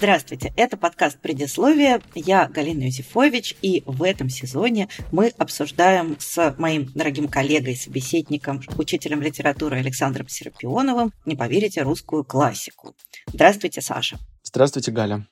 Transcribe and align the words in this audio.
Здравствуйте, 0.00 0.50
это 0.56 0.78
подкаст 0.78 1.20
«Предисловие». 1.20 2.00
Я 2.14 2.48
Галина 2.48 2.84
Юзефович, 2.84 3.56
и 3.60 3.82
в 3.84 4.02
этом 4.02 4.30
сезоне 4.30 4.88
мы 5.12 5.30
обсуждаем 5.36 6.16
с 6.18 6.54
моим 6.56 6.86
дорогим 6.94 7.28
коллегой, 7.28 7.76
собеседником, 7.76 8.62
учителем 8.78 9.20
литературы 9.20 9.76
Александром 9.76 10.26
Серапионовым, 10.26 11.12
не 11.26 11.36
поверите, 11.36 11.82
русскую 11.82 12.24
классику. 12.24 12.96
Здравствуйте, 13.26 13.82
Саша. 13.82 14.18
Здравствуйте, 14.42 14.90
Галя. 14.90 15.26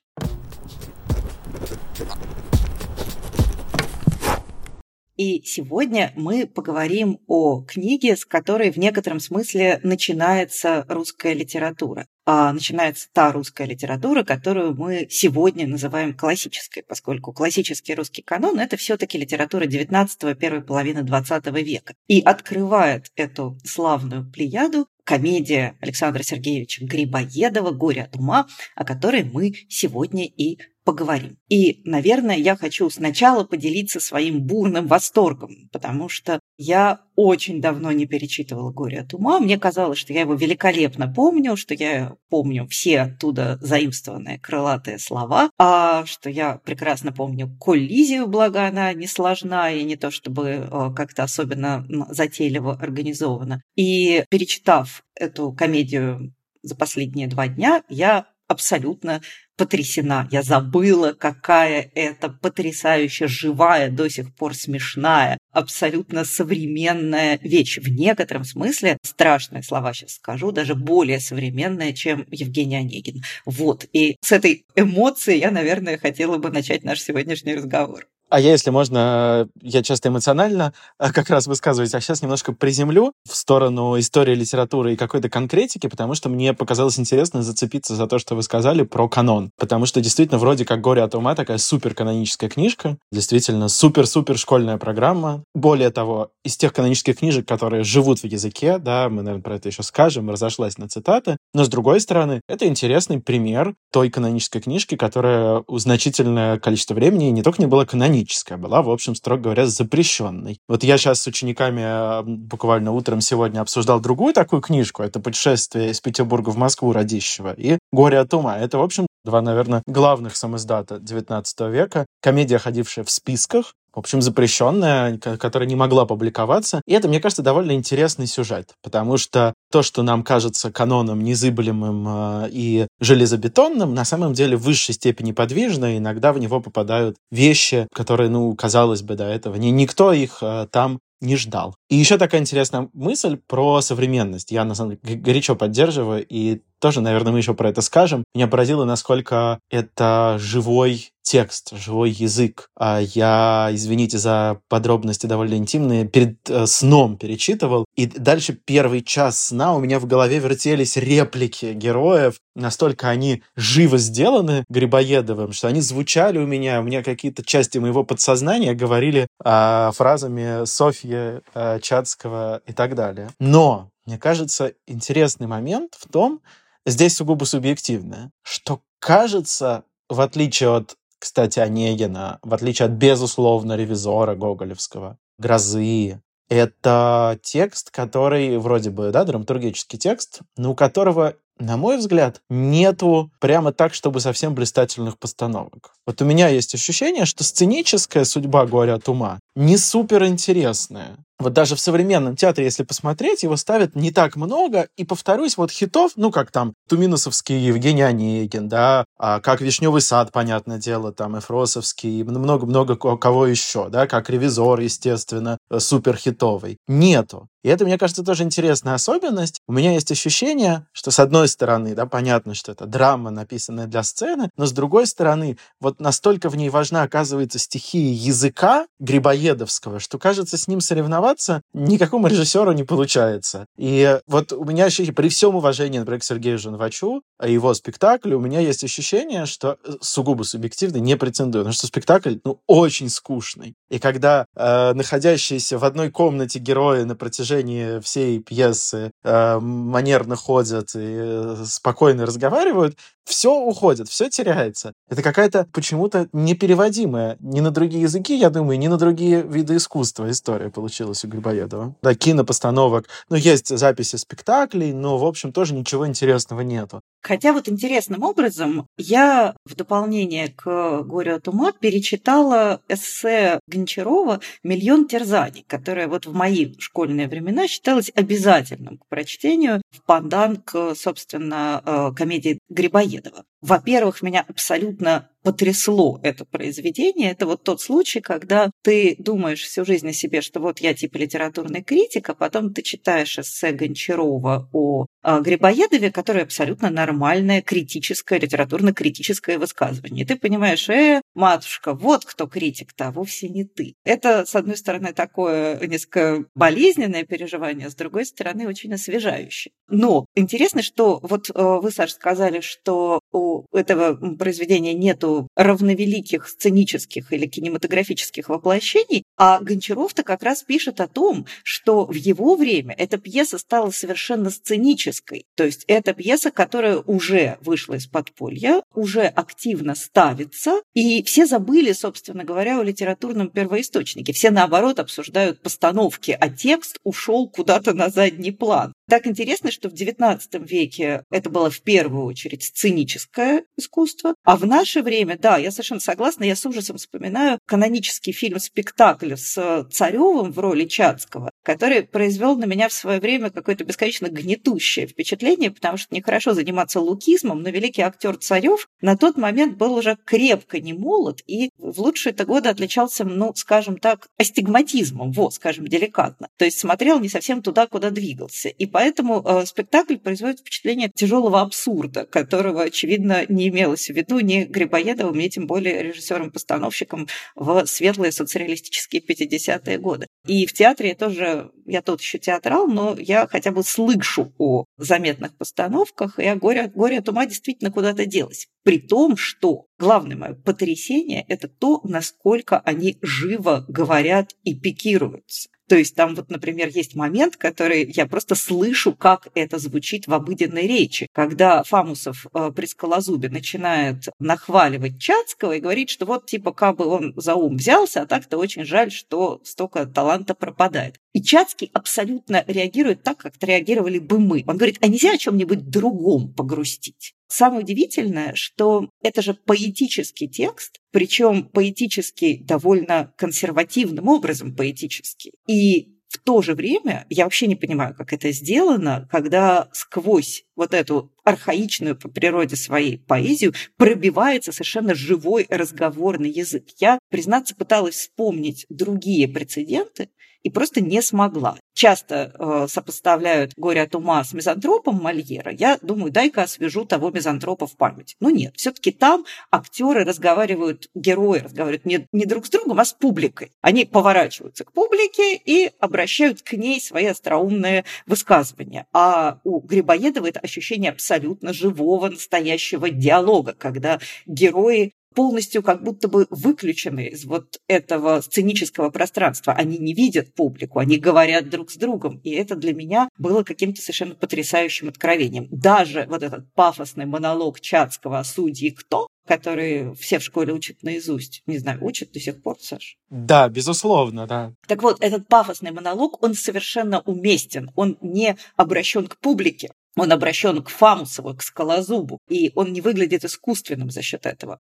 И 5.18 5.42
сегодня 5.44 6.12
мы 6.14 6.46
поговорим 6.46 7.18
о 7.26 7.62
книге, 7.62 8.16
с 8.16 8.24
которой 8.24 8.70
в 8.70 8.76
некотором 8.76 9.18
смысле 9.18 9.80
начинается 9.82 10.86
русская 10.88 11.34
литература. 11.34 12.06
А 12.24 12.52
начинается 12.52 13.08
та 13.12 13.32
русская 13.32 13.66
литература, 13.66 14.22
которую 14.22 14.76
мы 14.76 15.08
сегодня 15.10 15.66
называем 15.66 16.16
классической, 16.16 16.84
поскольку 16.84 17.32
классический 17.32 17.96
русский 17.96 18.22
канон– 18.22 18.60
это 18.60 18.76
все-таки 18.76 19.18
литература 19.18 19.64
XIX, 19.64 20.36
первой 20.36 20.62
половины 20.62 21.00
XX 21.00 21.62
века. 21.64 21.94
И 22.06 22.20
открывает 22.20 23.10
эту 23.16 23.58
славную 23.64 24.30
плеяду 24.30 24.86
комедия 25.02 25.76
Александра 25.80 26.22
Сергеевича 26.22 26.84
Грибоедова 26.84 27.72
«Горе 27.72 28.02
от 28.02 28.14
ума», 28.14 28.46
о 28.76 28.84
которой 28.84 29.24
мы 29.24 29.54
сегодня 29.68 30.26
и 30.26 30.58
поговорим. 30.88 31.36
И, 31.50 31.82
наверное, 31.84 32.38
я 32.38 32.56
хочу 32.56 32.88
сначала 32.88 33.44
поделиться 33.44 34.00
своим 34.00 34.40
бурным 34.40 34.86
восторгом, 34.86 35.68
потому 35.70 36.08
что 36.08 36.40
я 36.56 37.00
очень 37.14 37.60
давно 37.60 37.92
не 37.92 38.06
перечитывала 38.06 38.72
«Горе 38.72 39.00
от 39.00 39.12
ума». 39.12 39.38
Мне 39.38 39.58
казалось, 39.58 39.98
что 39.98 40.14
я 40.14 40.22
его 40.22 40.32
великолепно 40.32 41.06
помню, 41.06 41.58
что 41.58 41.74
я 41.74 42.14
помню 42.30 42.66
все 42.68 43.00
оттуда 43.00 43.58
заимствованные 43.60 44.38
крылатые 44.38 44.98
слова, 44.98 45.50
а 45.58 46.06
что 46.06 46.30
я 46.30 46.56
прекрасно 46.56 47.12
помню 47.12 47.54
коллизию, 47.60 48.26
благо 48.26 48.66
она 48.66 48.94
не 48.94 49.06
сложна 49.06 49.70
и 49.70 49.84
не 49.84 49.96
то 49.96 50.10
чтобы 50.10 50.48
э, 50.48 50.90
как-то 50.96 51.22
особенно 51.22 51.86
затейливо 52.08 52.78
организована. 52.80 53.60
И 53.76 54.24
перечитав 54.30 55.04
эту 55.14 55.52
комедию 55.52 56.32
за 56.62 56.74
последние 56.74 57.26
два 57.26 57.46
дня, 57.46 57.82
я 57.90 58.24
абсолютно 58.58 59.20
потрясена. 59.56 60.28
Я 60.32 60.42
забыла, 60.42 61.12
какая 61.12 61.90
это 61.94 62.28
потрясающе 62.28 63.28
живая, 63.28 63.90
до 63.90 64.08
сих 64.08 64.34
пор 64.34 64.54
смешная, 64.54 65.38
абсолютно 65.52 66.24
современная 66.24 67.38
вещь. 67.42 67.78
В 67.78 67.88
некотором 67.88 68.44
смысле, 68.44 68.98
страшные 69.02 69.62
слова 69.62 69.92
сейчас 69.92 70.14
скажу, 70.14 70.50
даже 70.50 70.74
более 70.74 71.20
современная, 71.20 71.92
чем 71.92 72.26
Евгений 72.30 72.76
Онегин. 72.76 73.22
Вот. 73.46 73.86
И 73.92 74.16
с 74.20 74.32
этой 74.32 74.64
эмоцией 74.74 75.40
я, 75.40 75.50
наверное, 75.50 75.98
хотела 75.98 76.38
бы 76.38 76.50
начать 76.50 76.82
наш 76.84 77.00
сегодняшний 77.00 77.54
разговор. 77.54 78.06
А 78.30 78.40
я, 78.40 78.50
если 78.50 78.70
можно, 78.70 79.48
я 79.62 79.82
часто 79.82 80.10
эмоционально 80.10 80.74
э, 80.98 81.10
как 81.12 81.30
раз 81.30 81.46
высказываюсь, 81.46 81.94
а 81.94 82.00
сейчас 82.00 82.20
немножко 82.20 82.52
приземлю 82.52 83.12
в 83.26 83.34
сторону 83.34 83.98
истории 83.98 84.34
литературы 84.34 84.92
и 84.92 84.96
какой-то 84.96 85.30
конкретики, 85.30 85.86
потому 85.86 86.14
что 86.14 86.28
мне 86.28 86.52
показалось 86.52 86.98
интересно 86.98 87.42
зацепиться 87.42 87.96
за 87.96 88.06
то, 88.06 88.18
что 88.18 88.34
вы 88.34 88.42
сказали 88.42 88.82
про 88.82 89.08
канон. 89.08 89.50
Потому 89.56 89.86
что 89.86 90.02
действительно 90.02 90.38
вроде 90.38 90.66
как 90.66 90.82
«Горе 90.82 91.02
от 91.02 91.14
ума» 91.14 91.34
такая 91.34 91.56
супер 91.56 91.94
каноническая 91.94 92.50
книжка, 92.50 92.98
действительно 93.10 93.68
супер-супер 93.68 94.36
школьная 94.36 94.76
программа. 94.76 95.42
Более 95.54 95.90
того, 95.90 96.30
из 96.44 96.56
тех 96.58 96.74
канонических 96.74 97.18
книжек, 97.18 97.48
которые 97.48 97.82
живут 97.82 98.20
в 98.20 98.24
языке, 98.24 98.78
да, 98.78 99.08
мы, 99.08 99.22
наверное, 99.22 99.42
про 99.42 99.56
это 99.56 99.68
еще 99.68 99.82
скажем, 99.82 100.28
разошлась 100.28 100.76
на 100.76 100.88
цитаты, 100.88 101.38
но 101.54 101.64
с 101.64 101.68
другой 101.68 102.00
стороны, 102.00 102.42
это 102.46 102.66
интересный 102.66 103.20
пример 103.20 103.74
той 103.90 104.10
канонической 104.10 104.60
книжки, 104.60 104.96
которая 104.96 105.64
значительное 105.68 106.58
количество 106.58 106.92
времени 106.92 107.26
не 107.26 107.42
только 107.42 107.62
не 107.62 107.66
была 107.66 107.86
канонической, 107.86 108.17
каноническая, 108.18 108.58
была, 108.58 108.82
в 108.82 108.90
общем, 108.90 109.14
строго 109.14 109.42
говоря, 109.42 109.66
запрещенной. 109.66 110.58
Вот 110.68 110.82
я 110.84 110.98
сейчас 110.98 111.22
с 111.22 111.26
учениками 111.26 112.22
буквально 112.22 112.92
утром 112.92 113.20
сегодня 113.20 113.60
обсуждал 113.60 114.00
другую 114.00 114.34
такую 114.34 114.62
книжку. 114.62 115.02
Это 115.02 115.20
«Путешествие 115.20 115.90
из 115.90 116.00
Петербурга 116.00 116.50
в 116.50 116.56
Москву» 116.56 116.92
Радищева 116.92 117.52
и 117.52 117.78
«Горе 117.92 118.18
от 118.18 118.34
ума». 118.34 118.58
Это, 118.58 118.78
в 118.78 118.82
общем, 118.82 119.06
два, 119.24 119.40
наверное, 119.40 119.82
главных 119.86 120.36
самоиздата 120.36 120.96
XIX 120.96 121.70
века. 121.70 122.06
Комедия, 122.20 122.58
ходившая 122.58 123.04
в 123.04 123.10
списках, 123.10 123.74
в 123.98 124.00
общем, 124.00 124.22
запрещенная, 124.22 125.18
которая 125.18 125.68
не 125.68 125.74
могла 125.74 126.06
публиковаться. 126.06 126.82
И 126.86 126.92
это, 126.92 127.08
мне 127.08 127.18
кажется, 127.18 127.42
довольно 127.42 127.72
интересный 127.72 128.28
сюжет, 128.28 128.74
потому 128.80 129.16
что 129.16 129.54
то, 129.72 129.82
что 129.82 130.04
нам 130.04 130.22
кажется 130.22 130.70
каноном 130.70 131.20
незыблемым 131.20 132.06
э, 132.08 132.48
и 132.52 132.86
железобетонным, 133.00 133.94
на 133.94 134.04
самом 134.04 134.34
деле 134.34 134.56
в 134.56 134.62
высшей 134.62 134.94
степени 134.94 135.32
подвижно, 135.32 135.94
и 135.94 135.98
иногда 135.98 136.32
в 136.32 136.38
него 136.38 136.60
попадают 136.60 137.16
вещи, 137.32 137.88
которые, 137.92 138.30
ну, 138.30 138.54
казалось 138.54 139.02
бы, 139.02 139.16
до 139.16 139.24
этого 139.24 139.56
не 139.56 139.72
никто 139.72 140.12
их 140.12 140.38
э, 140.42 140.68
там 140.70 141.00
не 141.20 141.36
ждал. 141.36 141.74
И 141.88 141.96
еще 141.96 142.18
такая 142.18 142.40
интересная 142.40 142.88
мысль 142.92 143.38
про 143.46 143.80
современность. 143.80 144.50
Я, 144.50 144.64
на 144.64 144.74
самом 144.74 144.98
деле, 145.02 145.16
горячо 145.16 145.56
поддерживаю, 145.56 146.24
и 146.24 146.60
тоже, 146.80 147.00
наверное, 147.00 147.32
мы 147.32 147.38
еще 147.38 147.54
про 147.54 147.70
это 147.70 147.80
скажем. 147.80 148.22
Меня 148.34 148.46
поразило, 148.46 148.84
насколько 148.84 149.58
это 149.70 150.36
живой 150.38 151.10
текст, 151.28 151.76
живой 151.76 152.10
язык. 152.10 152.70
А 152.74 153.00
я, 153.00 153.68
извините 153.72 154.18
за 154.18 154.60
подробности 154.68 155.26
довольно 155.26 155.54
интимные, 155.54 156.06
перед 156.06 156.48
э, 156.48 156.66
сном 156.66 157.18
перечитывал. 157.18 157.84
И 157.96 158.06
дальше 158.06 158.54
первый 158.54 159.02
час 159.02 159.48
сна 159.48 159.74
у 159.74 159.80
меня 159.80 159.98
в 159.98 160.06
голове 160.06 160.38
вертелись 160.38 160.96
реплики 160.96 161.74
героев. 161.74 162.36
Настолько 162.54 163.10
они 163.10 163.42
живо 163.56 163.98
сделаны 163.98 164.64
Грибоедовым, 164.70 165.52
что 165.52 165.68
они 165.68 165.82
звучали 165.82 166.38
у 166.38 166.46
меня, 166.46 166.80
у 166.80 166.82
меня 166.82 167.02
какие-то 167.02 167.44
части 167.44 167.76
моего 167.78 168.04
подсознания 168.04 168.74
говорили 168.74 169.26
э, 169.44 169.90
фразами 169.94 170.64
Софьи 170.64 171.40
э, 171.54 171.80
Чацкого 171.80 172.62
и 172.66 172.72
так 172.72 172.94
далее. 172.94 173.28
Но 173.38 173.90
мне 174.06 174.16
кажется, 174.16 174.72
интересный 174.86 175.46
момент 175.46 175.94
в 175.98 176.10
том, 176.10 176.40
здесь 176.86 177.16
сугубо 177.16 177.44
субъективное, 177.44 178.30
что 178.42 178.80
кажется, 178.98 179.84
в 180.08 180.22
отличие 180.22 180.74
от, 180.74 180.96
кстати, 181.18 181.58
Онегина, 181.58 182.38
в 182.42 182.54
отличие 182.54 182.86
от, 182.86 182.92
безусловно, 182.92 183.76
ревизора 183.76 184.34
Гоголевского, 184.34 185.18
Грозы, 185.38 186.20
это 186.48 187.38
текст, 187.42 187.90
который 187.90 188.58
вроде 188.58 188.90
бы, 188.90 189.10
да, 189.10 189.24
драматургический 189.24 189.98
текст, 189.98 190.40
но 190.56 190.72
у 190.72 190.74
которого 190.74 191.34
на 191.60 191.76
мой 191.76 191.98
взгляд, 191.98 192.40
нету 192.48 193.30
прямо 193.40 193.72
так, 193.72 193.94
чтобы 193.94 194.20
совсем 194.20 194.54
блистательных 194.54 195.18
постановок. 195.18 195.94
Вот 196.06 196.22
у 196.22 196.24
меня 196.24 196.48
есть 196.48 196.74
ощущение, 196.74 197.24
что 197.24 197.44
сценическая 197.44 198.24
судьба 198.24 198.66
«Горя 198.66 198.94
от 198.94 199.08
ума» 199.08 199.40
не 199.56 199.76
супер 199.76 200.24
интересная. 200.24 201.18
Вот 201.38 201.52
даже 201.52 201.76
в 201.76 201.80
современном 201.80 202.36
театре, 202.36 202.64
если 202.64 202.82
посмотреть, 202.82 203.42
его 203.42 203.56
ставят 203.56 203.94
не 203.94 204.10
так 204.10 204.36
много. 204.36 204.88
И 204.96 205.04
повторюсь, 205.04 205.56
вот 205.56 205.70
хитов, 205.70 206.12
ну, 206.16 206.30
как 206.30 206.50
там 206.50 206.74
Туминусовский 206.88 207.58
Евгений 207.58 208.02
Онегин, 208.02 208.68
да, 208.68 209.04
а 209.18 209.40
как 209.40 209.60
Вишневый 209.60 210.00
сад, 210.00 210.32
понятное 210.32 210.78
дело, 210.78 211.12
там 211.12 211.38
Эфросовский, 211.38 212.22
много-много 212.24 212.96
кого 212.96 213.46
еще, 213.46 213.88
да, 213.88 214.06
как 214.06 214.30
Ревизор, 214.30 214.80
естественно, 214.80 215.58
супер 215.78 216.16
хитовый. 216.16 216.78
Нету. 216.88 217.48
И 217.64 217.68
это, 217.68 217.84
мне 217.84 217.98
кажется, 217.98 218.24
тоже 218.24 218.44
интересная 218.44 218.94
особенность. 218.94 219.60
У 219.66 219.72
меня 219.72 219.92
есть 219.92 220.10
ощущение, 220.12 220.86
что 220.92 221.10
с 221.10 221.18
одной 221.18 221.48
стороны, 221.48 221.94
да, 221.94 222.06
понятно, 222.06 222.54
что 222.54 222.72
это 222.72 222.86
драма, 222.86 223.30
написанная 223.30 223.86
для 223.86 224.04
сцены, 224.04 224.48
но 224.56 224.64
с 224.64 224.72
другой 224.72 225.06
стороны, 225.06 225.58
вот 225.80 226.00
настолько 226.00 226.48
в 226.50 226.56
ней 226.56 226.68
важна, 226.70 227.02
оказывается, 227.02 227.58
стихия 227.58 228.12
языка 228.12 228.86
Грибоедовского, 229.00 229.98
что, 229.98 230.18
кажется, 230.18 230.56
с 230.56 230.68
ним 230.68 230.80
соревноваться 230.80 231.27
никакому 231.72 232.28
режиссеру 232.28 232.72
не 232.72 232.84
получается. 232.84 233.66
И 233.76 234.18
вот 234.26 234.52
у 234.52 234.64
меня 234.64 234.86
ощущение, 234.86 235.12
при 235.12 235.28
всем 235.28 235.54
уважении, 235.54 235.98
например, 235.98 236.20
к 236.20 236.24
Сергею 236.24 236.58
Женвачу, 236.58 237.22
его 237.44 237.74
спектаклю, 237.74 238.38
у 238.38 238.40
меня 238.40 238.60
есть 238.60 238.84
ощущение, 238.84 239.46
что 239.46 239.78
э, 239.84 239.92
сугубо 240.00 240.42
субъективно 240.42 240.98
не 240.98 241.16
претендую, 241.16 241.64
потому 241.64 241.74
что 241.74 241.86
спектакль, 241.86 242.36
ну, 242.44 242.60
очень 242.66 243.08
скучный. 243.08 243.74
И 243.90 243.98
когда 243.98 244.46
э, 244.54 244.92
находящиеся 244.94 245.78
в 245.78 245.84
одной 245.84 246.10
комнате 246.10 246.58
герои 246.58 247.04
на 247.04 247.14
протяжении 247.14 248.00
всей 248.00 248.40
пьесы 248.40 249.10
э, 249.22 249.58
манерно 249.60 250.36
ходят 250.36 250.94
и 250.94 250.98
э, 250.98 251.64
спокойно 251.66 252.26
разговаривают, 252.26 252.96
все 253.28 253.54
уходит, 253.54 254.08
все 254.08 254.30
теряется. 254.30 254.92
Это 255.08 255.22
какая-то 255.22 255.68
почему-то 255.72 256.28
непереводимая 256.32 257.36
ни 257.40 257.60
на 257.60 257.70
другие 257.70 258.02
языки, 258.02 258.34
я 258.34 258.50
думаю, 258.50 258.78
ни 258.78 258.88
на 258.88 258.96
другие 258.96 259.42
виды 259.42 259.76
искусства 259.76 260.30
история 260.30 260.70
получилась 260.70 261.24
у 261.24 261.28
Грибоедова. 261.28 261.94
Да, 262.02 262.14
кинопостановок, 262.14 263.06
ну, 263.28 263.36
есть 263.36 263.68
записи 263.68 264.16
спектаклей, 264.16 264.92
но, 264.92 265.18
в 265.18 265.24
общем, 265.24 265.52
тоже 265.52 265.74
ничего 265.74 266.06
интересного 266.06 266.62
нету. 266.62 267.02
Хотя 267.20 267.52
вот 267.52 267.68
интересным 267.68 268.22
образом 268.22 268.86
я 268.96 269.54
в 269.64 269.74
дополнение 269.74 270.48
к 270.48 271.02
«Горю 271.02 271.36
от 271.36 271.48
ума» 271.48 271.72
перечитала 271.72 272.80
эссе 272.88 273.60
Гончарова 273.66 274.40
«Миллион 274.62 275.06
терзаний», 275.06 275.64
которое 275.66 276.06
вот 276.06 276.26
в 276.26 276.32
мои 276.32 276.74
школьные 276.78 277.28
времена 277.28 277.68
считалось 277.68 278.10
обязательным 278.14 278.98
к 278.98 279.06
прочтению 279.08 279.82
в 279.90 280.02
пандан 280.02 280.56
к, 280.56 280.94
собственно, 280.94 281.82
э, 281.84 282.10
комедии 282.16 282.57
Грибоедова. 282.68 283.44
Во-первых, 283.60 284.22
меня 284.22 284.44
абсолютно 284.46 285.30
потрясло 285.42 286.20
это 286.22 286.44
произведение. 286.44 287.30
Это 287.30 287.46
вот 287.46 287.62
тот 287.64 287.80
случай, 287.80 288.20
когда 288.20 288.70
ты 288.82 289.16
думаешь 289.18 289.62
всю 289.62 289.84
жизнь 289.84 290.08
о 290.08 290.12
себе, 290.12 290.42
что 290.42 290.60
вот 290.60 290.80
я 290.80 290.94
типа 290.94 291.16
литературный 291.16 291.82
критик, 291.82 292.28
а 292.28 292.34
потом 292.34 292.74
ты 292.74 292.82
читаешь 292.82 293.38
эссе 293.38 293.72
Гончарова 293.72 294.68
о, 294.72 295.06
о 295.22 295.40
Грибоедове, 295.40 296.10
которое 296.10 296.42
абсолютно 296.42 296.90
нормальное 296.90 297.62
критическое, 297.62 298.38
литературно-критическое 298.38 299.58
высказывание. 299.58 300.24
И 300.24 300.28
ты 300.28 300.36
понимаешь, 300.36 300.88
э, 300.90 301.22
матушка, 301.34 301.94
вот 301.94 302.24
кто 302.24 302.46
критик-то, 302.46 303.08
а 303.08 303.12
вовсе 303.12 303.48
не 303.48 303.64
ты. 303.64 303.94
Это, 304.04 304.44
с 304.44 304.54
одной 304.54 304.76
стороны, 304.76 305.12
такое 305.12 305.78
несколько 305.86 306.44
болезненное 306.54 307.24
переживание, 307.24 307.88
с 307.88 307.94
другой 307.94 308.26
стороны, 308.26 308.68
очень 308.68 308.92
освежающее. 308.92 309.72
Но 309.88 310.26
интересно, 310.34 310.82
что 310.82 311.20
вот 311.22 311.48
э, 311.48 311.52
вы, 311.54 311.90
Саша, 311.90 312.12
сказали, 312.14 312.60
что 312.60 313.20
у 313.32 313.47
этого 313.72 314.14
произведения 314.36 314.94
нету 314.94 315.48
равновеликих 315.56 316.48
сценических 316.48 317.32
или 317.32 317.46
кинематографических 317.46 318.48
воплощений, 318.48 319.24
а 319.36 319.60
Гончаров-то 319.60 320.22
как 320.22 320.42
раз 320.42 320.62
пишет 320.62 321.00
о 321.00 321.08
том, 321.08 321.46
что 321.62 322.06
в 322.06 322.14
его 322.14 322.54
время 322.56 322.94
эта 322.96 323.18
пьеса 323.18 323.58
стала 323.58 323.90
совершенно 323.90 324.50
сценической. 324.50 325.44
То 325.56 325.64
есть 325.64 325.84
это 325.86 326.12
пьеса, 326.12 326.50
которая 326.50 326.98
уже 326.98 327.58
вышла 327.60 327.94
из 327.94 328.06
подполья, 328.06 328.82
уже 328.94 329.22
активно 329.22 329.94
ставится, 329.94 330.82
и 330.94 331.22
все 331.22 331.46
забыли, 331.46 331.92
собственно 331.92 332.44
говоря, 332.44 332.80
о 332.80 332.84
литературном 332.84 333.50
первоисточнике. 333.50 334.32
Все, 334.32 334.50
наоборот, 334.50 334.98
обсуждают 334.98 335.62
постановки, 335.62 336.36
а 336.38 336.48
текст 336.48 336.98
ушел 337.04 337.48
куда-то 337.48 337.94
на 337.94 338.08
задний 338.08 338.52
план. 338.52 338.92
Так 339.08 339.26
интересно, 339.26 339.70
что 339.70 339.88
в 339.88 339.94
XIX 339.94 340.38
веке 340.66 341.24
это 341.30 341.48
было 341.48 341.70
в 341.70 341.80
первую 341.80 342.26
очередь 342.26 342.64
сценическое 342.64 343.64
искусство, 343.78 344.34
а 344.44 344.56
в 344.58 344.66
наше 344.66 345.00
время, 345.00 345.38
да, 345.38 345.56
я 345.56 345.70
совершенно 345.70 346.00
согласна, 346.00 346.44
я 346.44 346.54
с 346.54 346.66
ужасом 346.66 346.98
вспоминаю 346.98 347.58
канонический 347.64 348.34
фильм-спектакль 348.34 349.34
с 349.34 349.86
Царевым 349.90 350.52
в 350.52 350.58
роли 350.58 350.84
Чацкого, 350.84 351.50
который 351.64 352.02
произвел 352.02 352.56
на 352.58 352.66
меня 352.66 352.90
в 352.90 352.92
свое 352.92 353.18
время 353.18 353.48
какое-то 353.48 353.84
бесконечно 353.84 354.26
гнетущее 354.26 355.06
впечатление, 355.06 355.70
потому 355.70 355.96
что 355.96 356.14
нехорошо 356.14 356.52
заниматься 356.52 357.00
лукизмом, 357.00 357.62
но 357.62 357.70
великий 357.70 358.02
актер 358.02 358.36
Царев 358.36 358.88
на 359.00 359.16
тот 359.16 359.38
момент 359.38 359.78
был 359.78 359.94
уже 359.94 360.18
крепко 360.26 360.80
не 360.80 360.92
молод 360.92 361.40
и 361.46 361.70
в 361.78 361.98
лучшие-то 362.00 362.44
годы 362.44 362.68
отличался, 362.68 363.24
ну, 363.24 363.54
скажем 363.54 363.96
так, 363.96 364.28
астигматизмом, 364.36 365.32
вот, 365.32 365.54
скажем, 365.54 365.86
деликатно. 365.86 366.48
То 366.58 366.66
есть 366.66 366.78
смотрел 366.78 367.20
не 367.20 367.30
совсем 367.30 367.62
туда, 367.62 367.86
куда 367.86 368.10
двигался. 368.10 368.68
И 368.68 368.84
поэтому 368.98 369.44
э, 369.44 369.64
спектакль 369.64 370.16
производит 370.16 370.58
впечатление 370.58 371.08
тяжелого 371.14 371.60
абсурда, 371.60 372.26
которого, 372.26 372.82
очевидно, 372.82 373.44
не 373.48 373.68
имелось 373.68 374.10
в 374.10 374.12
виду 374.12 374.40
ни 374.40 374.64
Грибоедовым, 374.64 375.38
ни 375.38 375.46
тем 375.46 375.68
более 375.68 376.02
режиссером-постановщиком 376.02 377.28
в 377.54 377.86
светлые 377.86 378.32
социалистические 378.32 379.22
50-е 379.22 379.98
годы. 379.98 380.26
И 380.48 380.66
в 380.66 380.72
театре 380.72 381.10
я 381.10 381.14
тоже, 381.14 381.70
я 381.86 382.02
тот 382.02 382.20
еще 382.20 382.40
театрал, 382.40 382.88
но 382.88 383.14
я 383.16 383.46
хотя 383.46 383.70
бы 383.70 383.84
слышу 383.84 384.52
о 384.58 384.84
заметных 384.96 385.56
постановках, 385.56 386.40
и 386.40 386.46
о 386.46 386.56
горе, 386.56 386.90
горе 386.92 387.18
от 387.18 387.28
ума 387.28 387.46
действительно 387.46 387.92
куда-то 387.92 388.26
делось. 388.26 388.66
При 388.82 388.98
том, 388.98 389.36
что 389.36 389.86
главное 390.00 390.36
мое 390.36 390.54
потрясение– 390.54 391.44
это 391.48 391.68
то, 391.68 392.00
насколько 392.02 392.80
они 392.80 393.16
живо 393.22 393.84
говорят 393.86 394.56
и 394.64 394.74
пикируются. 394.74 395.68
То 395.88 395.96
есть 395.96 396.14
там 396.14 396.34
вот, 396.34 396.50
например, 396.50 396.88
есть 396.88 397.14
момент, 397.14 397.56
который 397.56 398.04
я 398.14 398.26
просто 398.26 398.54
слышу, 398.54 399.14
как 399.14 399.48
это 399.54 399.78
звучит 399.78 400.26
в 400.26 400.34
обыденной 400.34 400.86
речи, 400.86 401.28
когда 401.32 401.82
Фамусов 401.82 402.46
э, 402.52 402.70
при 402.74 402.86
скалозубе 402.86 403.48
начинает 403.48 404.28
нахваливать 404.38 405.18
Чацкого 405.18 405.72
и 405.72 405.80
говорит, 405.80 406.10
что 406.10 406.26
вот 406.26 406.46
типа 406.46 406.72
как 406.72 406.96
бы 406.96 407.06
он 407.06 407.32
за 407.36 407.54
ум 407.54 407.76
взялся, 407.76 408.22
а 408.22 408.26
так-то 408.26 408.58
очень 408.58 408.84
жаль, 408.84 409.10
что 409.10 409.60
столько 409.64 410.04
таланта 410.04 410.54
пропадает. 410.54 411.18
И 411.32 411.42
Чацкий 411.42 411.90
абсолютно 411.92 412.64
реагирует 412.66 413.22
так, 413.22 413.38
как 413.38 413.54
реагировали 413.60 414.18
бы 414.18 414.38
мы. 414.38 414.64
Он 414.66 414.76
говорит, 414.76 414.98
а 415.00 415.08
нельзя 415.08 415.32
о 415.32 415.38
чем-нибудь 415.38 415.88
другом 415.90 416.52
погрустить? 416.54 417.34
Самое 417.48 417.82
удивительное, 417.82 418.54
что 418.54 419.10
это 419.22 419.42
же 419.42 419.54
поэтический 419.54 420.48
текст, 420.48 421.00
причем 421.10 421.64
поэтический 421.64 422.58
довольно 422.58 423.32
консервативным 423.36 424.28
образом 424.28 424.74
поэтический. 424.74 425.52
И 425.66 426.18
в 426.28 426.38
то 426.38 426.60
же 426.60 426.74
время 426.74 427.26
я 427.30 427.44
вообще 427.44 427.66
не 427.66 427.76
понимаю, 427.76 428.14
как 428.14 428.32
это 428.32 428.52
сделано, 428.52 429.26
когда 429.30 429.88
сквозь 429.92 430.64
вот 430.78 430.94
эту 430.94 431.30
архаичную 431.44 432.16
по 432.16 432.28
природе 432.28 432.76
своей 432.76 433.18
поэзию 433.18 433.74
пробивается 433.96 434.72
совершенно 434.72 435.14
живой 435.14 435.66
разговорный 435.68 436.50
язык. 436.50 436.84
Я, 436.98 437.18
признаться, 437.30 437.74
пыталась 437.74 438.14
вспомнить 438.14 438.86
другие 438.88 439.48
прецеденты, 439.48 440.30
и 440.62 440.70
просто 440.70 441.00
не 441.00 441.22
смогла. 441.22 441.78
Часто 441.94 442.52
э, 442.54 442.86
сопоставляют 442.88 443.72
«Горе 443.76 444.02
от 444.02 444.14
ума» 444.14 444.44
с 444.44 444.52
мизантропом 444.52 445.16
Мольера. 445.16 445.72
Я 445.72 445.98
думаю, 446.02 446.30
дай-ка 446.30 446.62
освежу 446.62 447.04
того 447.04 447.30
мизантропа 447.30 447.86
в 447.86 447.96
память. 447.96 448.36
Но 448.38 448.50
нет, 448.50 448.74
все-таки 448.76 449.10
там 449.10 449.44
актеры 449.70 450.24
разговаривают, 450.24 451.08
герои 451.14 451.58
разговаривают 451.58 452.04
не, 452.04 452.26
не 452.32 452.44
друг 452.44 452.66
с 452.66 452.70
другом, 452.70 453.00
а 453.00 453.04
с 453.04 453.12
публикой. 453.12 453.72
Они 453.80 454.04
поворачиваются 454.04 454.84
к 454.84 454.92
публике 454.92 455.56
и 455.56 455.90
обращают 455.98 456.62
к 456.62 456.72
ней 456.74 457.00
свои 457.00 457.26
остроумные 457.26 458.04
высказывания. 458.26 459.06
А 459.12 459.60
у 459.64 459.80
Грибоедова 459.80 460.46
это 460.46 460.60
ощущение 460.68 461.10
абсолютно 461.10 461.72
живого, 461.72 462.28
настоящего 462.28 463.10
диалога, 463.10 463.72
когда 463.72 464.20
герои 464.46 465.12
полностью 465.34 465.82
как 465.84 466.02
будто 466.02 466.26
бы 466.26 466.46
выключены 466.50 467.28
из 467.28 467.44
вот 467.44 467.80
этого 467.86 468.40
сценического 468.40 469.10
пространства. 469.10 469.72
Они 469.72 469.96
не 469.98 470.12
видят 470.12 470.52
публику, 470.52 470.98
они 470.98 471.16
говорят 471.16 471.68
друг 471.70 471.90
с 471.90 471.96
другом. 471.96 472.40
И 472.42 472.50
это 472.50 472.74
для 472.74 472.92
меня 472.92 473.28
было 473.38 473.62
каким-то 473.62 474.00
совершенно 474.00 474.34
потрясающим 474.34 475.08
откровением. 475.08 475.68
Даже 475.70 476.26
вот 476.28 476.42
этот 476.42 476.72
пафосный 476.74 477.26
монолог 477.26 477.80
Чацкого 477.80 478.40
о 478.40 478.44
судьи 478.44 478.90
«Кто?», 478.90 479.28
который 479.46 480.14
все 480.14 480.38
в 480.38 480.42
школе 480.42 480.72
учат 480.72 481.02
наизусть. 481.02 481.62
Не 481.66 481.78
знаю, 481.78 482.04
учат 482.04 482.32
до 482.32 482.40
сих 482.40 482.62
пор, 482.62 482.76
Саш? 482.80 483.16
Да, 483.30 483.68
безусловно, 483.68 484.46
да. 484.46 484.74
Так 484.86 485.02
вот, 485.02 485.18
этот 485.20 485.48
пафосный 485.48 485.90
монолог, 485.90 486.42
он 486.42 486.54
совершенно 486.54 487.20
уместен. 487.20 487.90
Он 487.94 488.18
не 488.20 488.56
обращен 488.76 489.26
к 489.26 489.38
публике. 489.38 489.90
Он 490.18 490.32
обращен 490.32 490.82
к 490.82 490.88
Фамусову, 490.88 491.54
к 491.54 491.62
Скалозубу, 491.62 492.38
и 492.48 492.72
он 492.74 492.92
не 492.92 493.00
выглядит 493.00 493.44
искусственным 493.44 494.10
за 494.10 494.22
счет 494.22 494.46
этого. 494.46 494.80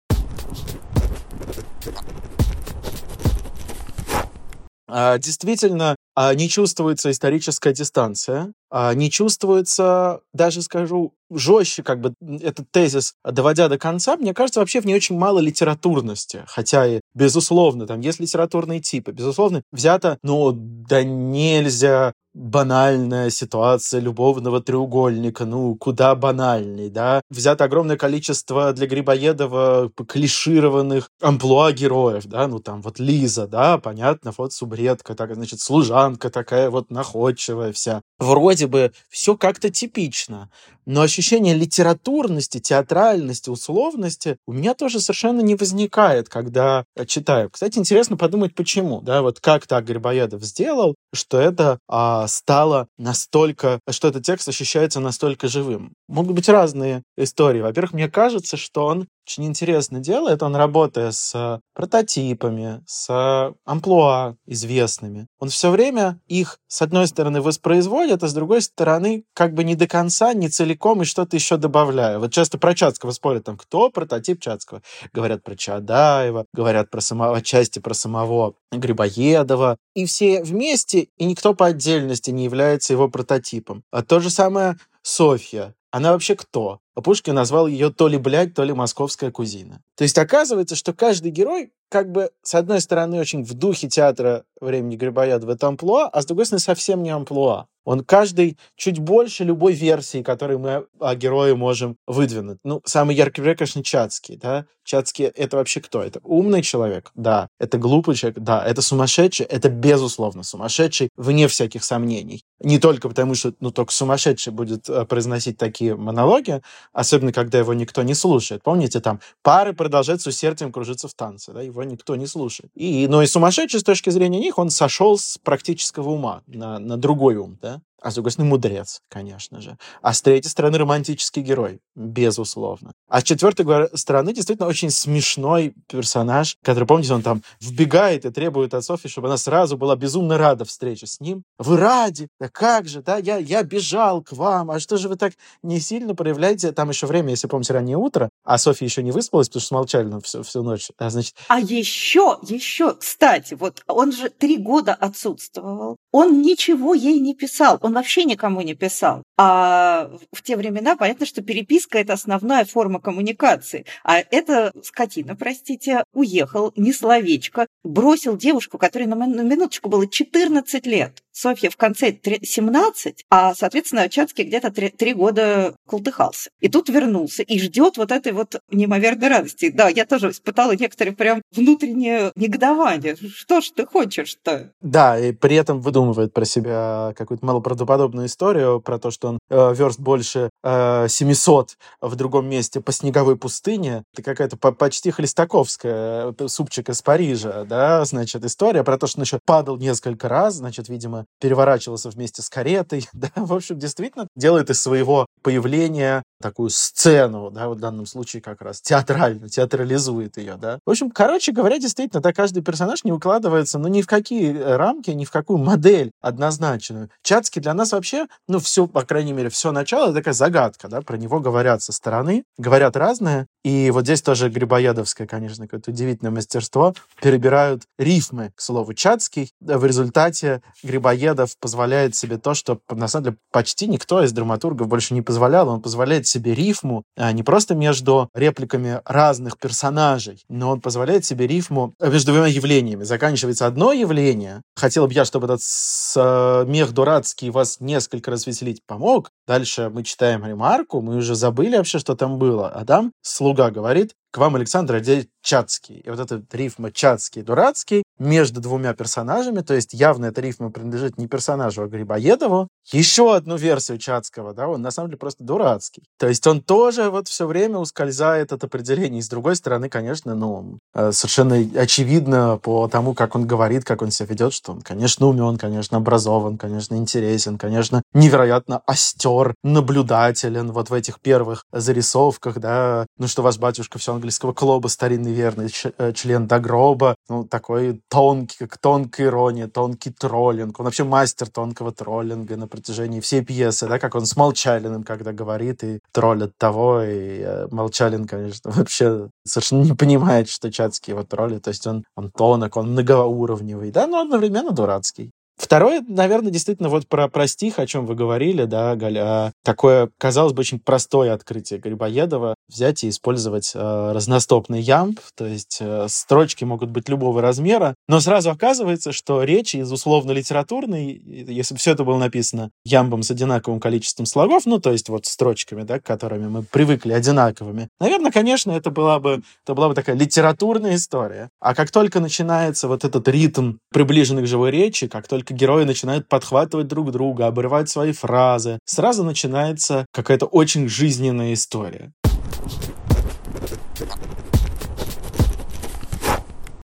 А, 4.91 5.19
действительно, 5.19 5.95
а, 6.15 6.33
не 6.33 6.49
чувствуется 6.49 7.11
историческая 7.11 7.73
дистанция, 7.73 8.53
а, 8.71 8.93
не 8.95 9.11
чувствуется, 9.11 10.21
даже 10.33 10.63
скажу, 10.63 11.13
жестче 11.31 11.83
как 11.83 12.01
бы 12.01 12.13
этот 12.41 12.71
тезис, 12.71 13.13
доводя 13.23 13.69
до 13.69 13.77
конца, 13.77 14.17
мне 14.17 14.33
кажется, 14.33 14.59
вообще 14.59 14.81
в 14.81 14.85
ней 14.85 14.95
очень 14.95 15.15
мало 15.15 15.39
литературности. 15.39 16.43
Хотя 16.47 16.87
и, 16.87 17.01
безусловно, 17.13 17.85
там 17.85 17.99
есть 17.99 18.19
литературные 18.19 18.79
типы. 18.79 19.11
Безусловно, 19.11 19.61
взято, 19.71 20.17
ну, 20.23 20.51
да 20.53 21.03
нельзя 21.03 22.13
банальная 22.33 23.29
ситуация 23.29 23.99
любовного 24.01 24.61
треугольника, 24.61 25.45
ну, 25.45 25.75
куда 25.75 26.15
банальней, 26.15 26.89
да. 26.89 27.21
Взято 27.29 27.63
огромное 27.65 27.97
количество 27.97 28.71
для 28.73 28.87
Грибоедова 28.87 29.91
клишированных 30.07 31.09
амплуа 31.21 31.71
героев, 31.71 32.25
да, 32.25 32.47
ну, 32.47 32.59
там 32.59 32.81
вот 32.81 32.99
Лиза, 32.99 33.47
да, 33.47 33.77
понятно, 33.77 34.31
вот 34.37 34.53
субредка, 34.53 35.15
так, 35.15 35.33
значит, 35.35 35.59
служанка 35.59 36.29
такая 36.29 36.69
вот 36.69 36.91
находчивая 36.91 37.71
вся. 37.73 38.01
Вроде 38.19 38.67
бы 38.67 38.91
все 39.09 39.35
как-то 39.35 39.69
типично, 39.69 40.49
Но 40.89 41.01
ощущение 41.01 41.53
литературности, 41.53 42.59
театральности, 42.59 43.51
условности 43.51 44.37
у 44.47 44.53
меня 44.53 44.73
тоже 44.73 44.99
совершенно 44.99 45.41
не 45.41 45.53
возникает, 45.53 46.29
когда 46.29 46.83
читаю. 47.05 47.51
Кстати, 47.51 47.77
интересно 47.77 48.17
подумать, 48.17 48.55
почему. 48.55 48.99
Да, 49.01 49.21
вот 49.21 49.39
как 49.39 49.67
так 49.67 49.85
Грибоедов 49.85 50.43
сделал, 50.43 50.95
что 51.13 51.39
это 51.39 51.77
а, 51.87 52.25
стало 52.25 52.87
настолько, 52.97 53.79
что 53.91 54.07
этот 54.07 54.23
текст 54.23 54.49
ощущается 54.49 54.99
настолько 54.99 55.47
живым. 55.47 55.93
Могут 56.07 56.35
быть 56.35 56.49
разные 56.49 57.03
истории. 57.17 57.61
Во-первых, 57.61 57.93
мне 57.93 58.09
кажется, 58.09 58.57
что 58.57 58.87
он 58.87 59.07
очень 59.29 59.45
интересно 59.45 59.99
делает. 59.99 60.41
Он, 60.41 60.55
работая 60.55 61.11
с 61.11 61.61
прототипами, 61.75 62.83
с 62.87 63.53
амплуа 63.63 64.35
известными, 64.47 65.27
он 65.37 65.49
все 65.49 65.69
время 65.69 66.19
их, 66.27 66.57
с 66.67 66.81
одной 66.81 67.07
стороны, 67.07 67.39
воспроизводит, 67.41 68.23
а 68.23 68.27
с 68.27 68.33
другой 68.33 68.63
стороны, 68.63 69.23
как 69.35 69.53
бы 69.53 69.63
не 69.63 69.75
до 69.75 69.87
конца, 69.87 70.33
не 70.33 70.49
целиком 70.49 71.03
и 71.03 71.05
что-то 71.05 71.35
еще 71.35 71.57
добавляя. 71.57 72.17
Вот 72.17 72.33
часто 72.33 72.57
про 72.57 72.73
Чацкого 72.73 73.11
спорят, 73.11 73.43
там, 73.43 73.55
кто 73.55 73.91
прототип 73.91 74.41
Чацкого? 74.41 74.81
Говорят 75.13 75.43
про 75.43 75.55
Чадаева, 75.55 76.45
говорят 76.51 76.89
про 76.89 77.01
самого, 77.01 77.41
части 77.41 77.77
про 77.77 77.93
самого 77.93 78.55
Грибоедова. 78.71 79.77
И 79.93 80.05
все 80.05 80.41
вместе, 80.41 81.09
и 81.17 81.25
никто 81.25 81.53
по 81.53 81.67
отдельности 81.67 82.31
не 82.31 82.45
является 82.45 82.93
его 82.93 83.09
прототипом. 83.09 83.83
А 83.91 84.01
то 84.01 84.19
же 84.19 84.31
самое 84.31 84.77
Софья. 85.03 85.75
Она 85.91 86.11
вообще 86.11 86.35
кто? 86.35 86.79
А 86.95 87.01
Пушкин 87.01 87.33
назвал 87.33 87.67
ее 87.67 87.91
то 87.91 88.07
ли 88.07 88.17
блядь, 88.17 88.53
то 88.53 88.63
ли 88.63 88.73
московская 88.73 89.31
кузина. 89.31 89.81
То 89.95 90.03
есть 90.03 90.17
оказывается, 90.17 90.75
что 90.75 90.93
каждый 90.93 91.31
герой 91.31 91.71
как 91.89 92.11
бы, 92.11 92.29
с 92.43 92.53
одной 92.53 92.81
стороны, 92.81 93.19
очень 93.19 93.43
в 93.43 93.53
духе 93.55 93.89
театра 93.89 94.43
времени 94.61 94.95
Грибоедова 94.95 95.53
это 95.53 95.67
амплуа, 95.67 96.07
а 96.07 96.21
с 96.21 96.25
другой 96.25 96.45
стороны, 96.45 96.61
совсем 96.61 97.01
не 97.01 97.09
амплуа. 97.09 97.65
Он 97.83 98.03
каждый 98.03 98.57
чуть 98.75 98.99
больше 98.99 99.43
любой 99.43 99.73
версии, 99.73 100.21
которую 100.21 100.59
мы 100.59 100.85
о 100.99 101.15
герое 101.15 101.55
можем 101.55 101.97
выдвинуть. 102.05 102.59
Ну, 102.63 102.81
самый 102.85 103.15
яркий 103.15 103.41
пример, 103.41 103.57
конечно, 103.57 103.83
Чацкий, 103.83 104.37
да. 104.37 104.65
Чацкий— 104.83 105.25
это 105.35 105.57
вообще 105.57 105.81
кто? 105.81 106.03
Это 106.03 106.19
умный 106.23 106.61
человек? 106.61 107.11
Да. 107.15 107.47
Это 107.59 107.79
глупый 107.79 108.13
человек? 108.13 108.37
Да. 108.39 108.63
Это 108.63 108.83
сумасшедший? 108.83 109.47
Это, 109.47 109.69
безусловно, 109.69 110.43
сумасшедший, 110.43 111.09
вне 111.15 111.47
всяких 111.47 111.83
сомнений. 111.83 112.43
Не 112.59 112.79
только 112.79 113.07
потому, 113.07 113.35
что, 113.35 113.53
ну, 113.59 113.71
только 113.71 113.93
сумасшедший 113.93 114.51
будет 114.51 114.89
э, 114.89 115.05
произносить 115.05 115.57
такие 115.57 115.95
монологи, 115.95 116.61
особенно 116.91 117.31
когда 117.31 117.57
его 117.57 117.73
никто 117.73 118.03
не 118.03 118.13
слушает. 118.13 118.63
Помните, 118.63 118.99
там 118.99 119.21
пары 119.41 119.73
продолжают 119.73 120.21
с 120.21 120.27
усердием 120.27 120.71
кружиться 120.71 121.07
в 121.07 121.13
танце, 121.13 121.53
да, 121.53 121.61
его 121.61 121.83
никто 121.83 122.15
не 122.15 122.27
слушает. 122.27 122.71
И, 122.75 123.07
но 123.07 123.23
и 123.23 123.27
сумасшедший 123.27 123.79
с 123.79 123.83
точки 123.83 124.09
зрения 124.09 124.39
них, 124.39 124.57
он 124.57 124.69
сошел 124.69 125.17
с 125.17 125.37
практического 125.37 126.09
ума 126.09 126.41
на, 126.47 126.79
на 126.79 126.97
другой 126.97 127.35
ум, 127.35 127.57
да 127.61 127.81
а 128.01 128.11
с 128.11 128.15
другой 128.15 128.31
стороны 128.31 128.49
мудрец, 128.49 129.01
конечно 129.09 129.61
же. 129.61 129.77
А 130.01 130.13
с 130.13 130.21
третьей 130.21 130.49
стороны 130.49 130.77
романтический 130.77 131.41
герой, 131.41 131.79
безусловно. 131.95 132.91
А 133.07 133.21
с 133.21 133.23
четвертой 133.23 133.65
стороны 133.97 134.33
действительно 134.33 134.67
очень 134.67 134.89
смешной 134.89 135.73
персонаж, 135.87 136.57
который, 136.63 136.85
помните, 136.85 137.13
он 137.13 137.21
там 137.21 137.41
вбегает 137.59 138.25
и 138.25 138.31
требует 138.31 138.73
от 138.73 138.83
Софьи, 138.83 139.09
чтобы 139.09 139.27
она 139.27 139.37
сразу 139.37 139.77
была 139.77 139.95
безумно 139.95 140.37
рада 140.37 140.65
встрече 140.65 141.07
с 141.07 141.19
ним. 141.19 141.43
Вы 141.57 141.77
ради? 141.77 142.27
Да 142.39 142.49
как 142.49 142.87
же, 142.87 143.01
да, 143.01 143.17
я, 143.17 143.37
я 143.37 143.63
бежал 143.63 144.21
к 144.21 144.31
вам, 144.31 144.71
а 144.71 144.79
что 144.79 144.97
же 144.97 145.09
вы 145.09 145.15
так 145.15 145.33
не 145.63 145.79
сильно 145.79 146.15
проявляете? 146.15 146.71
Там 146.71 146.89
еще 146.89 147.07
время, 147.07 147.31
если 147.31 147.47
помните, 147.47 147.73
раннее 147.73 147.97
утро, 147.97 148.29
а 148.43 148.57
Софья 148.57 148.85
еще 148.85 149.03
не 149.03 149.11
выспалась, 149.11 149.49
потому 149.49 149.61
что 149.61 149.75
молчали 149.75 150.07
на 150.07 150.21
всю, 150.21 150.43
всю 150.43 150.63
ночь. 150.63 150.89
А, 150.97 151.09
значит... 151.09 151.35
а 151.47 151.59
еще, 151.59 152.39
еще, 152.47 152.95
кстати, 152.95 153.53
вот 153.53 153.83
он 153.87 154.11
же 154.11 154.29
три 154.29 154.57
года 154.57 154.93
отсутствовал, 154.93 155.97
он 156.11 156.41
ничего 156.41 156.93
ей 156.93 157.19
не 157.19 157.35
писал, 157.35 157.77
он 157.89 157.95
вообще 157.95 158.23
никому 158.23 158.61
не 158.61 158.75
писал. 158.75 159.23
А 159.37 160.11
в 160.31 160.43
те 160.43 160.55
времена 160.55 160.95
понятно, 160.95 161.25
что 161.25 161.41
переписка– 161.41 161.97
это 161.99 162.13
основная 162.13 162.65
форма 162.65 162.99
коммуникации. 163.01 163.85
А 164.03 164.19
эта 164.19 164.71
скотина, 164.83 165.35
простите, 165.35 166.03
уехал, 166.13 166.71
не 166.75 166.93
словечко, 166.93 167.65
бросил 167.83 168.37
девушку, 168.37 168.77
которой 168.77 169.05
на 169.05 169.15
минуточку 169.15 169.89
было 169.89 170.07
14 170.07 170.85
лет. 170.85 171.23
Софья 171.39 171.69
в 171.69 171.77
конце 171.77 172.13
17, 172.41 173.23
а, 173.29 173.55
соответственно, 173.55 174.09
Чацкий 174.09 174.43
где-то 174.43 174.71
3, 174.71 174.89
3 174.89 175.13
года 175.13 175.73
колтыхался. 175.87 176.49
И 176.59 176.67
тут 176.67 176.89
вернулся 176.89 177.43
и 177.43 177.59
ждет 177.59 177.95
вот 177.95 178.11
этой 178.11 178.33
вот 178.33 178.59
неимоверной 178.69 179.29
радости. 179.29 179.71
Да, 179.73 179.87
я 179.87 180.05
тоже 180.05 180.31
испытала 180.31 180.75
некоторые 180.75 181.15
прям 181.15 181.41
внутреннее 181.55 182.33
негодование. 182.35 183.15
Что 183.15 183.61
ж 183.61 183.69
ты 183.73 183.85
хочешь-то? 183.85 184.73
Да, 184.81 185.17
и 185.17 185.31
при 185.31 185.55
этом 185.55 185.79
выдумывает 185.79 186.33
про 186.33 186.43
себя 186.43 187.13
какую-то 187.15 187.45
малоправдоподобную 187.45 188.27
историю 188.27 188.81
про 188.81 188.99
то, 188.99 189.09
что 189.09 189.29
он 189.29 189.39
э, 189.49 189.73
верст 189.75 189.99
больше 189.99 190.49
э, 190.61 191.07
700 191.07 191.77
в 192.01 192.15
другом 192.17 192.49
месте 192.49 192.81
по 192.81 192.91
снеговой 192.91 193.37
пустыне. 193.37 194.03
Это 194.13 194.23
какая-то 194.23 194.57
почти 194.57 195.11
хлестаковская 195.11 196.35
э, 196.37 196.47
супчик 196.49 196.89
из 196.89 197.01
Парижа, 197.01 197.63
да, 197.63 198.03
значит, 198.03 198.43
история 198.43 198.83
про 198.83 198.97
то, 198.97 199.07
что 199.07 199.19
он 199.19 199.23
еще 199.23 199.39
падал 199.45 199.77
несколько 199.77 200.27
раз, 200.27 200.55
значит, 200.55 200.89
видимо, 200.89 201.25
переворачивался 201.39 202.09
вместе 202.09 202.41
с 202.41 202.49
каретой, 202.49 203.07
да, 203.13 203.29
в 203.35 203.53
общем, 203.53 203.79
действительно 203.79 204.27
делает 204.35 204.69
из 204.69 204.81
своего 204.81 205.25
появления 205.41 206.23
такую 206.41 206.69
сцену, 206.69 207.49
да, 207.51 207.69
в 207.69 207.75
данном 207.75 208.05
случае 208.05 208.41
как 208.41 208.61
раз 208.61 208.81
театрально, 208.81 209.49
театрализует 209.49 210.37
ее, 210.37 210.55
да. 210.55 210.79
В 210.85 210.89
общем, 210.89 211.11
короче 211.11 211.51
говоря, 211.51 211.79
действительно, 211.79 212.21
да, 212.21 212.31
каждый 212.31 212.63
персонаж 212.63 213.03
не 213.03 213.11
укладывается, 213.11 213.77
ну, 213.77 213.87
ни 213.87 214.01
в 214.01 214.07
какие 214.07 214.55
э, 214.55 214.75
рамки, 214.77 215.11
ни 215.11 215.25
в 215.25 215.31
какую 215.31 215.59
модель 215.59 216.11
однозначную. 216.21 217.09
Чацкий 217.23 217.61
для 217.61 217.73
нас 217.73 217.91
вообще, 217.91 218.27
ну, 218.47 218.59
все, 218.59 218.87
по 218.87 219.01
крайней 219.03 219.33
мере, 219.33 219.49
все 219.49 219.71
начало, 219.71 220.13
такая 220.13 220.33
загадка, 220.33 220.87
да, 220.87 221.01
про 221.01 221.17
него 221.17 221.39
говорят 221.39 221.81
со 221.81 221.91
стороны, 221.91 222.43
говорят 222.57 222.95
разное, 222.95 223.47
и 223.63 223.91
вот 223.91 224.05
здесь 224.05 224.21
тоже 224.21 224.49
Грибоедовское, 224.49 225.27
конечно, 225.27 225.65
какое-то 225.65 225.91
удивительное 225.91 226.31
мастерство, 226.31 226.93
перебирают 227.21 227.83
рифмы, 227.97 228.51
к 228.55 228.61
слову, 228.61 228.93
Чацкий, 228.93 229.51
в 229.59 229.85
результате 229.85 230.61
Грибоедов 230.83 231.18
позволяет 231.59 232.15
себе 232.15 232.37
то, 232.37 232.53
что, 232.53 232.79
на 232.89 233.07
самом 233.07 233.25
деле, 233.25 233.37
почти 233.51 233.87
никто 233.87 234.23
из 234.23 234.31
драматургов 234.31 234.87
больше 234.87 235.13
не 235.13 235.21
позволял, 235.21 235.69
он 235.69 235.81
позволяет 235.81 236.27
себе 236.27 236.53
рифму 236.53 237.03
а 237.17 237.31
не 237.31 237.43
просто 237.43 237.75
между 237.75 238.29
репликами 238.33 239.01
разных 239.05 239.57
персонажей, 239.57 240.43
но 240.49 240.69
он 240.71 240.81
позволяет 240.81 241.25
себе 241.25 241.47
рифму 241.47 241.93
между 241.99 242.31
двумя 242.31 242.47
явлениями. 242.47 243.03
Заканчивается 243.03 243.67
одно 243.67 243.91
явление. 243.91 244.61
Хотел 244.75 245.07
бы 245.07 245.13
я, 245.13 245.25
чтобы 245.25 245.45
этот 245.45 245.61
смех 245.61 246.93
дурацкий 246.93 247.49
вас 247.49 247.79
несколько 247.79 248.31
развеселить 248.31 248.81
помог. 248.85 249.31
Дальше 249.47 249.89
мы 249.93 250.03
читаем 250.03 250.45
ремарку, 250.45 251.01
мы 251.01 251.17
уже 251.17 251.35
забыли 251.35 251.77
вообще, 251.77 251.99
что 251.99 252.15
там 252.15 252.37
было. 252.37 252.69
А 252.69 252.85
там 252.85 253.11
слуга 253.21 253.69
говорит, 253.69 254.13
к 254.31 254.37
вам, 254.37 254.55
Александр, 254.55 254.95
одеть 254.95 255.29
Чацкий. 255.41 255.99
И 255.99 256.09
вот 256.09 256.19
этот 256.19 256.53
рифма 256.53 256.91
Чацкий, 256.91 257.41
Дурацкий 257.41 258.03
между 258.19 258.61
двумя 258.61 258.93
персонажами, 258.93 259.61
то 259.61 259.73
есть 259.73 259.93
явно 259.93 260.27
эта 260.27 260.41
рифма 260.41 260.71
принадлежит 260.71 261.17
не 261.17 261.27
персонажу, 261.27 261.83
а 261.83 261.87
Грибоедову. 261.87 262.67
Еще 262.91 263.35
одну 263.35 263.55
версию 263.55 263.97
Чацкого, 263.97 264.53
да, 264.53 264.67
он 264.67 264.81
на 264.81 264.91
самом 264.91 265.09
деле 265.09 265.17
просто 265.17 265.43
дурацкий. 265.43 266.03
То 266.17 266.27
есть 266.27 266.45
он 266.47 266.61
тоже 266.61 267.09
вот 267.09 267.27
все 267.27 267.45
время 267.45 267.77
ускользает 267.77 268.51
от 268.51 268.63
определений. 268.63 269.21
С 269.21 269.29
другой 269.29 269.55
стороны, 269.55 269.89
конечно, 269.89 270.35
ну, 270.35 270.79
э, 270.93 271.11
совершенно 271.11 271.55
очевидно 271.79 272.59
по 272.61 272.87
тому, 272.87 273.13
как 273.13 273.35
он 273.35 273.45
говорит, 273.45 273.85
как 273.85 274.01
он 274.01 274.11
себя 274.11 274.27
ведет, 274.29 274.53
что 274.53 274.71
он, 274.71 274.81
конечно, 274.81 275.27
умен, 275.27 275.57
конечно, 275.57 275.97
образован, 275.97 276.57
конечно, 276.57 276.95
интересен, 276.95 277.57
конечно, 277.57 278.01
невероятно 278.13 278.81
остер, 278.85 279.53
наблюдателен 279.63 280.71
вот 280.71 280.89
в 280.89 280.93
этих 280.93 281.19
первых 281.19 281.65
зарисовках, 281.71 282.59
да, 282.59 283.05
ну 283.17 283.27
что 283.27 283.43
ваш 283.43 283.57
батюшка 283.57 283.99
все 283.99 284.13
английского 284.13 284.53
клуба, 284.53 284.87
старинный 284.87 285.33
верный 285.33 285.71
э, 285.97 286.13
член 286.13 286.47
до 286.47 286.59
гроба, 286.59 287.15
ну, 287.29 287.45
такой 287.45 288.01
тонкий, 288.09 288.57
как 288.59 288.77
тонкая 288.77 289.27
ирония, 289.27 289.67
тонкий 289.67 290.11
троллинг. 290.11 290.79
Он 290.79 290.85
вообще 290.85 291.03
мастер 291.03 291.47
тонкого 291.49 291.91
троллинга 291.91 292.57
на 292.57 292.67
протяжении 292.67 293.19
всей 293.19 293.43
пьесы, 293.43 293.87
да, 293.87 293.99
как 293.99 294.15
он 294.15 294.25
с 294.25 294.35
Молчалиным, 294.35 295.03
когда 295.03 295.31
говорит, 295.31 295.83
и 295.83 295.99
троллит 296.11 296.57
того, 296.57 297.01
и 297.03 297.41
э, 297.41 297.67
Молчалин, 297.71 298.27
конечно, 298.27 298.71
вообще 298.75 299.29
совершенно 299.45 299.83
не 299.83 299.93
понимает, 299.93 300.49
что 300.49 300.71
Чацкий 300.71 301.11
его 301.11 301.23
троллит, 301.23 301.63
то 301.63 301.69
есть 301.69 301.85
он, 301.87 302.03
он 302.15 302.31
тонок, 302.31 302.77
он 302.77 302.91
многоуровневый, 302.91 303.91
да, 303.91 304.07
но 304.07 304.21
одновременно 304.21 304.71
дурацкий. 304.71 305.31
Второе, 305.59 306.01
наверное, 306.07 306.51
действительно 306.51 306.87
вот 306.87 307.05
про, 307.07 307.27
про 307.27 307.45
стих, 307.45 307.79
о 307.79 307.85
чем 307.85 308.05
вы 308.05 308.15
говорили, 308.15 308.63
да, 308.63 308.95
Галя. 308.95 309.51
Такое, 309.61 310.09
казалось 310.17 310.53
бы, 310.53 310.61
очень 310.61 310.79
простое 310.79 311.33
открытие 311.33 311.81
Грибоедова. 311.81 312.55
Взять 312.69 313.03
и 313.03 313.09
использовать 313.09 313.73
э, 313.75 314.11
разностопный 314.13 314.79
ямб, 314.79 315.19
то 315.35 315.45
есть 315.45 315.79
э, 315.81 316.05
строчки 316.07 316.63
могут 316.63 316.91
быть 316.91 317.09
любого 317.09 317.41
размера, 317.41 317.93
но 318.07 318.21
сразу 318.21 318.51
оказывается, 318.51 319.11
что 319.11 319.43
речь 319.43 319.75
из 319.75 319.91
условно-литературной, 319.91 321.21
если 321.25 321.73
бы 321.73 321.79
все 321.79 321.91
это 321.91 322.05
было 322.05 322.17
написано 322.17 322.71
ямбом 322.85 323.23
с 323.23 323.31
одинаковым 323.31 323.81
количеством 323.81 324.27
слогов, 324.27 324.65
ну, 324.65 324.79
то 324.79 324.91
есть 324.91 325.09
вот 325.09 325.25
строчками, 325.25 325.83
да, 325.83 325.99
к 325.99 326.03
которыми 326.03 326.47
мы 326.47 326.63
привыкли 326.63 327.11
одинаковыми, 327.11 327.89
наверное, 327.99 328.31
конечно, 328.31 328.71
это 328.71 328.91
была 328.91 329.19
бы, 329.19 329.41
это 329.65 329.73
была 329.73 329.89
бы 329.89 329.95
такая 329.95 330.15
литературная 330.15 330.95
история. 330.95 331.49
А 331.59 331.75
как 331.75 331.91
только 331.91 332.21
начинается 332.21 332.87
вот 332.87 333.03
этот 333.03 333.27
ритм 333.27 333.73
приближенный 333.91 334.43
к 334.43 334.47
живой 334.47 334.71
речи, 334.71 335.07
как 335.07 335.27
только 335.27 335.48
только 335.49 335.53
герои 335.53 335.83
начинают 335.83 336.27
подхватывать 336.27 336.87
друг 336.87 337.11
друга, 337.11 337.47
обрывать 337.47 337.89
свои 337.89 338.11
фразы, 338.11 338.79
сразу 338.85 339.23
начинается 339.23 340.05
какая-то 340.11 340.45
очень 340.45 340.87
жизненная 340.87 341.53
история. 341.53 342.11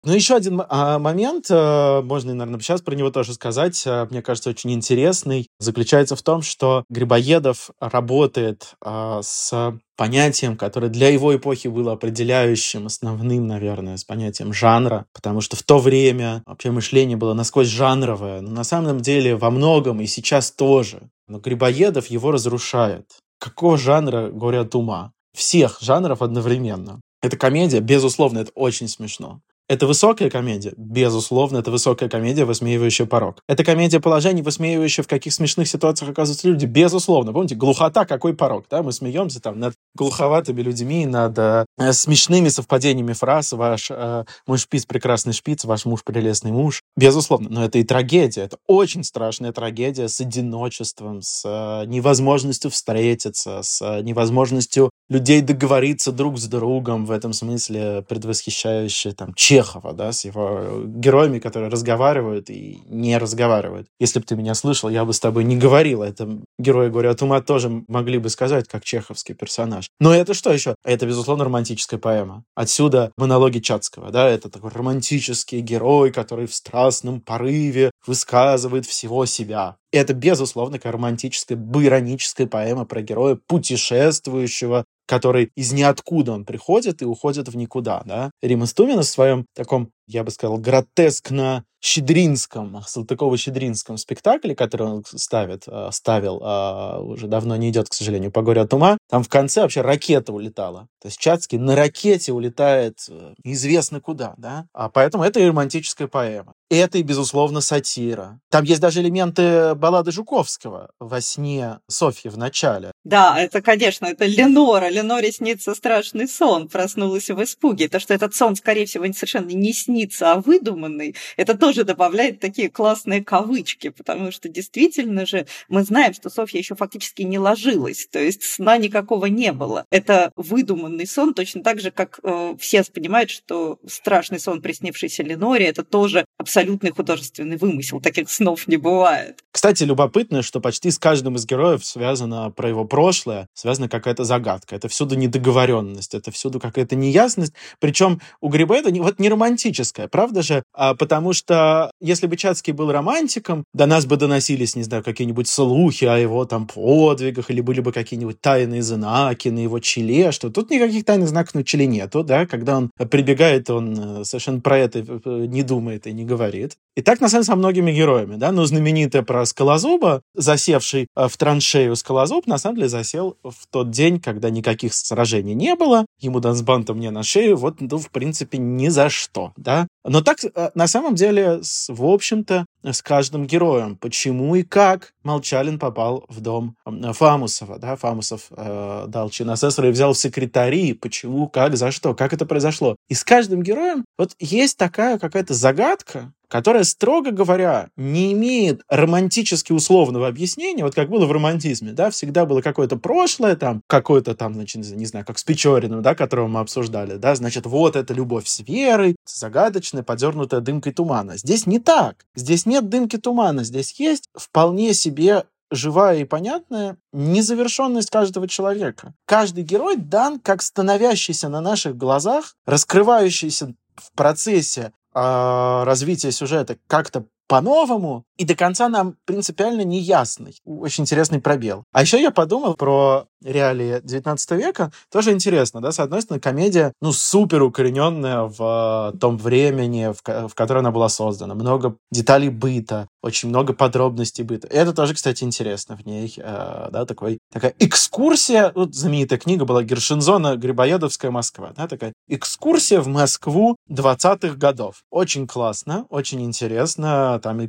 Ну, 0.06 0.12
еще 0.12 0.36
один 0.36 0.62
а, 0.68 0.98
момент, 0.98 1.46
а, 1.50 2.02
можно, 2.02 2.34
наверное, 2.34 2.60
сейчас 2.60 2.82
про 2.82 2.94
него 2.94 3.10
тоже 3.10 3.32
сказать, 3.32 3.82
а, 3.86 4.06
мне 4.10 4.20
кажется, 4.20 4.50
очень 4.50 4.72
интересный, 4.72 5.46
заключается 5.58 6.14
в 6.14 6.22
том, 6.22 6.42
что 6.42 6.84
Грибоедов 6.90 7.70
работает 7.80 8.74
а, 8.82 9.22
с 9.22 9.78
понятием, 9.96 10.56
которое 10.56 10.88
для 10.88 11.08
его 11.08 11.34
эпохи 11.34 11.68
было 11.68 11.92
определяющим, 11.92 12.86
основным, 12.86 13.46
наверное, 13.46 13.96
с 13.96 14.04
понятием 14.04 14.52
жанра, 14.52 15.06
потому 15.12 15.40
что 15.40 15.56
в 15.56 15.62
то 15.62 15.78
время 15.78 16.42
вообще 16.46 16.70
мышление 16.70 17.16
было 17.16 17.34
насквозь 17.34 17.68
жанровое, 17.68 18.40
но 18.40 18.50
на 18.50 18.64
самом 18.64 19.00
деле 19.00 19.36
во 19.36 19.50
многом 19.50 20.00
и 20.00 20.06
сейчас 20.06 20.50
тоже. 20.50 21.08
Но 21.28 21.38
Грибоедов 21.38 22.08
его 22.08 22.30
разрушает. 22.30 23.06
Какого 23.38 23.78
жанра 23.78 24.28
горе 24.28 24.60
от 24.60 24.74
ума? 24.74 25.12
Всех 25.36 25.78
жанров 25.80 26.22
одновременно. 26.22 27.00
Это 27.22 27.36
комедия, 27.36 27.80
безусловно, 27.80 28.40
это 28.40 28.52
очень 28.54 28.88
смешно. 28.88 29.40
Это 29.66 29.86
высокая 29.86 30.28
комедия? 30.28 30.74
Безусловно, 30.76 31.58
это 31.58 31.70
высокая 31.70 32.10
комедия, 32.10 32.44
высмеивающая 32.44 33.06
порог. 33.06 33.42
Это 33.48 33.64
комедия 33.64 33.98
положений, 33.98 34.42
высмеивающая, 34.42 35.02
в 35.02 35.08
каких 35.08 35.32
смешных 35.32 35.68
ситуациях 35.68 36.10
оказываются 36.10 36.46
люди? 36.48 36.66
Безусловно. 36.66 37.32
Помните, 37.32 37.54
глухота, 37.54 38.04
какой 38.04 38.34
порог? 38.34 38.66
Да? 38.70 38.82
Мы 38.82 38.92
смеемся 38.92 39.40
там 39.40 39.58
над 39.58 39.74
глуховатыми 39.94 40.60
людьми, 40.60 41.06
над 41.06 41.38
э, 41.38 41.64
смешными 41.92 42.48
совпадениями 42.48 43.14
фраз. 43.14 43.52
Ваш 43.52 43.90
э, 43.90 44.24
мой 44.46 44.58
шпиц 44.58 44.84
прекрасный 44.84 45.32
шпиц, 45.32 45.64
ваш 45.64 45.86
муж 45.86 46.04
прелестный 46.04 46.52
муж. 46.52 46.82
Безусловно. 46.94 47.48
Но 47.48 47.64
это 47.64 47.78
и 47.78 47.84
трагедия. 47.84 48.42
Это 48.42 48.58
очень 48.66 49.02
страшная 49.02 49.52
трагедия 49.52 50.08
с 50.08 50.20
одиночеством, 50.20 51.22
с 51.22 51.42
э, 51.46 51.86
невозможностью 51.86 52.70
встретиться, 52.70 53.62
с 53.62 53.80
э, 53.80 54.02
невозможностью 54.02 54.90
людей 55.08 55.40
договориться 55.40 56.12
друг 56.12 56.38
с 56.38 56.46
другом, 56.46 57.06
в 57.06 57.10
этом 57.10 57.32
смысле 57.32 58.04
предвосхищающая 58.08 59.12
там 59.12 59.34
Чехова, 59.54 59.92
да, 59.92 60.12
с 60.12 60.24
его 60.24 60.82
героями, 60.84 61.38
которые 61.38 61.70
разговаривают 61.70 62.50
и 62.50 62.80
не 62.88 63.16
разговаривают. 63.18 63.86
Если 64.00 64.18
бы 64.18 64.24
ты 64.24 64.34
меня 64.34 64.54
слышал, 64.54 64.88
я 64.88 65.04
бы 65.04 65.12
с 65.12 65.20
тобой 65.20 65.44
не 65.44 65.56
говорил. 65.56 66.02
Это 66.02 66.40
герои 66.58 66.88
«Горе 66.88 67.10
от 67.10 67.22
ума» 67.22 67.40
тоже 67.40 67.84
могли 67.88 68.18
бы 68.18 68.30
сказать, 68.30 68.66
как 68.66 68.84
чеховский 68.84 69.34
персонаж. 69.34 69.88
Но 70.00 70.12
это 70.14 70.34
что 70.34 70.52
еще? 70.52 70.74
Это, 70.84 71.06
безусловно, 71.06 71.44
романтическая 71.44 72.00
поэма. 72.00 72.44
Отсюда 72.54 73.12
монологи 73.16 73.60
Чацкого, 73.60 74.10
да, 74.10 74.28
это 74.28 74.50
такой 74.50 74.70
романтический 74.70 75.60
герой, 75.60 76.10
который 76.10 76.46
в 76.46 76.54
страстном 76.54 77.20
порыве 77.20 77.90
высказывает 78.06 78.86
всего 78.86 79.24
себя. 79.26 79.76
Это, 79.92 80.12
безусловно, 80.12 80.78
такая 80.78 80.92
романтическая, 80.92 81.56
ироническая 81.56 82.48
поэма 82.48 82.84
про 82.84 83.00
героя, 83.00 83.38
путешествующего 83.46 84.84
который 85.06 85.50
из 85.56 85.72
ниоткуда 85.72 86.32
он 86.32 86.44
приходит 86.44 87.02
и 87.02 87.04
уходит 87.04 87.48
в 87.48 87.56
никуда, 87.56 88.02
да. 88.06 88.30
Рим 88.42 88.64
Истумина 88.64 89.02
в 89.02 89.06
своем 89.06 89.46
таком, 89.54 89.90
я 90.06 90.24
бы 90.24 90.30
сказал, 90.30 90.58
гротескно 90.58 91.64
щедринском, 91.84 92.82
Салтыкова-щедринском 92.86 93.98
спектакле, 93.98 94.56
который 94.56 94.86
он 94.86 95.04
ставит, 95.04 95.64
э, 95.66 95.90
ставил, 95.92 96.40
а, 96.42 96.98
уже 97.00 97.26
давно 97.26 97.56
не 97.56 97.68
идет, 97.68 97.90
к 97.90 97.94
сожалению, 97.94 98.32
по 98.32 98.40
горе 98.40 98.62
от 98.62 98.72
ума, 98.72 98.96
там 99.10 99.22
в 99.22 99.28
конце 99.28 99.60
вообще 99.60 99.82
ракета 99.82 100.32
улетала. 100.32 100.88
То 101.02 101.08
есть 101.08 101.18
Чацкий 101.18 101.58
на 101.58 101.76
ракете 101.76 102.32
улетает 102.32 103.00
э, 103.10 103.34
неизвестно 103.44 104.00
куда, 104.00 104.32
да? 104.38 104.66
А 104.72 104.88
поэтому 104.88 105.24
это 105.24 105.40
и 105.40 105.46
романтическая 105.46 106.08
поэма. 106.08 106.54
Это 106.70 106.96
и, 106.96 107.02
безусловно, 107.02 107.60
сатира. 107.60 108.40
Там 108.50 108.64
есть 108.64 108.80
даже 108.80 109.02
элементы 109.02 109.74
баллады 109.74 110.10
Жуковского 110.10 110.90
во 110.98 111.20
сне 111.20 111.80
Софьи 111.88 112.30
в 112.30 112.38
начале. 112.38 112.92
Да, 113.04 113.38
это, 113.38 113.60
конечно, 113.60 114.06
это 114.06 114.24
Ленора. 114.24 114.88
Леноре 114.88 115.30
снится 115.30 115.74
страшный 115.74 116.26
сон, 116.26 116.68
проснулась 116.68 117.28
в 117.28 117.42
испуге. 117.42 117.88
То, 117.88 118.00
что 118.00 118.14
этот 118.14 118.34
сон, 118.34 118.56
скорее 118.56 118.86
всего, 118.86 119.04
совершенно 119.12 119.50
не 119.50 119.74
снится, 119.74 119.93
а 120.22 120.40
выдуманный, 120.40 121.14
это 121.36 121.56
тоже 121.56 121.84
добавляет 121.84 122.40
такие 122.40 122.70
классные 122.70 123.24
кавычки, 123.24 123.88
потому 123.88 124.30
что 124.30 124.48
действительно 124.48 125.26
же 125.26 125.46
мы 125.68 125.82
знаем, 125.82 126.14
что 126.14 126.30
Софья 126.30 126.58
еще 126.58 126.74
фактически 126.74 127.22
не 127.22 127.38
ложилась, 127.38 128.06
то 128.10 128.18
есть 128.18 128.42
сна 128.42 128.76
никакого 128.78 129.26
не 129.26 129.52
было. 129.52 129.84
Это 129.90 130.32
выдуманный 130.36 131.06
сон, 131.06 131.34
точно 131.34 131.62
так 131.62 131.80
же, 131.80 131.90
как 131.90 132.20
э, 132.22 132.56
все 132.58 132.84
понимают, 132.84 133.30
что 133.30 133.78
страшный 133.86 134.38
сон, 134.38 134.60
приснившийся 134.60 135.22
Леноре, 135.22 135.66
это 135.66 135.84
тоже 135.84 136.24
абсолютный 136.38 136.90
художественный 136.90 137.56
вымысел. 137.56 138.00
Таких 138.00 138.30
снов 138.30 138.66
не 138.66 138.76
бывает. 138.76 139.44
Кстати, 139.50 139.84
любопытно, 139.84 140.42
что 140.42 140.60
почти 140.60 140.90
с 140.90 140.98
каждым 140.98 141.36
из 141.36 141.46
героев 141.46 141.84
связано 141.84 142.50
про 142.50 142.68
его 142.68 142.84
прошлое, 142.84 143.48
связана 143.54 143.88
какая-то 143.88 144.24
загадка. 144.24 144.76
Это 144.76 144.88
всюду 144.88 145.14
недоговоренность, 145.14 146.14
это 146.14 146.30
всюду 146.30 146.60
какая-то 146.60 146.96
неясность. 146.96 147.52
Причем 147.78 148.20
у 148.40 148.50
не, 148.52 149.00
вот 149.00 149.18
не 149.18 149.28
романтическая, 149.28 149.83
правда 149.92 150.42
же? 150.42 150.62
А, 150.72 150.94
потому 150.94 151.32
что 151.32 151.90
если 152.00 152.26
бы 152.26 152.36
Чацкий 152.36 152.72
был 152.72 152.90
романтиком, 152.92 153.64
до 153.72 153.86
нас 153.86 154.06
бы 154.06 154.16
доносились, 154.16 154.76
не 154.76 154.82
знаю, 154.82 155.02
какие-нибудь 155.02 155.48
слухи 155.48 156.04
о 156.04 156.16
его 156.16 156.44
там 156.44 156.66
подвигах, 156.66 157.50
или 157.50 157.60
были 157.60 157.80
бы 157.80 157.92
какие-нибудь 157.92 158.40
тайные 158.40 158.82
знаки 158.82 159.48
на 159.48 159.58
его 159.58 159.78
челе, 159.80 160.32
что 160.32 160.50
тут 160.50 160.70
никаких 160.70 161.04
тайных 161.04 161.28
знаков 161.28 161.54
на 161.54 161.64
челе 161.64 161.86
нету, 161.86 162.22
да, 162.24 162.46
когда 162.46 162.76
он 162.76 162.90
прибегает, 163.10 163.70
он 163.70 164.20
э, 164.20 164.24
совершенно 164.24 164.60
про 164.60 164.78
это 164.78 165.00
э, 165.00 165.46
не 165.46 165.62
думает 165.62 166.06
и 166.06 166.12
не 166.12 166.24
говорит. 166.24 166.72
И 166.96 167.02
так, 167.02 167.20
на 167.20 167.28
самом 167.28 167.42
деле, 167.42 167.52
со 167.52 167.56
многими 167.56 167.92
героями, 167.92 168.36
да, 168.36 168.52
но 168.52 168.64
знаменитая 168.64 169.22
про 169.22 169.44
Скалозуба, 169.46 170.22
засевший 170.34 171.08
э, 171.16 171.28
в 171.28 171.36
траншею 171.36 171.96
Скалозуб, 171.96 172.46
на 172.46 172.58
самом 172.58 172.76
деле 172.76 172.88
засел 172.88 173.36
в 173.42 173.66
тот 173.70 173.90
день, 173.90 174.20
когда 174.20 174.50
никаких 174.50 174.94
сражений 174.94 175.54
не 175.54 175.74
было, 175.74 176.06
ему 176.20 176.40
дан 176.40 176.54
с 176.54 176.62
бантом 176.62 177.00
не 177.00 177.10
на 177.10 177.22
шею, 177.22 177.56
вот, 177.56 177.80
ну, 177.80 177.98
в 177.98 178.10
принципе, 178.10 178.58
ни 178.58 178.88
за 178.88 179.08
что, 179.08 179.52
да. 179.56 179.73
Но 180.04 180.20
так, 180.20 180.38
на 180.74 180.86
самом 180.86 181.14
деле, 181.14 181.60
с, 181.62 181.92
в 181.92 182.04
общем-то, 182.04 182.66
с 182.82 183.02
каждым 183.02 183.46
героем. 183.46 183.96
Почему 183.96 184.54
и 184.54 184.62
как 184.62 185.12
Молчалин 185.22 185.78
попал 185.78 186.24
в 186.28 186.40
дом 186.40 186.76
Фамусова, 186.84 187.78
да, 187.78 187.96
Фамусов 187.96 188.42
э, 188.50 189.04
дал 189.08 189.30
чин 189.30 189.48
асессора 189.50 189.88
и 189.88 189.92
взял 189.92 190.12
в 190.12 190.18
секретари, 190.18 190.92
почему, 190.92 191.48
как, 191.48 191.76
за 191.76 191.90
что, 191.90 192.14
как 192.14 192.32
это 192.32 192.44
произошло. 192.44 192.96
И 193.08 193.14
с 193.14 193.24
каждым 193.24 193.62
героем 193.62 194.04
вот 194.18 194.32
есть 194.38 194.76
такая 194.76 195.18
какая-то 195.18 195.54
загадка, 195.54 196.32
которая, 196.54 196.84
строго 196.84 197.32
говоря, 197.32 197.88
не 197.96 198.32
имеет 198.32 198.82
романтически 198.88 199.72
условного 199.72 200.28
объяснения, 200.28 200.84
вот 200.84 200.94
как 200.94 201.08
было 201.08 201.26
в 201.26 201.32
романтизме, 201.32 201.90
да, 201.90 202.10
всегда 202.10 202.46
было 202.46 202.60
какое-то 202.60 202.96
прошлое, 202.96 203.56
там, 203.56 203.82
какое-то 203.88 204.36
там, 204.36 204.54
значит, 204.54 204.88
не 204.88 205.04
знаю, 205.04 205.26
как 205.26 205.40
с 205.40 205.42
Печориным, 205.42 206.00
да, 206.00 206.14
которого 206.14 206.46
мы 206.46 206.60
обсуждали, 206.60 207.16
да, 207.16 207.34
значит, 207.34 207.66
вот 207.66 207.96
это 207.96 208.14
любовь 208.14 208.46
с 208.46 208.60
верой, 208.60 209.16
загадочная, 209.26 210.04
подернутая 210.04 210.60
дымкой 210.60 210.92
тумана. 210.92 211.36
Здесь 211.38 211.66
не 211.66 211.80
так. 211.80 212.24
Здесь 212.36 212.66
нет 212.66 212.88
дымки 212.88 213.16
тумана, 213.16 213.64
здесь 213.64 213.98
есть 213.98 214.28
вполне 214.36 214.94
себе 214.94 215.46
живая 215.72 216.18
и 216.18 216.24
понятная 216.24 216.98
незавершенность 217.12 218.10
каждого 218.10 218.46
человека. 218.46 219.12
Каждый 219.26 219.64
герой 219.64 219.96
дан 219.96 220.38
как 220.38 220.62
становящийся 220.62 221.48
на 221.48 221.60
наших 221.60 221.96
глазах, 221.96 222.54
раскрывающийся 222.64 223.74
в 223.96 224.12
процессе 224.12 224.92
э, 225.14 225.84
развития 225.84 226.32
сюжета 226.32 226.78
как-то 226.86 227.26
по-новому 227.46 228.24
и 228.36 228.44
до 228.44 228.54
конца 228.54 228.88
нам 228.88 229.16
принципиально 229.24 229.82
не 229.82 230.00
ясный. 230.00 230.60
Очень 230.64 231.04
интересный 231.04 231.40
пробел. 231.40 231.84
А 231.92 232.02
еще 232.02 232.20
я 232.20 232.30
подумал 232.30 232.74
про 232.74 233.26
реалии 233.44 234.00
19 234.02 234.50
века. 234.52 234.90
Тоже 235.12 235.32
интересно, 235.32 235.80
да? 235.80 235.92
С 235.92 236.00
одной 236.00 236.22
стороны, 236.22 236.40
комедия, 236.40 236.92
ну, 237.00 237.12
супер 237.12 237.62
укорененная 237.62 238.42
в 238.42 239.12
э, 239.14 239.18
том 239.18 239.36
времени, 239.36 240.12
в, 240.12 240.48
в 240.48 240.54
которое 240.54 240.80
она 240.80 240.90
была 240.90 241.08
создана. 241.08 241.54
Много 241.54 241.96
деталей 242.10 242.48
быта, 242.48 243.06
очень 243.22 243.50
много 243.50 243.72
подробностей 243.72 244.44
быта. 244.44 244.66
И 244.68 244.74
это 244.74 244.92
тоже, 244.92 245.14
кстати, 245.14 245.44
интересно 245.44 245.96
в 245.96 246.06
ней, 246.06 246.32
э, 246.36 246.88
да, 246.90 247.04
такой, 247.04 247.38
такая 247.52 247.74
экскурсия. 247.78 248.72
Вот 248.74 248.94
знаменитая 248.94 249.38
книга 249.38 249.64
была 249.64 249.82
Гершинзона 249.82 250.56
«Грибоедовская 250.56 251.30
Москва», 251.30 251.72
да, 251.76 251.86
такая 251.86 252.14
экскурсия 252.28 253.00
в 253.00 253.08
Москву 253.08 253.76
20-х 253.90 254.56
годов. 254.56 255.02
Очень 255.10 255.46
классно, 255.46 256.06
очень 256.08 256.42
интересно. 256.42 257.38
Там 257.42 257.60
и 257.60 257.66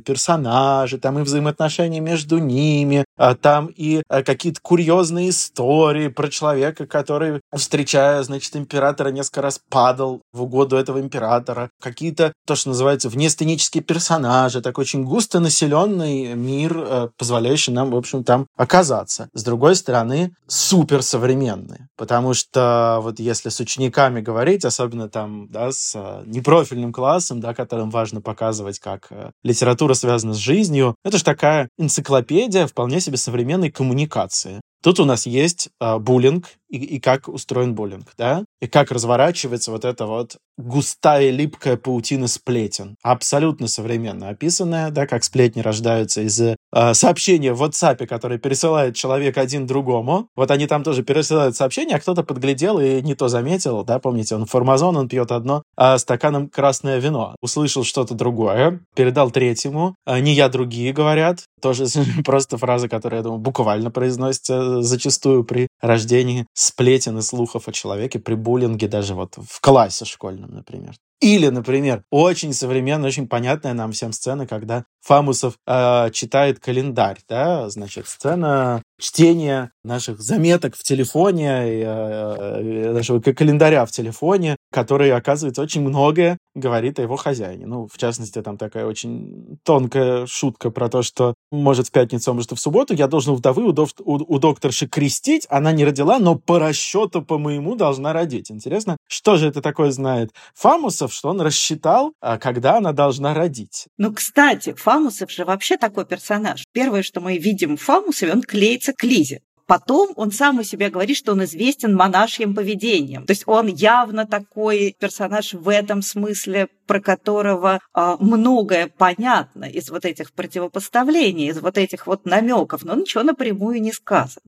персонажи, 0.56 0.98
там 0.98 1.18
и 1.18 1.22
взаимоотношения 1.22 2.00
между 2.00 2.38
ними, 2.38 3.04
а, 3.16 3.34
там 3.34 3.66
и 3.66 4.02
а, 4.08 4.22
какие-то 4.22 4.60
курьезные 4.60 5.30
истории 5.30 6.08
про 6.08 6.28
человека, 6.28 6.86
который, 6.86 7.40
встречая, 7.54 8.22
значит, 8.22 8.56
императора, 8.56 9.10
несколько 9.10 9.42
раз 9.42 9.60
падал 9.70 10.22
в 10.32 10.42
угоду 10.42 10.76
этого 10.76 11.00
императора. 11.00 11.70
Какие-то, 11.80 12.32
то, 12.46 12.54
что 12.54 12.70
называется, 12.70 13.08
внесценические 13.08 13.82
персонажи. 13.82 14.60
Такой 14.60 14.82
очень 14.82 15.04
густо 15.04 15.40
населенный 15.40 16.34
мир, 16.34 16.76
а, 16.76 17.08
позволяющий 17.18 17.72
нам, 17.72 17.90
в 17.90 17.96
общем, 17.96 18.24
там 18.24 18.46
оказаться. 18.56 19.28
С 19.34 19.42
другой 19.44 19.76
стороны, 19.76 20.32
суперсовременные. 20.46 21.88
Потому 21.96 22.34
что 22.34 23.00
вот 23.02 23.20
если 23.20 23.48
с 23.48 23.60
учениками 23.60 24.20
говорить, 24.20 24.64
особенно 24.64 25.08
там, 25.08 25.48
да, 25.48 25.72
с 25.72 25.94
непрофильным 26.26 26.92
классом, 26.92 27.40
да, 27.40 27.54
которым 27.54 27.90
важно 27.90 28.20
показывать, 28.20 28.78
как 28.78 29.08
литература 29.42 29.94
связана 29.94 30.34
с 30.34 30.45
жизнью, 30.46 30.94
это 31.04 31.18
же 31.18 31.24
такая 31.24 31.68
энциклопедия 31.78 32.66
вполне 32.66 33.00
себе 33.00 33.16
современной 33.16 33.70
коммуникации. 33.70 34.60
Тут 34.82 35.00
у 35.00 35.04
нас 35.04 35.26
есть 35.26 35.68
э, 35.80 35.98
буллинг 35.98 36.46
и, 36.68 36.78
и 36.78 37.00
как 37.00 37.28
устроен 37.28 37.74
буллинг, 37.74 38.12
да, 38.16 38.44
и 38.60 38.66
как 38.66 38.90
разворачивается 38.90 39.70
вот 39.70 39.84
эта 39.84 40.06
вот 40.06 40.36
густая 40.58 41.30
липкая 41.30 41.76
паутина 41.76 42.28
сплетен, 42.28 42.96
абсолютно 43.02 43.68
современно 43.68 44.30
описанная, 44.30 44.90
да, 44.90 45.06
как 45.06 45.24
сплетни 45.24 45.60
рождаются 45.60 46.22
из 46.22 46.40
э, 46.40 46.56
сообщения 46.94 47.52
в 47.52 47.62
WhatsApp, 47.62 48.06
которое 48.06 48.38
пересылает 48.38 48.96
человек 48.96 49.36
один 49.36 49.66
другому. 49.66 50.28
Вот 50.34 50.50
они 50.50 50.66
там 50.66 50.82
тоже 50.82 51.02
пересылают 51.02 51.56
сообщение, 51.56 51.96
а 51.96 52.00
кто-то 52.00 52.22
подглядел 52.22 52.80
и 52.80 53.02
не 53.02 53.14
то 53.14 53.28
заметил, 53.28 53.84
да, 53.84 53.98
помните, 53.98 54.34
он 54.34 54.46
формазон, 54.46 54.96
он 54.96 55.08
пьет 55.08 55.30
одно 55.30 55.62
а 55.76 55.98
стаканом 55.98 56.48
красное 56.48 56.98
вино, 56.98 57.36
услышал 57.40 57.84
что-то 57.84 58.14
другое, 58.14 58.80
передал 58.94 59.30
третьему, 59.30 59.94
а 60.06 60.20
не 60.20 60.32
я 60.32 60.48
другие 60.48 60.92
говорят, 60.92 61.44
тоже 61.60 61.86
просто 62.24 62.56
фраза, 62.56 62.88
которая, 62.88 63.20
я 63.20 63.24
думаю, 63.24 63.40
буквально 63.40 63.90
произносится 63.90 64.82
зачастую 64.82 65.44
при 65.44 65.68
рождении 65.80 66.46
сплетен 66.66 67.18
и 67.18 67.22
слухов 67.22 67.68
о 67.68 67.72
человеке, 67.72 68.18
при 68.18 68.34
буллинге 68.34 68.88
даже 68.88 69.14
вот 69.14 69.36
в 69.36 69.60
классе 69.60 70.04
школьном, 70.04 70.54
например. 70.54 70.94
Или, 71.20 71.48
например, 71.48 72.04
очень 72.10 72.52
современная, 72.52 73.08
очень 73.08 73.26
понятная 73.26 73.72
нам 73.72 73.92
всем 73.92 74.12
сцена, 74.12 74.46
когда 74.46 74.84
Фамусов 75.00 75.54
э, 75.66 76.10
читает 76.12 76.60
календарь, 76.60 77.20
да, 77.26 77.70
значит, 77.70 78.06
сцена 78.06 78.82
чтения 78.98 79.72
наших 79.84 80.20
заметок 80.20 80.76
в 80.76 80.82
телефоне, 80.82 81.48
э, 81.48 81.82
э, 81.82 82.92
нашего 82.92 83.20
календаря 83.20 83.84
в 83.86 83.90
телефоне, 83.90 84.56
который, 84.72 85.12
оказывается, 85.12 85.62
очень 85.62 85.82
многое 85.82 86.38
говорит 86.54 86.98
о 86.98 87.02
его 87.02 87.16
хозяине. 87.16 87.66
Ну, 87.66 87.86
в 87.86 87.98
частности, 87.98 88.40
там 88.42 88.56
такая 88.56 88.86
очень 88.86 89.58
тонкая 89.62 90.26
шутка 90.26 90.70
про 90.70 90.88
то, 90.88 91.02
что 91.02 91.34
может 91.50 91.88
в 91.88 91.90
пятницу, 91.90 92.30
а 92.30 92.34
может 92.34 92.52
и 92.52 92.54
в 92.54 92.60
субботу 92.60 92.94
я 92.94 93.06
должен 93.06 93.34
у 93.34 93.36
вдовы, 93.36 93.64
у, 93.64 93.72
дов, 93.72 93.90
у, 94.00 94.14
у 94.14 94.38
докторши 94.38 94.88
крестить, 94.88 95.46
она 95.50 95.72
не 95.72 95.84
родила, 95.84 96.18
но 96.18 96.34
по 96.36 96.58
расчету 96.58 97.22
по 97.22 97.38
моему 97.38 97.76
должна 97.76 98.12
родить. 98.12 98.50
Интересно, 98.50 98.96
что 99.08 99.36
же 99.36 99.48
это 99.48 99.60
такое 99.60 99.90
знает 99.90 100.30
Фамусов, 100.54 101.12
что 101.12 101.28
он 101.28 101.40
рассчитал, 101.40 102.12
а, 102.20 102.38
когда 102.38 102.78
она 102.78 102.92
должна 102.92 103.34
родить? 103.34 103.86
Ну, 103.98 104.12
кстати, 104.12 104.72
Фамусов 104.72 105.30
же 105.30 105.44
вообще 105.44 105.76
такой 105.76 106.06
персонаж. 106.06 106.64
Первое, 106.72 107.02
что 107.02 107.20
мы 107.20 107.38
видим 107.38 107.76
в 107.76 107.82
Фамусове, 107.82 108.32
он 108.32 108.42
клеится 108.86 108.92
к 108.92 109.04
Лизе. 109.04 109.40
Потом 109.66 110.10
он 110.14 110.30
сам 110.30 110.60
у 110.60 110.62
себя 110.62 110.90
говорит, 110.90 111.16
что 111.16 111.32
он 111.32 111.42
известен 111.42 111.92
монашьим 111.92 112.54
поведением. 112.54 113.26
То 113.26 113.32
есть 113.32 113.42
он 113.46 113.66
явно 113.66 114.24
такой 114.24 114.94
персонаж 114.96 115.54
в 115.54 115.68
этом 115.68 116.02
смысле, 116.02 116.68
про 116.86 117.00
которого 117.00 117.80
э, 117.94 118.16
многое 118.20 118.86
понятно 118.86 119.64
из 119.64 119.90
вот 119.90 120.04
этих 120.04 120.32
противопоставлений, 120.32 121.48
из 121.48 121.58
вот 121.58 121.78
этих 121.78 122.06
вот 122.06 122.26
намеков, 122.26 122.84
но 122.84 122.94
ничего 122.94 123.24
напрямую 123.24 123.82
не 123.82 123.92
сказано. 123.92 124.46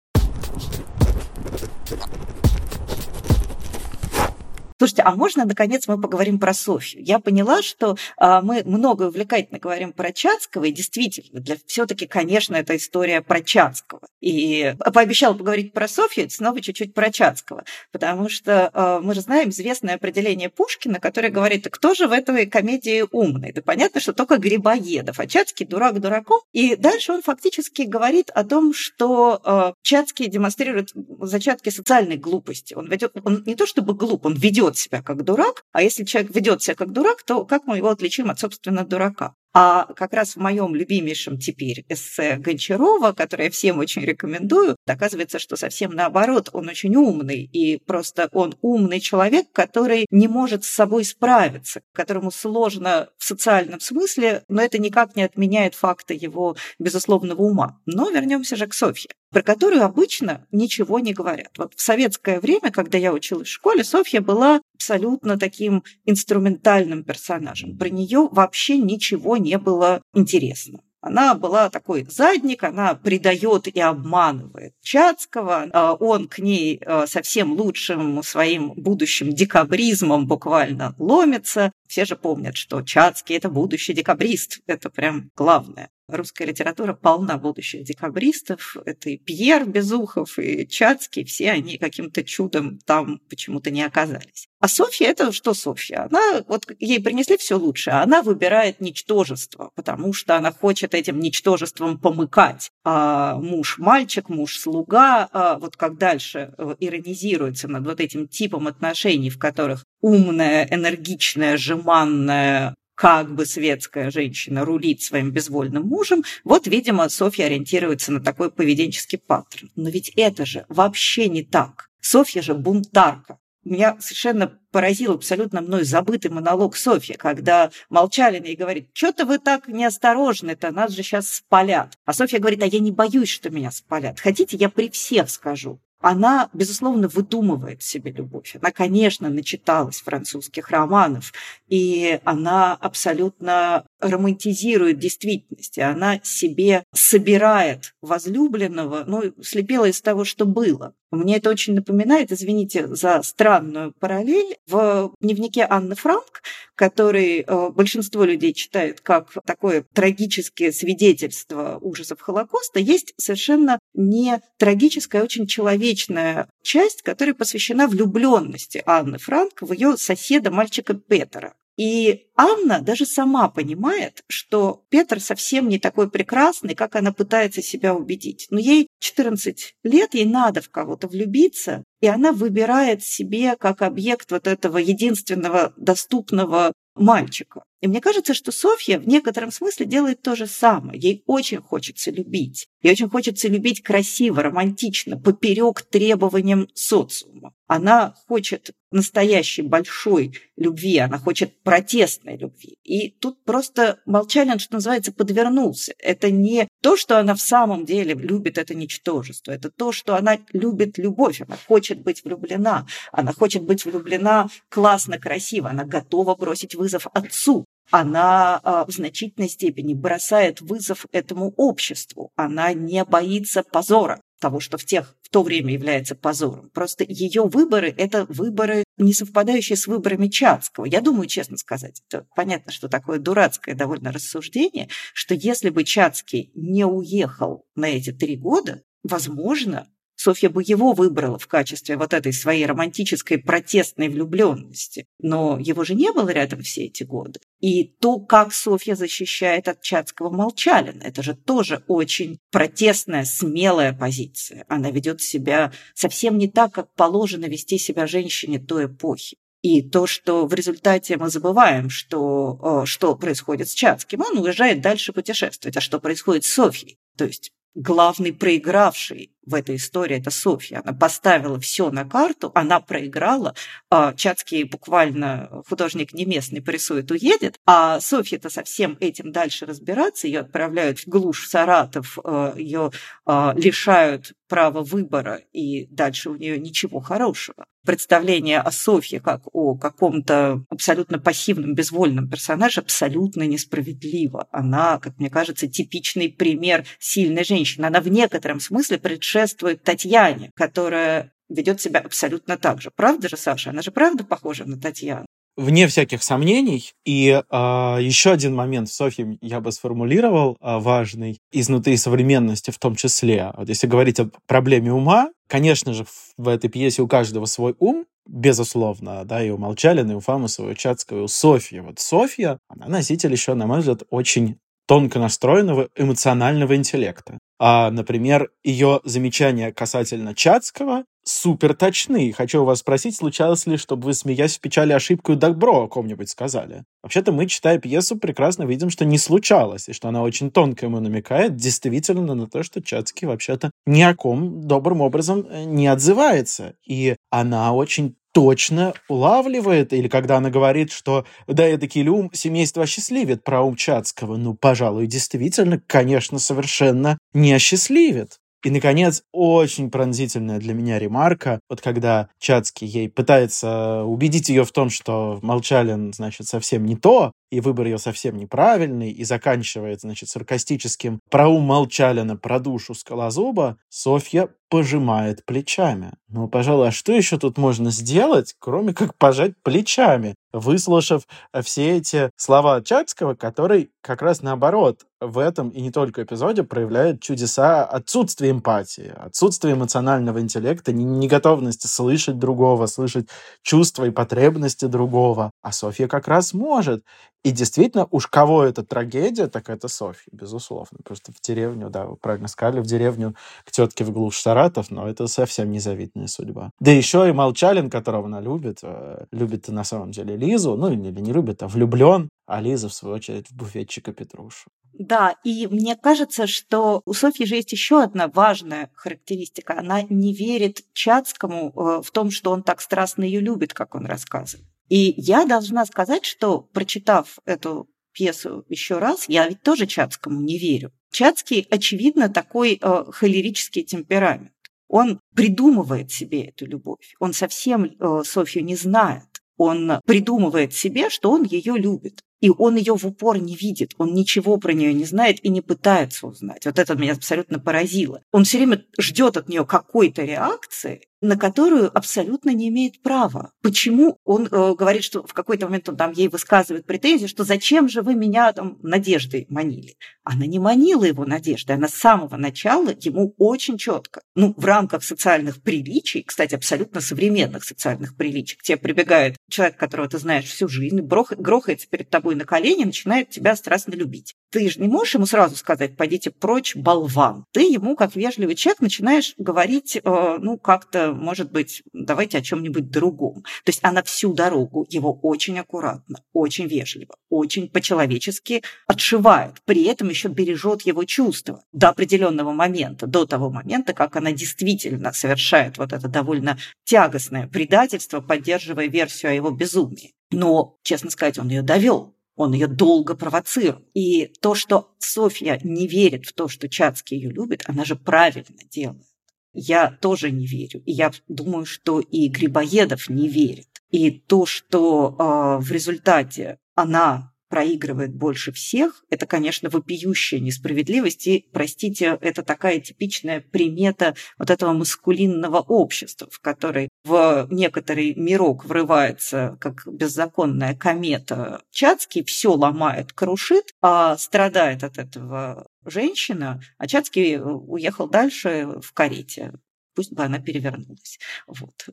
Слушайте, 4.79 5.03
а 5.03 5.15
можно, 5.17 5.47
наконец, 5.47 5.89
мы 5.89 5.99
поговорим 5.99 6.39
про 6.39 6.53
Софью? 6.53 7.03
Я 7.03 7.19
поняла, 7.19 7.63
что 7.63 7.97
а, 8.19 8.43
мы 8.43 8.63
много 8.67 9.05
увлекательно 9.05 9.59
говорим 9.59 9.95
про 9.95 10.13
Чацкого, 10.13 10.65
и 10.65 10.73
действительно, 10.73 11.41
для 11.41 11.57
все-таки, 11.67 12.07
конечно, 12.07 12.57
это 12.57 12.77
история 12.77 13.23
про 13.23 13.41
Чацкого. 13.41 14.03
И 14.21 14.75
пообещала 14.93 15.33
поговорить 15.33 15.73
про 15.73 15.89
Софью, 15.89 16.29
снова 16.29 16.61
чуть-чуть 16.61 16.93
про 16.93 17.11
Чацкого, 17.11 17.65
потому 17.91 18.29
что 18.29 18.71
а, 18.75 19.01
мы 19.01 19.15
же 19.15 19.23
знаем 19.23 19.49
известное 19.49 19.95
определение 19.95 20.51
Пушкина, 20.51 21.01
которое 21.01 21.31
говорит, 21.31 21.67
кто 21.71 21.95
же 21.95 22.07
в 22.07 22.13
этой 22.13 22.45
комедии 22.45 23.03
умный? 23.13 23.53
Да 23.55 23.63
понятно, 23.63 24.01
что 24.01 24.13
только 24.13 24.37
Грибоедов, 24.37 25.19
а 25.19 25.27
Чацкий 25.27 25.65
дурак 25.65 26.01
дураком. 26.01 26.41
И 26.53 26.77
дальше 26.77 27.13
он 27.13 27.23
фактически 27.23 27.83
говорит 27.83 28.29
о 28.35 28.45
том, 28.45 28.75
что 28.75 29.41
а, 29.43 29.73
Чацкий 29.81 30.27
демонстрирует 30.27 30.91
зачатки 31.21 31.71
социальной 31.71 32.19
глупости. 32.19 32.75
Он, 32.75 32.89
ведет, 32.89 33.13
он 33.25 33.43
не 33.47 33.55
то 33.55 33.65
чтобы 33.65 33.95
глуп, 33.95 34.27
он 34.27 34.35
ведет 34.35 34.66
ведет 34.67 34.79
себя 34.79 35.03
как 35.03 35.23
дурак, 35.23 35.65
а 35.73 35.83
если 35.83 36.05
человек 36.05 36.35
ведет 36.35 36.63
себя 36.63 36.75
как 36.75 36.93
дурак, 36.93 37.23
то 37.23 37.45
как 37.45 37.67
мы 37.67 37.77
его 37.77 37.89
отличим 37.89 38.31
от, 38.31 38.39
собственно, 38.39 38.85
дурака? 38.85 39.35
А 39.59 39.87
как 39.97 40.13
раз 40.13 40.37
в 40.37 40.37
моем 40.37 40.75
любимейшем 40.75 41.39
теперь 41.39 41.87
эссе 41.89 42.37
Гончарова, 42.37 43.13
которое 43.13 43.45
я 43.45 43.51
всем 43.51 43.79
очень 43.79 44.03
рекомендую, 44.03 44.77
оказывается, 44.87 45.39
что 45.39 45.57
совсем 45.57 45.93
наоборот, 45.93 46.51
он 46.53 46.69
очень 46.69 46.95
умный, 46.95 47.49
и 47.51 47.79
просто 47.79 48.29
он 48.33 48.55
умный 48.61 49.01
человек, 49.01 49.47
который 49.55 50.05
не 50.11 50.29
может 50.29 50.65
с 50.65 50.69
собой 50.69 51.07
справиться, 51.07 51.81
которому 51.95 52.31
сложно 52.31 53.09
в 53.17 53.25
социальном 53.25 53.81
смысле, 53.81 54.43
но 54.51 54.61
это 54.61 54.77
никак 54.77 55.17
не 55.17 55.23
отменяет 55.23 55.75
факта 55.75 56.13
его 56.13 56.55
безусловного 56.79 57.41
ума. 57.41 57.81
Но 57.87 58.11
вернемся 58.11 58.57
же 58.57 58.67
к 58.67 58.75
Софье 58.75 59.09
про 59.37 59.43
которую 59.43 59.85
обычно 59.85 60.47
ничего 60.51 60.99
не 60.99 61.13
говорят. 61.13 61.51
Вот 61.59 61.75
в 61.75 61.81
советское 61.83 62.41
время, 62.41 62.71
когда 62.71 62.97
я 62.97 63.13
училась 63.13 63.49
в 63.49 63.53
школе, 63.53 63.85
Софья 63.85 64.23
была 64.23 64.63
абсолютно 64.77 65.39
таким 65.39 65.83
инструментальным 66.05 67.03
персонажем. 67.03 67.77
Про 67.77 67.89
нее 67.89 68.29
вообще 68.31 68.79
ничего 68.79 69.37
не 69.37 69.59
было 69.59 70.03
интересно. 70.15 70.81
Она 71.01 71.35
была 71.35 71.71
такой 71.71 72.05
задник, 72.09 72.65
она 72.65 72.95
предает 72.95 73.69
и 73.69 73.81
обманывает 73.81 74.73
Чацкого. 74.83 75.69
А 75.73 75.95
он 75.95 76.27
к 76.27 76.41
ней 76.41 76.81
а, 76.85 77.07
со 77.07 77.23
всем 77.23 77.53
лучшим 77.53 78.23
своим 78.25 78.73
будущим 78.75 79.33
декабризмом 79.33 80.27
буквально 80.27 80.97
ломится. 80.99 81.71
Все 81.87 82.05
же 82.05 82.17
помнят, 82.17 82.57
что 82.57 82.83
Чацкий– 82.83 83.37
это 83.37 83.49
будущий 83.49 83.93
декабрист. 83.93 84.59
Это 84.67 84.91
прям 84.91 85.31
главное. 85.37 85.91
Русская 86.09 86.45
литература 86.45 86.95
полна 86.95 87.37
будущих 87.37 87.83
декабристов. 87.83 88.77
Это 88.85 89.11
и 89.11 89.17
Пьер 89.17 89.67
Безухов, 89.67 90.39
и 90.39 90.65
Чацкий. 90.69 91.25
Все 91.25 91.51
они 91.51 91.79
каким-то 91.79 92.23
чудом 92.23 92.79
там 92.79 93.19
почему-то 93.29 93.73
не 93.73 93.83
оказались. 93.83 94.47
А 94.61 94.69
Софья– 94.69 95.07
это 95.09 95.33
что 95.33 95.53
Софья? 95.53 96.07
Она, 96.09 96.45
вот 96.47 96.71
ей 96.79 97.03
принесли 97.03 97.37
все 97.37 97.57
лучше, 97.57 97.91
а 97.91 98.05
она 98.05 98.23
выбирает 98.23 98.81
ничтожество, 98.81 99.73
потому 99.75 100.13
что 100.13 100.37
она 100.37 100.53
хочет 100.53 100.95
этим 100.95 101.19
ничтожеством 101.19 101.99
помыкать. 101.99 102.71
А 102.85 103.35
муж– 103.35 103.77
мальчик, 103.79 104.29
муж– 104.29 104.59
слуга. 104.61 105.29
А 105.33 105.59
вот 105.59 105.77
как 105.77 105.99
дальше 105.99 106.55
э, 106.57 106.77
иронизируется 106.79 107.67
над 107.67 107.85
вот 107.85 108.01
этим 108.01 108.29
типом 108.29 108.69
отношений, 108.69 109.31
в 109.31 109.41
которых 109.41 109.85
умная, 110.01 110.69
энергичная, 110.71 111.57
жеманная 111.57 112.77
как 112.97 113.35
бы 113.35 113.47
светская 113.47 114.11
женщина 114.11 114.65
рулит 114.65 115.03
своим 115.03 115.31
безвольным 115.31 115.87
мужем, 115.87 116.25
вот, 116.43 116.67
видимо, 116.67 117.09
Софья 117.09 117.45
ориентируется 117.45 118.11
на 118.11 118.21
такой 118.21 118.51
поведенческий 118.51 119.19
паттерн. 119.19 119.71
Но 119.77 119.91
ведь 119.91 120.09
это 120.17 120.45
же 120.45 120.65
вообще 120.69 121.29
не 121.29 121.45
так. 121.45 121.91
Софья 122.01 122.43
же 122.43 122.55
бунтарка. 122.55 123.39
Меня 123.65 123.97
совершенно 124.01 124.59
поразил 124.71 125.15
абсолютно 125.15 125.61
мной 125.61 125.85
забытый 125.85 126.31
монолог 126.31 126.77
Софьи, 126.77 127.17
когда 127.17 127.71
Молчалин 127.91 128.45
ей 128.45 128.57
говорит, 128.57 128.91
что-то 128.95 129.27
вы 129.27 129.39
так 129.39 129.69
неосторожны-то, 129.69 130.71
нас 130.71 130.93
же 130.93 131.03
сейчас 131.03 131.29
спалят. 131.31 131.99
А 132.05 132.13
Софья 132.13 132.39
говорит, 132.39 132.63
а 132.63 132.67
я 132.67 132.79
не 132.79 132.93
боюсь, 132.93 133.29
что 133.29 133.51
меня 133.51 133.73
спалят. 133.73 134.21
Хотите, 134.21 134.57
я 134.57 134.69
при 134.69 134.89
всех 134.89 135.29
скажу 135.29 135.81
она, 136.09 136.51
безусловно, 136.53 137.09
выдумывает 137.09 137.83
себе 137.83 138.13
любовь. 138.13 138.55
Она, 138.61 138.71
конечно, 138.71 139.29
начиталась 139.29 140.01
французских 140.01 140.71
романов, 140.71 141.33
и 141.67 142.21
она 142.23 142.75
абсолютно 142.75 143.85
романтизирует 143.99 145.01
действительность, 145.01 145.79
и 145.79 145.81
она 145.81 146.21
себе 146.23 146.85
собирает 146.95 147.95
возлюбленного, 148.03 149.03
ну, 149.05 149.35
слепила 149.43 149.87
из 149.87 150.01
того, 150.01 150.25
что 150.25 150.47
было. 150.47 150.95
Мне 151.13 151.37
это 151.37 151.51
очень 151.51 151.75
напоминает, 151.75 152.33
извините 152.33 152.89
за 152.89 153.23
странную 153.23 153.93
параллель, 154.01 154.57
в 154.67 155.13
дневнике 155.21 155.67
Анны 155.69 155.95
Франк, 155.95 156.43
который 156.75 157.41
э, 157.41 157.71
большинство 157.71 158.25
людей 158.25 158.53
читает 158.53 159.01
как 159.01 159.33
такое 159.45 159.85
трагическое 159.95 160.73
свидетельство 160.73 161.79
ужасов 161.81 162.21
Холокоста, 162.21 162.81
есть 162.81 163.15
совершенно 163.19 163.79
не 163.95 164.41
трагическая, 164.59 165.21
а 165.21 165.25
очень 165.25 165.47
человечная 165.47 166.49
часть, 166.63 167.03
которая 167.03 167.35
посвящена 167.35 167.87
влюбленности 167.87 168.83
Анны 168.85 169.19
Франк 169.19 169.63
в 169.63 169.73
ее 169.73 169.97
соседа, 169.97 170.51
мальчика 170.51 170.95
Петера. 170.95 171.55
И 171.77 172.27
Анна 172.37 172.81
даже 172.81 173.05
сама 173.05 173.49
понимает, 173.49 174.25
что 174.29 174.85
Петр 174.89 175.21
совсем 175.21 175.69
не 175.69 175.79
такой 175.79 176.11
прекрасный, 176.11 176.75
как 176.75 176.97
она 176.97 177.13
пытается 177.13 177.63
себя 177.63 177.95
убедить. 177.95 178.47
Но 178.51 178.59
ей 178.59 178.89
14 179.01 179.75
лет, 179.83 180.15
ей 180.15 180.25
надо 180.25 180.63
в 180.63 180.71
кого-то 180.71 181.07
влюбиться, 181.07 181.85
и 182.01 182.07
она 182.07 182.33
выбирает 182.33 183.03
себе 183.03 183.57
как 183.57 183.83
объект 183.83 184.31
вот 184.31 184.47
этого 184.47 184.79
единственного 184.79 185.75
доступного 185.77 186.73
мальчика. 186.95 187.63
И 187.81 187.89
мне 187.89 188.01
кажется, 188.01 188.33
что 188.33 188.53
Софья 188.53 188.99
в 188.99 189.07
некотором 189.07 189.51
смысле 189.51 189.87
делает 189.87 190.23
то 190.23 190.35
же 190.35 190.47
самое. 190.47 190.99
Ей 190.99 191.23
очень 191.27 191.61
хочется 191.61 192.11
любить. 192.11 192.69
Ей 192.83 192.93
очень 192.93 193.09
хочется 193.09 193.49
любить 193.49 193.83
красиво, 193.83 194.43
романтично, 194.43 195.19
поперек 195.19 195.83
требованиям 195.83 196.69
социума. 196.75 197.53
Она 197.67 198.15
хочет 198.29 198.71
настоящей 198.93 199.63
большой 199.63 200.39
любви, 200.57 200.99
она 200.99 201.19
хочет 201.19 201.63
протестной 201.63 202.37
любви. 202.37 202.79
И 202.85 203.11
тут 203.11 203.45
просто 203.45 204.01
Молчалин, 204.07 204.59
что 204.59 204.75
называется, 204.75 205.13
подвернулся. 205.13 205.93
Это 205.99 206.31
не 206.31 206.69
то, 206.81 206.97
что 206.97 207.19
она 207.19 207.35
в 207.35 207.41
самом 207.41 207.85
деле 207.85 208.15
любит 208.15 208.57
это 208.59 208.75
ничтожество, 208.75 209.53
это 209.53 209.71
то, 209.71 209.93
что 209.93 210.15
она 210.15 210.39
любит 210.53 210.99
любовь, 210.99 211.43
она 211.43 211.59
хочет 211.67 212.03
быть 212.03 212.25
влюблена, 212.25 212.87
она 213.13 213.33
хочет 213.33 213.65
быть 213.65 213.85
влюблена 213.85 214.49
классно, 214.69 215.19
красиво, 215.19 215.71
она 215.71 215.85
готова 215.85 216.37
бросить 216.37 216.75
вызов 216.75 217.09
отцу, 217.13 217.66
она 217.91 218.61
а, 218.63 218.85
в 218.85 218.91
значительной 218.91 219.49
степени 219.49 219.95
бросает 219.95 220.61
вызов 220.61 221.07
этому 221.13 221.53
обществу. 221.57 222.33
Она 222.37 222.73
не 222.73 223.05
боится 223.05 223.63
позора, 223.63 224.21
того, 224.41 224.61
что 224.61 224.79
в, 224.79 224.85
тех, 224.85 225.17
в 225.23 225.31
то 225.31 225.43
время 225.43 225.73
является 225.73 226.15
позором. 226.15 226.71
Просто 226.71 227.05
ее 227.05 227.45
выборы– 227.45 227.93
это 227.97 228.27
выборы, 228.27 228.85
не 228.97 229.13
совпадающие 229.13 229.77
с 229.77 229.87
выборами 229.87 230.29
Чацкого. 230.29 230.85
Я 230.85 231.01
думаю, 231.01 231.27
честно 231.27 231.57
сказать, 231.57 232.03
это 232.09 232.27
понятно, 232.35 232.73
что 232.73 232.89
такое 232.89 233.19
дурацкое 233.19 233.75
довольно 233.75 234.13
рассуждение, 234.13 234.89
что 235.15 235.35
если 235.35 235.71
бы 235.71 235.85
Чацкий 235.85 236.51
не 236.55 236.85
уехал 236.85 237.65
на 237.75 237.87
эти 237.87 238.13
три 238.13 238.37
года, 238.37 238.83
возможно, 239.03 239.89
Софья 240.17 240.49
бы 240.49 240.63
его 240.67 240.93
выбрала 240.93 241.39
в 241.39 241.47
качестве 241.47 241.97
вот 241.97 242.15
этой 242.15 242.33
своей 242.33 242.67
романтической 242.67 243.39
протестной 243.39 244.09
влюбленности. 244.09 245.07
Но 245.21 245.59
его 245.59 245.85
же 245.85 245.95
не 245.95 246.11
было 246.13 246.31
рядом 246.31 246.63
все 246.63 246.87
эти 246.87 247.03
годы. 247.03 247.39
И 247.61 247.85
то, 247.85 248.19
как 248.19 248.53
Софья 248.53 248.95
защищает 248.95 249.69
от 249.69 249.83
Чацкого 249.83 250.31
Молчалина, 250.31 251.03
это 251.03 251.23
же 251.23 251.35
тоже 251.35 251.83
очень 251.87 252.39
протестная, 252.51 253.25
смелая 253.25 253.93
позиция. 253.93 254.65
Она 254.69 254.91
ведет 254.91 255.21
себя 255.21 255.73
совсем 255.95 256.39
не 256.39 256.49
так, 256.49 256.73
как 256.73 256.93
положено 256.95 257.47
вести 257.47 257.79
себя 257.79 258.07
женщине 258.07 258.59
той 258.59 258.87
эпохи. 258.87 259.37
И 259.63 259.83
то, 259.83 260.07
что 260.07 260.47
в 260.47 260.55
результате 260.55 261.17
мы 261.17 261.29
забываем, 261.29 261.91
что, 261.91 262.85
что 262.87 263.17
происходит 263.17 263.69
с 263.69 263.75
Чацким, 263.75 264.21
он 264.21 264.39
уезжает 264.39 264.81
дальше 264.81 265.13
путешествовать. 265.13 265.77
А 265.77 265.81
что 265.81 265.99
происходит 265.99 266.45
с 266.45 266.53
Софьей? 266.53 266.99
То 267.17 267.25
есть 267.25 267.51
главный 267.75 268.33
проигравший 268.33 269.33
в 269.47 269.55
этой 269.55 269.77
истории 269.77 270.19
это 270.19 270.31
Софья. 270.31 270.83
Она 270.85 270.97
поставила 270.97 271.59
все 271.59 271.91
на 271.91 272.05
карту, 272.05 272.51
она 272.55 272.81
проиграла. 272.81 273.55
А 273.91 274.13
Чацкий 274.13 274.65
буквально 274.65 275.63
художник 275.69 276.13
не 276.13 276.27
местный 276.27 276.61
порисует, 276.61 277.11
уедет. 277.11 277.59
А 277.65 278.01
Софья-то 278.01 278.51
со 278.51 278.65
всем 278.65 278.97
этим 279.01 279.33
дальше 279.33 279.65
разбираться. 279.67 280.27
Ее 280.27 280.41
отправляют 280.41 280.99
в 280.99 281.07
глушь 281.09 281.45
в 281.45 281.49
Саратов, 281.49 282.19
э, 282.23 282.55
ее 282.57 282.91
э, 283.27 283.53
лишают 283.57 284.33
права 284.49 284.83
выбора, 284.83 285.41
и 285.53 285.87
дальше 285.87 286.31
у 286.31 286.37
нее 286.37 286.59
ничего 286.59 287.01
хорошего. 287.01 287.67
Представление 287.85 288.61
о 288.61 288.73
Софье 288.73 289.21
как 289.21 289.43
о 289.53 289.77
каком-то 289.77 290.65
абсолютно 290.71 291.19
пассивном, 291.19 291.75
безвольном 291.75 292.29
персонаже 292.29 292.81
абсолютно 292.81 293.45
несправедливо. 293.47 294.49
Она, 294.51 294.99
как 294.99 295.19
мне 295.19 295.31
кажется, 295.31 295.69
типичный 295.69 296.29
пример 296.29 296.85
сильной 296.99 297.45
женщины. 297.45 297.87
Она 297.87 298.01
в 298.01 298.09
некотором 298.09 298.61
смысле 298.61 298.99
предшествует 298.99 299.83
Татьяне, 299.83 300.51
которая 300.55 301.33
ведет 301.49 301.81
себя 301.81 302.01
абсолютно 302.01 302.57
так 302.57 302.83
же. 302.83 302.91
Правда 302.91 303.29
же, 303.29 303.37
Саша? 303.37 303.71
Она 303.71 303.83
же 303.83 303.93
правда 303.93 304.25
похожа 304.25 304.65
на 304.65 304.81
Татьяну? 304.81 305.27
Вне 305.57 305.87
всяких 305.87 306.23
сомнений. 306.23 306.93
И 307.05 307.29
э, 307.29 307.99
еще 308.01 308.33
один 308.33 308.55
момент, 308.55 308.89
Софья, 308.91 309.39
я 309.41 309.61
бы 309.61 309.73
сформулировал 309.73 310.57
э, 310.61 310.79
важный, 310.79 311.41
изнутри 311.51 311.97
современности 311.97 312.71
в 312.71 312.79
том 312.79 312.95
числе. 312.95 313.53
Вот 313.57 313.69
если 313.69 313.87
говорить 313.87 314.21
о 314.21 314.31
проблеме 314.47 314.93
ума, 314.93 315.31
конечно 315.49 315.95
же, 315.95 316.05
в 316.37 316.49
этой 316.49 316.69
пьесе 316.69 317.03
у 317.03 317.09
каждого 317.09 317.47
свой 317.47 317.75
ум, 317.79 318.05
безусловно, 318.27 319.25
да, 319.25 319.43
и 319.43 319.51
у 319.51 319.57
Молчалина, 319.57 320.13
и 320.13 320.15
у 320.17 320.21
Фамусова, 320.21 320.69
и 320.69 320.73
у 320.73 320.75
Чацкого, 320.75 321.21
и 321.21 321.23
у 321.23 321.29
Софьи. 321.29 321.81
Вот 321.81 321.99
Софья, 322.01 322.59
она 322.69 322.89
носитель 322.89 323.33
еще, 323.33 323.55
на 323.55 323.67
мой 323.67 323.79
взгляд, 323.79 324.03
очень 324.11 324.59
тонко 324.87 325.19
настроенного 325.19 325.89
эмоционального 325.97 326.77
интеллекта. 326.77 327.39
А, 327.59 327.91
например, 327.91 328.51
ее 328.63 329.01
замечания 329.05 329.73
касательно 329.73 330.35
Чацкого 330.35 331.05
супер 331.27 331.75
точны. 331.75 332.33
Хочу 332.33 332.65
вас 332.65 332.79
спросить, 332.79 333.17
случалось 333.17 333.67
ли, 333.67 333.77
чтобы 333.77 334.07
вы, 334.07 334.15
смеясь 334.15 334.57
в 334.57 334.61
печали 334.61 334.93
ошибку 334.93 335.33
и 335.33 335.37
добро 335.37 335.83
о 335.83 335.89
ком-нибудь 335.89 336.31
сказали? 336.31 336.85
Вообще-то 337.03 337.33
мы, 337.33 337.47
читая 337.47 337.79
пьесу, 337.79 338.17
прекрасно 338.17 338.65
видим, 338.65 338.91
что 338.91 339.05
не 339.05 339.19
случалось, 339.19 339.89
и 339.89 339.93
что 339.93 340.09
она 340.09 340.23
очень 340.23 340.51
тонко 340.51 340.87
ему 340.87 341.01
намекает 341.01 341.57
действительно 341.57 342.35
на 342.35 342.47
то, 342.47 342.63
что 342.63 342.83
Чацкий 342.83 343.27
вообще-то 343.27 343.71
ни 343.87 344.03
о 344.03 344.15
ком 344.15 344.63
добрым 344.63 345.01
образом 345.01 345.47
э, 345.49 345.65
не 345.65 345.89
отзывается. 345.89 346.75
И 346.87 347.17
она 347.31 347.73
очень 347.75 348.17
точно 348.37 348.93
улавливает, 349.09 349.95
или 349.95 350.09
когда 350.09 350.37
она 350.37 350.51
говорит, 350.51 350.93
что 350.93 351.25
да, 351.47 351.65
это 351.67 351.89
Килюм 351.89 352.31
семейство 352.35 352.83
осчастливит 352.83 353.43
про 353.43 353.63
ум 353.63 353.77
Чацкого, 353.77 354.37
ну, 354.37 354.53
пожалуй, 354.53 355.07
действительно, 355.07 355.81
конечно, 355.87 356.39
совершенно 356.39 357.17
не 357.33 357.55
осчастливит. 357.55 358.39
И, 358.67 358.71
наконец, 358.71 359.23
очень 359.31 359.93
пронзительная 359.93 360.59
для 360.59 360.75
меня 360.75 360.99
ремарка, 360.99 361.61
вот 361.71 361.81
когда 361.81 362.31
Чацкий 362.41 362.85
ей 362.85 363.09
пытается 363.09 364.03
убедить 364.03 364.49
ее 364.49 364.65
в 364.65 364.73
том, 364.73 364.91
что 364.91 365.39
Молчалин, 365.41 366.13
значит, 366.13 366.49
совсем 366.49 366.85
не 366.85 366.97
то, 366.97 367.31
и 367.51 367.61
выбор 367.61 367.87
ее 367.87 367.99
совсем 367.99 368.37
неправильный, 368.37 369.11
и 369.11 369.25
заканчивает, 369.25 370.01
значит, 370.01 370.29
саркастическим 370.29 371.21
«про 371.31 371.49
ум 371.49 371.65
Молчалина, 371.65 372.37
про 372.37 372.59
душу 372.59 372.95
Скалозуба», 372.95 373.79
Софья 373.89 374.49
пожимает 374.69 375.45
плечами. 375.45 376.13
Ну, 376.29 376.49
пожалуй, 376.49 376.89
а 376.89 376.91
что 376.91 377.13
еще 377.13 377.39
тут 377.39 377.57
можно 377.57 377.91
сделать, 377.91 378.55
кроме 378.59 378.93
как 378.93 379.17
пожать 379.17 379.53
плечами, 379.63 380.35
выслушав 380.53 381.23
все 381.63 381.97
эти 381.97 382.31
слова 382.37 382.83
Чацкого, 382.83 383.35
который 383.35 383.91
как 384.01 384.23
раз 384.23 384.43
наоборот 384.43 385.03
в 385.21 385.39
этом 385.39 385.71
и 385.71 385.81
не 385.81 385.91
только 385.91 386.23
эпизоде 386.23 386.63
проявляет 386.63 387.23
чудеса 387.23 387.85
отсутствия 387.85 388.51
эмпатии, 388.51 389.13
отсутствия 389.17 389.73
эмоционального 389.73 390.41
интеллекта, 390.41 390.93
неготовности 390.93 391.87
слышать 391.87 392.39
другого, 392.39 392.87
слышать 392.87 393.29
чувства 393.63 394.07
и 394.07 394.11
потребности 394.11 394.87
другого. 394.87 395.51
А 395.63 395.73
Софья 395.73 396.09
как 396.09 396.29
раз 396.29 396.53
может. 396.53 397.03
И 397.47 397.53
действительно, 397.53 398.09
уж 398.11 398.27
кого 398.27 398.65
это 398.65 398.83
трагедия, 398.83 399.47
так 399.47 399.71
это 399.71 399.87
Софья, 399.87 400.29
безусловно. 400.33 400.99
Просто 401.05 401.31
в 401.31 401.41
деревню, 401.41 401.91
да, 401.91 402.07
вы 402.07 402.17
правильно 402.17 402.49
сказали, 402.49 402.81
в 402.81 402.87
деревню 402.87 403.37
к 403.65 403.71
тетке 403.71 404.03
в 404.03 404.11
глушь 404.11 404.41
Саратов, 404.41 404.91
но 404.91 405.09
это 405.09 405.29
совсем 405.29 405.71
незавидная 405.71 406.27
судьба. 406.27 406.73
Да 406.81 406.91
еще 406.91 407.29
и 407.29 407.33
Молчалин, 407.33 407.89
которого 407.89 408.27
она 408.27 408.41
любит, 408.41 408.81
э, 408.83 409.27
любит 409.31 409.69
на 409.69 409.85
самом 409.85 410.11
деле 410.11 410.37
Лизу, 410.37 410.75
ну 410.75 410.91
или 410.91 411.21
не 411.21 411.33
любит, 411.33 411.63
а 411.63 411.69
влюблен, 411.69 412.31
а 412.49 412.61
Лиза, 412.61 412.89
в 412.89 412.95
свою 412.95 413.15
очередь, 413.15 413.49
в 413.49 413.55
буфетчика 413.55 414.13
Петрушу. 414.13 414.69
Да, 414.99 415.37
и 415.45 415.69
мне 415.69 415.95
кажется, 415.95 416.49
что 416.49 417.03
у 417.07 417.13
Софьи 417.13 417.47
же 417.47 417.55
есть 417.55 417.71
еще 417.71 418.03
одна 418.03 418.27
важная 418.27 418.91
характеристика. 418.95 419.79
Она 419.79 420.03
не 420.03 420.33
верит 420.33 420.81
Чацкому 420.95 421.69
э, 421.69 422.03
в 422.03 422.11
том, 422.11 422.33
что 422.33 422.51
он 422.51 422.65
так 422.65 422.81
страстно 422.81 423.23
ее 423.23 423.39
любит, 423.39 423.73
как 423.73 423.95
он 423.95 424.05
рассказывает. 424.05 424.67
И 424.89 425.15
я 425.17 425.45
должна 425.45 425.85
сказать, 425.87 426.25
что, 426.25 426.61
прочитав 426.61 427.39
эту 427.45 427.89
пьесу 428.13 428.65
еще 428.69 428.99
раз, 428.99 429.29
я 429.29 429.49
ведь 429.49 429.63
тоже 429.63 429.87
Чацкому 429.87 430.41
не 430.41 430.59
верю. 430.59 430.93
Чацкий, 431.11 431.67
очевидно, 431.71 432.29
такой 432.29 432.79
э, 432.81 433.05
холерический 433.11 433.83
темперамент. 433.83 434.53
Он 434.89 435.21
придумывает 435.35 436.11
себе 436.11 436.45
эту 436.45 436.67
любовь. 436.67 437.15
Он 437.19 437.33
совсем 437.33 437.85
э, 437.85 438.23
Софью 438.25 438.65
не 438.65 438.77
знает. 438.77 439.25
Он 439.57 440.01
придумывает 440.07 440.73
себе, 440.73 441.11
что 441.11 441.31
он 441.31 441.43
ее 441.45 441.77
любит. 441.77 442.23
И 442.41 442.51
он 442.51 442.77
ее 442.77 442.97
в 442.97 443.07
упор 443.07 443.39
не 443.39 443.57
видит, 443.57 443.95
он 443.99 444.15
ничего 444.15 444.59
про 444.59 444.73
нее 444.73 444.93
не 444.93 445.05
знает 445.05 445.43
и 445.45 445.49
не 445.49 445.61
пытается 445.61 446.27
узнать. 446.27 446.67
Вот 446.67 446.79
это 446.79 446.95
меня 446.95 447.13
абсолютно 447.13 447.59
поразило. 447.59 448.23
Он 448.33 448.45
все 448.45 448.59
время 448.59 448.85
ждет 448.99 449.37
от 449.37 449.49
нее 449.49 449.65
какой-то 449.65 450.23
реакции, 450.23 451.03
на 451.23 451.37
которую 451.37 451.97
абсолютно 451.97 452.51
не 452.51 452.69
имеет 452.69 453.01
права. 453.03 453.53
Почему 453.63 454.19
он 454.25 454.47
э, 454.47 454.75
говорит, 454.75 455.03
что 455.03 455.27
в 455.27 455.33
какой-то 455.33 455.67
момент 455.67 455.89
он 455.89 455.97
там 455.97 456.13
ей 456.13 456.29
высказывает 456.29 456.87
претензии, 456.87 457.27
что 457.27 457.45
зачем 457.45 457.89
же 457.89 458.03
вы 458.03 458.15
меня 458.15 458.53
там 458.53 458.79
надеждой 458.83 459.47
манили? 459.49 459.97
Она 460.25 460.47
не 460.47 460.59
манила 460.59 461.05
его 461.05 461.25
надеждой, 461.25 461.77
она 461.77 461.89
с 461.89 461.95
самого 461.95 462.37
начала 462.37 462.95
ему 463.01 463.35
очень 463.39 463.79
четко, 463.79 464.23
ну, 464.35 464.55
в 464.57 464.65
рамках 464.65 465.03
социальных 465.05 465.63
приличий, 465.63 466.23
кстати, 466.23 466.55
абсолютно 466.55 467.01
современных 467.01 467.65
социальных 467.65 468.17
приличий, 468.17 468.57
к 468.57 468.63
тебе 468.63 468.77
прибегает 468.77 469.37
человек, 469.49 469.77
которого 469.77 470.09
ты 470.09 470.19
знаешь 470.19 470.47
всю 470.47 470.69
жизнь, 470.69 471.01
грохается 471.01 471.89
перед 471.89 472.11
тобой 472.11 472.26
на 472.35 472.45
колени, 472.45 472.85
начинает 472.85 473.31
тебя 473.31 473.55
страстно 473.57 473.93
любить. 473.93 474.35
Ты 474.51 474.71
же 474.71 474.81
не 474.81 474.89
можешь 474.89 475.15
ему 475.15 475.27
сразу 475.27 475.57
сказать, 475.57 475.97
пойдите 475.97 476.31
прочь, 476.31 476.77
болван. 476.77 477.45
Ты 477.53 477.63
ему, 477.63 477.97
как 477.97 478.17
вежливый 478.17 478.55
человек, 478.55 478.81
начинаешь 478.81 479.35
говорить, 479.39 479.97
э, 479.97 480.39
ну, 480.41 480.57
как-то, 480.57 481.13
может 481.13 481.53
быть, 481.53 481.83
давайте 481.93 482.39
о 482.39 482.43
чем-нибудь 482.43 482.91
другом. 482.91 483.43
То 483.65 483.71
есть 483.71 483.81
она 483.83 484.03
всю 484.03 484.33
дорогу 484.33 484.87
его 484.89 485.13
очень 485.13 485.59
аккуратно, 485.59 486.23
очень 486.33 486.67
вежливо, 486.67 487.17
очень 487.29 487.69
по-человечески 487.69 488.63
отшивает. 488.87 489.57
При 489.65 489.85
этом 489.85 490.09
еще 490.09 490.29
бережет 490.29 490.83
его 490.83 491.05
чувства 491.05 491.63
до 491.73 491.91
определенного 491.91 492.53
момента, 492.53 493.07
до 493.07 493.27
того 493.27 493.51
момента, 493.51 493.93
как 493.93 494.17
она 494.17 494.33
действительно 494.33 495.13
совершает 495.13 495.79
вот 495.79 495.93
это 495.93 496.09
довольно 496.09 496.59
тягостное 496.85 497.47
предательство, 497.47 498.21
поддерживая 498.21 498.87
версию 498.87 499.33
о 499.33 499.35
его 499.35 499.51
безумии. 499.51 500.15
Но, 500.31 500.77
честно 500.83 501.11
сказать, 501.11 501.39
он 501.39 501.49
ее 501.49 501.63
довел 501.63 502.16
он 502.37 502.53
ее 502.53 502.69
долго 502.69 503.15
провоцирует. 503.17 503.87
И 503.95 504.27
то, 504.41 504.55
что 504.55 504.95
Софья 504.99 505.59
не 505.63 505.89
верит 505.89 506.27
в 506.27 506.35
то, 506.35 506.49
что 506.49 506.69
Чацкий 506.69 507.17
ее 507.17 507.31
любит, 507.31 507.63
она 507.67 507.85
же 507.85 507.97
правильно 507.97 508.63
делает. 508.71 509.07
Я 509.53 509.91
тоже 509.91 510.31
не 510.31 510.47
верю. 510.47 510.83
И 510.85 510.93
я 510.93 511.11
думаю, 511.29 511.65
что 511.65 511.99
и 511.99 512.29
Грибоедов 512.29 513.09
не 513.09 513.29
верит. 513.29 513.69
И 513.91 514.11
то, 514.11 514.45
что 514.45 515.17
э, 515.19 515.65
в 515.65 515.73
результате 515.73 516.59
она 516.75 517.33
проигрывает 517.49 518.15
больше 518.15 518.53
всех, 518.53 519.05
это, 519.11 519.27
конечно, 519.27 519.71
вопиющая 519.71 520.41
несправедливость. 520.41 521.27
И, 521.27 521.47
простите, 521.53 522.19
это 522.21 522.43
такая 522.43 522.81
типичная 522.81 523.41
примета 523.41 524.15
вот 524.39 524.51
этого 524.51 524.73
маскулинного 524.73 525.61
общества, 525.61 526.29
в 526.31 526.41
которой 526.41 526.89
в 527.05 527.47
некоторый 527.51 528.15
мирок 528.15 528.65
врывается, 528.65 529.57
как 529.61 529.87
беззаконная 529.87 530.75
комета 530.75 531.63
Чацкий, 531.71 532.25
все 532.25 532.53
ломает, 532.53 533.13
крушит, 533.13 533.73
а 533.81 534.17
страдает 534.17 534.83
от 534.85 534.99
этого 534.99 535.69
женщина, 535.85 536.61
а 536.79 536.87
Чацкий 536.87 537.39
уехал 537.41 538.09
дальше 538.09 538.81
в 538.83 538.93
карете. 538.93 539.53
Пусть 539.95 540.13
бы 540.13 540.23
она 540.25 540.39
перевернулась. 540.39 541.19
Вот. 541.47 541.87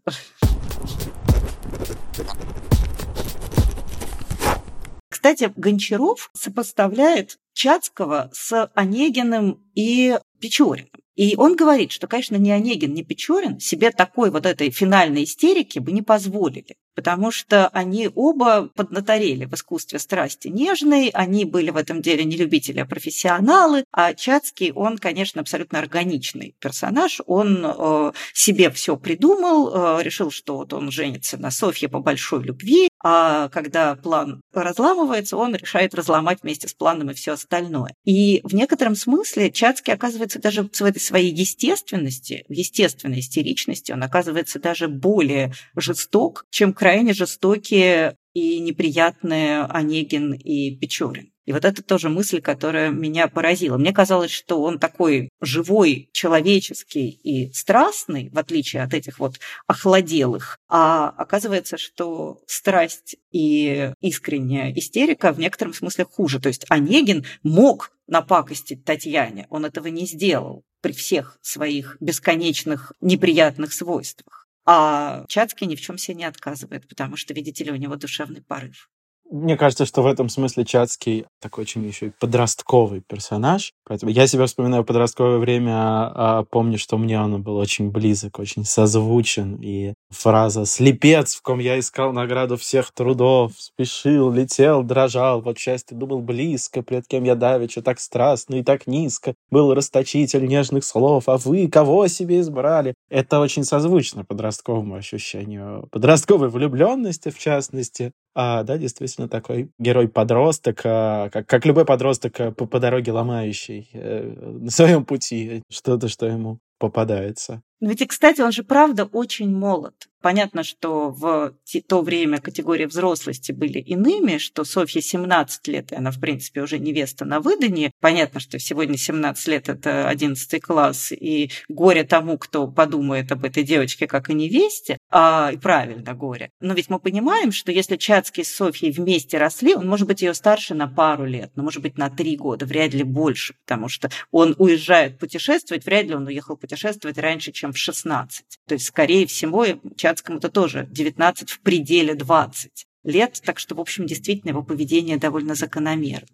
Кстати, 5.23 5.53
Гончаров 5.55 6.29
сопоставляет 6.33 7.37
Чацкого 7.53 8.29
с 8.33 8.69
Онегиным 8.75 9.63
и 9.73 10.19
Печориным. 10.41 10.89
И 11.15 11.35
он 11.37 11.55
говорит, 11.55 11.93
что, 11.93 12.07
конечно, 12.07 12.35
ни 12.35 12.49
Онегин, 12.49 12.93
ни 12.93 13.03
Печорин 13.03 13.59
себе 13.59 13.91
такой 13.91 14.31
вот 14.31 14.45
этой 14.45 14.69
финальной 14.69 15.23
истерики 15.23 15.79
бы 15.79 15.93
не 15.93 16.01
позволили, 16.01 16.75
потому 16.93 17.31
что 17.31 17.67
они 17.69 18.09
оба 18.13 18.69
поднаторели 18.75 19.45
в 19.45 19.53
искусстве 19.53 19.99
страсти 19.99 20.47
нежной, 20.49 21.09
они 21.13 21.45
были 21.45 21.69
в 21.69 21.77
этом 21.77 22.01
деле 22.01 22.25
не 22.25 22.35
любители, 22.35 22.79
а 22.79 22.85
профессионалы, 22.85 23.85
а 23.91 24.13
Чацкий, 24.15 24.71
он, 24.71 24.97
конечно, 24.97 25.39
абсолютно 25.39 25.79
органичный 25.79 26.55
персонаж, 26.59 27.21
он 27.27 27.63
э, 27.63 28.11
себе 28.33 28.71
все 28.71 28.97
придумал, 28.97 29.99
э, 29.99 30.03
решил, 30.03 30.31
что 30.31 30.57
вот 30.57 30.73
он 30.73 30.91
женится 30.91 31.37
на 31.37 31.51
Софье 31.51 31.87
по 31.87 31.99
большой 31.99 32.43
любви, 32.43 32.89
а 33.03 33.49
когда 33.49 33.95
план 33.95 34.41
разламывается, 34.53 35.35
он 35.35 35.55
решает 35.55 35.93
разломать 35.93 36.39
вместе 36.41 36.69
с 36.69 36.73
планом 36.73 37.11
и 37.11 37.13
все 37.13 37.33
остальное. 37.33 37.93
И 38.05 38.39
в 38.43 38.55
некотором 38.55 38.95
смысле 38.95 39.51
Чацкий 39.51 39.93
оказывается 39.93 40.39
даже 40.39 40.63
в 40.63 40.81
этой 40.81 40.99
своей 40.99 41.33
естественности, 41.33 42.45
в 42.47 42.53
естественной 42.53 43.19
истеричности, 43.19 43.91
он 43.91 44.03
оказывается 44.03 44.59
даже 44.59 44.87
более 44.87 45.53
жесток, 45.75 46.45
чем 46.49 46.73
крайне 46.73 47.13
жестокие 47.13 48.15
и 48.33 48.59
неприятные 48.59 49.63
Онегин 49.65 50.33
и 50.33 50.75
Печорин. 50.75 51.32
И 51.45 51.51
вот 51.51 51.65
это 51.65 51.83
тоже 51.83 52.09
мысль, 52.09 52.41
которая 52.41 52.89
меня 52.89 53.27
поразила. 53.27 53.77
Мне 53.77 53.91
казалось, 53.91 54.31
что 54.31 54.61
он 54.61 54.79
такой 54.79 55.29
живой, 55.41 56.09
человеческий 56.13 57.09
и 57.09 57.51
страстный, 57.53 58.29
в 58.29 58.39
отличие 58.39 58.83
от 58.83 58.93
этих 58.93 59.19
вот 59.19 59.39
охладелых. 59.67 60.57
А 60.69 61.09
оказывается, 61.09 61.77
что 61.77 62.41
страсть 62.47 63.17
и 63.31 63.91
искренняя 63.99 64.73
истерика 64.73 65.33
в 65.33 65.39
некотором 65.39 65.73
смысле 65.73 66.05
хуже. 66.05 66.39
То 66.39 66.47
есть 66.47 66.65
Онегин 66.69 67.25
мог 67.43 67.91
напакостить 68.07 68.85
Татьяне, 68.85 69.47
он 69.49 69.65
этого 69.65 69.87
не 69.87 70.05
сделал 70.05 70.63
при 70.81 70.91
всех 70.91 71.37
своих 71.41 71.97
бесконечных 71.99 72.91
неприятных 72.99 73.73
свойствах. 73.73 74.47
А 74.65 75.25
Чацкий 75.27 75.67
ни 75.67 75.75
в 75.75 75.81
чем 75.81 75.97
себе 75.97 76.15
не 76.15 76.25
отказывает, 76.25 76.87
потому 76.87 77.17
что, 77.17 77.33
видите 77.33 77.63
ли, 77.63 77.71
у 77.71 77.75
него 77.75 77.95
душевный 77.95 78.41
порыв. 78.41 78.89
Мне 79.29 79.57
кажется, 79.57 79.85
что 79.85 80.03
в 80.03 80.07
этом 80.07 80.29
смысле 80.29 80.65
Чацкий 80.65 81.25
такой 81.41 81.63
очень 81.63 81.85
еще 81.85 82.07
и 82.07 82.11
подростковый 82.19 83.01
персонаж. 83.01 83.73
Поэтому 83.85 84.11
я 84.11 84.27
себя 84.27 84.45
вспоминаю 84.45 84.83
подростковое 84.83 85.39
время, 85.39 85.73
а, 85.75 86.45
помню, 86.49 86.77
что 86.77 86.97
мне 86.97 87.19
он 87.19 87.41
был 87.41 87.57
очень 87.57 87.89
близок, 87.89 88.37
очень 88.37 88.63
созвучен. 88.63 89.55
И 89.61 89.93
фраза 90.11 90.65
«слепец, 90.65 91.35
в 91.35 91.41
ком 91.41 91.59
я 91.59 91.79
искал 91.79 92.13
награду 92.13 92.57
всех 92.57 92.91
трудов, 92.91 93.53
спешил, 93.57 94.31
летел, 94.31 94.83
дрожал, 94.83 95.41
вот 95.41 95.57
счастье 95.57 95.97
думал 95.97 96.21
близко, 96.21 96.83
пред 96.83 97.07
кем 97.07 97.23
я 97.23 97.35
давеча 97.35 97.81
так 97.81 97.99
страстно 97.99 98.55
и 98.55 98.63
так 98.63 98.87
низко, 98.87 99.33
был 99.49 99.73
расточитель 99.73 100.45
нежных 100.45 100.83
слов, 100.85 101.27
а 101.27 101.37
вы 101.37 101.67
кого 101.69 102.07
себе 102.07 102.41
избрали?» 102.41 102.93
Это 103.09 103.39
очень 103.39 103.63
созвучно 103.63 104.25
подростковому 104.25 104.95
ощущению 104.95 105.87
подростковой 105.91 106.49
влюбленности, 106.49 107.29
в 107.29 107.39
частности, 107.39 108.11
а, 108.35 108.63
да, 108.63 108.77
действительно 108.77 109.27
такой 109.27 109.69
герой-подросток, 109.77 110.81
а, 110.85 111.29
как, 111.29 111.47
как 111.47 111.65
любой 111.65 111.85
подросток 111.85 112.39
а, 112.39 112.51
по, 112.51 112.65
по 112.65 112.79
дороге 112.79 113.11
ломающий 113.11 113.89
э, 113.93 114.33
на 114.61 114.71
своем 114.71 115.05
пути 115.05 115.61
что-то, 115.69 116.07
что 116.07 116.25
ему 116.25 116.59
попадается. 116.79 117.61
Ведь, 117.79 118.07
кстати, 118.07 118.39
он 118.39 118.51
же 118.51 118.63
правда 118.63 119.05
очень 119.05 119.53
молод. 119.53 120.07
Понятно, 120.21 120.63
что 120.63 121.09
в 121.09 121.53
то 121.87 122.01
время 122.01 122.39
категории 122.39 122.85
взрослости 122.85 123.51
были 123.51 123.79
иными, 123.79 124.37
что 124.37 124.63
Софье 124.63 125.01
17 125.01 125.67
лет, 125.67 125.91
и 125.91 125.95
она, 125.95 126.11
в 126.11 126.19
принципе, 126.21 126.61
уже 126.61 126.79
невеста 126.79 127.25
на 127.25 127.41
выдании. 127.41 127.91
Понятно, 127.99 128.39
что 128.39 128.57
сегодня 128.57 128.97
17 128.97 129.47
лет– 129.49 129.67
это 129.67 130.07
11 130.07 130.61
класс, 130.61 131.11
и 131.11 131.51
горе 131.67 132.05
тому, 132.05 132.37
кто 132.37 132.69
подумает 132.69 133.33
об 133.33 133.43
этой 133.43 133.63
девочке 133.63 134.07
как 134.07 134.29
о 134.29 134.33
невесте, 134.33 134.97
а, 135.15 135.51
и 135.53 135.57
правильно, 135.57 136.15
горе. 136.15 136.49
Но 136.59 136.73
ведь 136.73 136.89
мы 136.89 136.97
понимаем, 136.99 137.51
что 137.51 137.71
если 137.71 137.97
Чацкий 137.97 138.43
с 138.43 138.55
Софьей 138.55 138.91
вместе 138.91 139.37
росли, 139.37 139.75
он 139.75 139.87
может 139.87 140.07
быть 140.07 140.23
ее 140.23 140.33
старше 140.33 140.73
на 140.73 140.87
пару 140.87 141.25
лет, 141.25 141.51
но 141.55 141.61
может 141.61 141.83
быть 141.83 141.99
на 141.99 142.09
три 142.09 142.35
года, 142.35 142.65
вряд 142.65 142.95
ли 142.95 143.03
больше, 143.03 143.53
потому 143.63 143.89
что 143.89 144.09
он 144.31 144.55
уезжает 144.57 145.19
путешествовать, 145.19 145.85
вряд 145.85 146.07
ли 146.07 146.15
он 146.15 146.25
уехал 146.25 146.57
путешествовать 146.57 147.19
раньше, 147.19 147.51
чем 147.51 147.73
в 147.73 147.77
16. 147.77 148.43
То 148.67 148.73
есть, 148.73 148.87
скорее 148.87 149.27
всего, 149.27 149.67
Чацкому 149.95 150.39
это 150.39 150.49
тоже 150.49 150.87
19 150.89 151.47
в 151.47 151.59
пределе 151.59 152.15
20 152.15 152.87
лет, 153.03 153.39
так 153.45 153.59
что, 153.59 153.75
в 153.75 153.81
общем, 153.81 154.07
действительно 154.07 154.49
его 154.49 154.63
поведение 154.63 155.17
довольно 155.17 155.53
закономерно. 155.53 156.25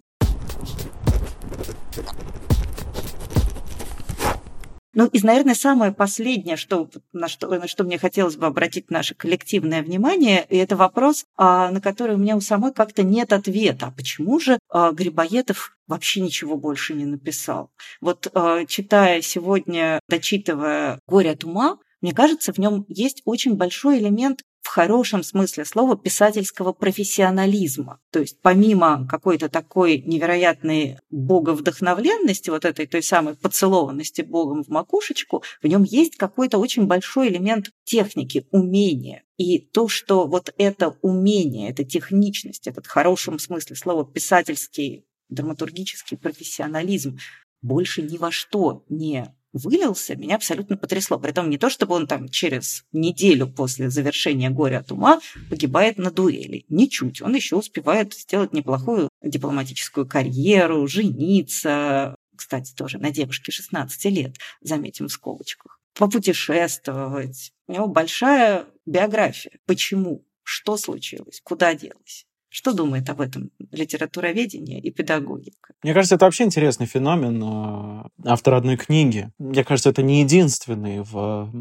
Ну, 4.99 5.05
и, 5.05 5.21
наверное, 5.21 5.55
самое 5.55 5.93
последнее, 5.93 6.57
что, 6.57 6.89
на, 7.13 7.29
что, 7.29 7.47
на 7.47 7.69
что 7.69 7.85
мне 7.85 7.97
хотелось 7.97 8.35
бы 8.35 8.47
обратить 8.47 8.91
наше 8.91 9.15
коллективное 9.15 9.81
внимание, 9.81 10.45
и 10.49 10.57
это 10.57 10.75
вопрос, 10.75 11.23
а, 11.37 11.71
на 11.71 11.79
который 11.79 12.17
у 12.17 12.19
меня 12.19 12.35
у 12.35 12.41
самой 12.41 12.73
как-то 12.73 13.01
нет 13.03 13.31
ответа. 13.31 13.85
А 13.85 13.91
почему 13.91 14.41
же 14.41 14.59
а, 14.67 14.91
Грибоедов 14.91 15.77
вообще 15.87 16.19
ничего 16.19 16.57
больше 16.57 16.95
не 16.95 17.05
написал? 17.05 17.71
Вот 18.01 18.27
а, 18.33 18.65
читая 18.65 19.21
сегодня, 19.21 20.01
дочитывая 20.09 20.99
«Горе 21.07 21.31
от 21.31 21.45
ума», 21.45 21.77
мне 22.01 22.13
кажется, 22.13 22.51
в 22.51 22.57
нем 22.57 22.85
есть 22.89 23.21
очень 23.23 23.55
большой 23.55 23.99
элемент 23.99 24.41
в 24.61 24.67
хорошем 24.67 25.23
смысле 25.23 25.65
слова 25.65 25.97
писательского 25.97 26.73
профессионализма. 26.73 27.99
То 28.11 28.19
есть 28.19 28.41
помимо 28.41 29.07
какой-то 29.07 29.49
такой 29.49 29.99
невероятной 29.99 30.97
боговдохновленности, 31.09 32.49
вот 32.49 32.65
этой 32.65 32.85
той 32.85 33.01
самой 33.01 33.35
поцелованности 33.35 34.21
Богом 34.21 34.63
в 34.63 34.69
макушечку, 34.69 35.43
в 35.61 35.67
нем 35.67 35.83
есть 35.83 36.17
какой-то 36.17 36.57
очень 36.57 36.85
большой 36.85 37.29
элемент 37.29 37.71
техники, 37.83 38.47
умения. 38.51 39.23
И 39.37 39.59
то, 39.59 39.87
что 39.87 40.27
вот 40.27 40.53
это 40.57 40.97
умение, 41.01 41.69
эта 41.69 41.83
техничность, 41.83 42.67
этот 42.67 42.85
в 42.85 42.89
хорошем 42.89 43.39
смысле 43.39 43.75
слова 43.75 44.05
писательский, 44.05 45.05
драматургический 45.29 46.17
профессионализм 46.17 47.17
больше 47.61 48.01
ни 48.01 48.17
во 48.17 48.31
что 48.31 48.83
не 48.89 49.33
вылился, 49.53 50.15
меня 50.15 50.35
абсолютно 50.35 50.77
потрясло. 50.77 51.19
Притом 51.19 51.49
не 51.49 51.57
то, 51.57 51.69
чтобы 51.69 51.95
он 51.95 52.07
там 52.07 52.29
через 52.29 52.85
неделю 52.91 53.47
после 53.47 53.89
завершения 53.89 54.49
«Горя 54.49 54.79
от 54.79 54.91
ума» 54.91 55.19
погибает 55.49 55.97
на 55.97 56.11
дуэли. 56.11 56.65
Ничуть. 56.69 57.21
Он 57.21 57.35
еще 57.35 57.55
успевает 57.55 58.13
сделать 58.13 58.53
неплохую 58.53 59.09
дипломатическую 59.21 60.07
карьеру, 60.07 60.87
жениться, 60.87 62.15
кстати, 62.35 62.73
тоже 62.73 62.99
на 62.99 63.11
девушке 63.11 63.51
16 63.51 64.05
лет, 64.05 64.35
заметим 64.61 65.07
в 65.07 65.11
скобочках, 65.11 65.79
попутешествовать. 65.93 67.51
У 67.67 67.73
него 67.73 67.87
большая 67.87 68.65
биография. 68.85 69.59
Почему? 69.65 70.25
Что 70.43 70.77
случилось? 70.77 71.41
Куда 71.43 71.75
делось? 71.75 72.25
Что 72.49 72.73
думает 72.73 73.07
об 73.09 73.21
этом 73.21 73.51
литературоведение 73.71 74.79
и 74.79 74.89
педагогика? 74.89 75.73
Мне 75.83 75.93
кажется, 75.93 76.15
это 76.15 76.25
вообще 76.25 76.45
интересный 76.45 76.87
феномен 76.87 77.41
а, 77.43 78.07
автора 78.25 78.57
одной 78.57 78.75
книги. 78.75 79.29
Мне 79.37 79.63
кажется, 79.63 79.91
это 79.91 80.01
не 80.01 80.21
единственный 80.21 81.01
в 81.01 81.51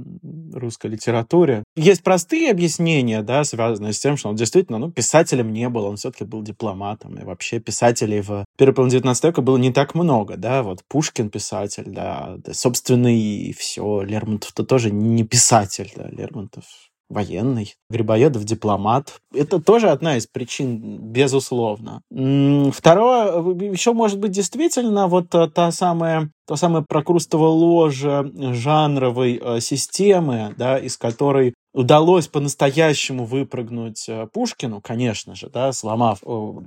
русской 0.55 0.87
литературе. 0.87 1.63
Есть 1.77 2.03
простые 2.03 2.51
объяснения, 2.51 3.23
да, 3.23 3.45
связанные 3.45 3.93
с 3.93 3.99
тем, 3.99 4.17
что 4.17 4.31
он 4.31 4.37
действительно, 4.37 4.79
ну, 4.79 4.91
писателем 4.91 5.53
не 5.53 5.69
был, 5.69 5.85
он 5.85 5.97
все-таки 5.97 6.25
был 6.25 6.43
дипломатом. 6.43 7.17
И 7.19 7.25
вообще 7.25 7.61
писателей 7.61 8.23
в 8.23 8.47
первой 8.57 8.75
половине 8.75 8.99
19 8.99 9.25
века 9.25 9.43
было 9.43 9.59
не 9.59 9.73
так 9.73 9.95
много, 9.95 10.37
да, 10.39 10.63
вот 10.63 10.81
Пушкин 10.89 11.29
писатель, 11.29 11.85
да, 11.87 12.37
да 12.39 12.55
собственно, 12.55 13.15
и 13.15 13.53
все. 13.53 14.01
Лермонтов-то 14.01 14.65
тоже 14.65 14.91
не 14.91 15.25
писатель, 15.25 15.93
да, 15.95 16.09
Лермонтов 16.09 16.65
военный, 17.09 17.75
Грибоедов 17.91 18.45
дипломат. 18.45 19.21
Это 19.35 19.61
тоже 19.61 19.89
одна 19.91 20.17
из 20.17 20.27
причин, 20.27 20.99
безусловно. 20.99 22.03
Второе, 22.11 23.43
еще 23.73 23.93
может 23.93 24.19
быть 24.19 24.33
действительно 24.33 25.07
вот 25.07 25.35
э, 25.35 25.49
та 25.49 25.71
самая, 25.71 26.31
то 26.47 26.57
самое 26.57 26.85
прокрустово 26.87 27.47
ложе 27.47 28.31
жанровой 28.35 29.41
э, 29.43 29.61
системы, 29.61 30.55
да, 30.57 30.79
из 30.79 30.97
которой 30.97 31.55
удалось 31.75 32.27
по-настоящему 32.27 33.25
выпрыгнуть 33.25 34.09
э, 34.09 34.27
Пушкину, 34.33 34.81
конечно 34.83 35.35
же, 35.35 35.49
да, 35.49 35.73
сломав 35.73 36.23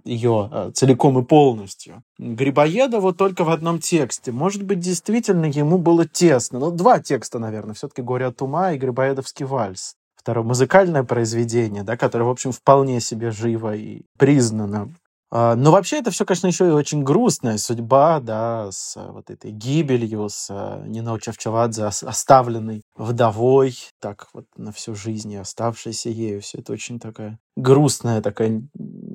ее 0.06 0.72
целиком 0.74 1.20
и 1.20 1.24
полностью. 1.24 2.04
Грибоедову 2.18 3.14
только 3.14 3.44
в 3.44 3.50
одном 3.50 3.80
тексте. 3.80 4.32
Может 4.32 4.64
быть, 4.64 4.80
действительно 4.80 5.46
ему 5.46 5.78
было 5.78 6.08
тесно. 6.08 6.60
Ну, 6.60 6.72
два 6.72 7.00
текста, 7.00 7.40
наверное, 7.40 7.74
все-таки 7.74 8.02
«Горе 8.02 8.28
от 8.28 8.42
ума» 8.42 8.74
и 8.74 8.78
«Грибоедовский 8.78 9.46
вальс» 9.46 9.96
второе 10.22 10.46
музыкальное 10.46 11.04
произведение, 11.04 11.84
да, 11.84 11.98
которое, 11.98 12.26
в 12.26 12.30
общем, 12.30 12.52
вполне 12.52 13.00
себе 13.00 13.32
живо 13.32 13.76
и 13.76 14.04
признано. 14.18 14.94
А, 15.34 15.56
но 15.56 15.72
вообще 15.72 16.00
это 16.00 16.12
все, 16.12 16.26
конечно, 16.26 16.48
еще 16.48 16.68
и 16.68 16.72
очень 16.72 17.04
грустная 17.04 17.58
судьба, 17.58 18.20
да, 18.20 18.70
с 18.70 18.98
вот 18.98 19.30
этой 19.30 19.52
гибелью, 19.52 20.28
с 20.28 20.48
а, 20.50 20.84
Нино 20.86 21.18
Чавчавадзе, 21.20 21.86
оставленной 21.86 22.82
вдовой, 22.96 23.78
так 24.02 24.28
вот 24.34 24.46
на 24.58 24.74
всю 24.74 24.94
жизнь 24.94 25.32
и 25.32 25.38
оставшейся 25.38 26.10
ею. 26.10 26.42
Все 26.42 26.58
это 26.60 26.74
очень 26.74 27.00
такая 27.00 27.40
грустная 27.56 28.22
такая 28.22 28.62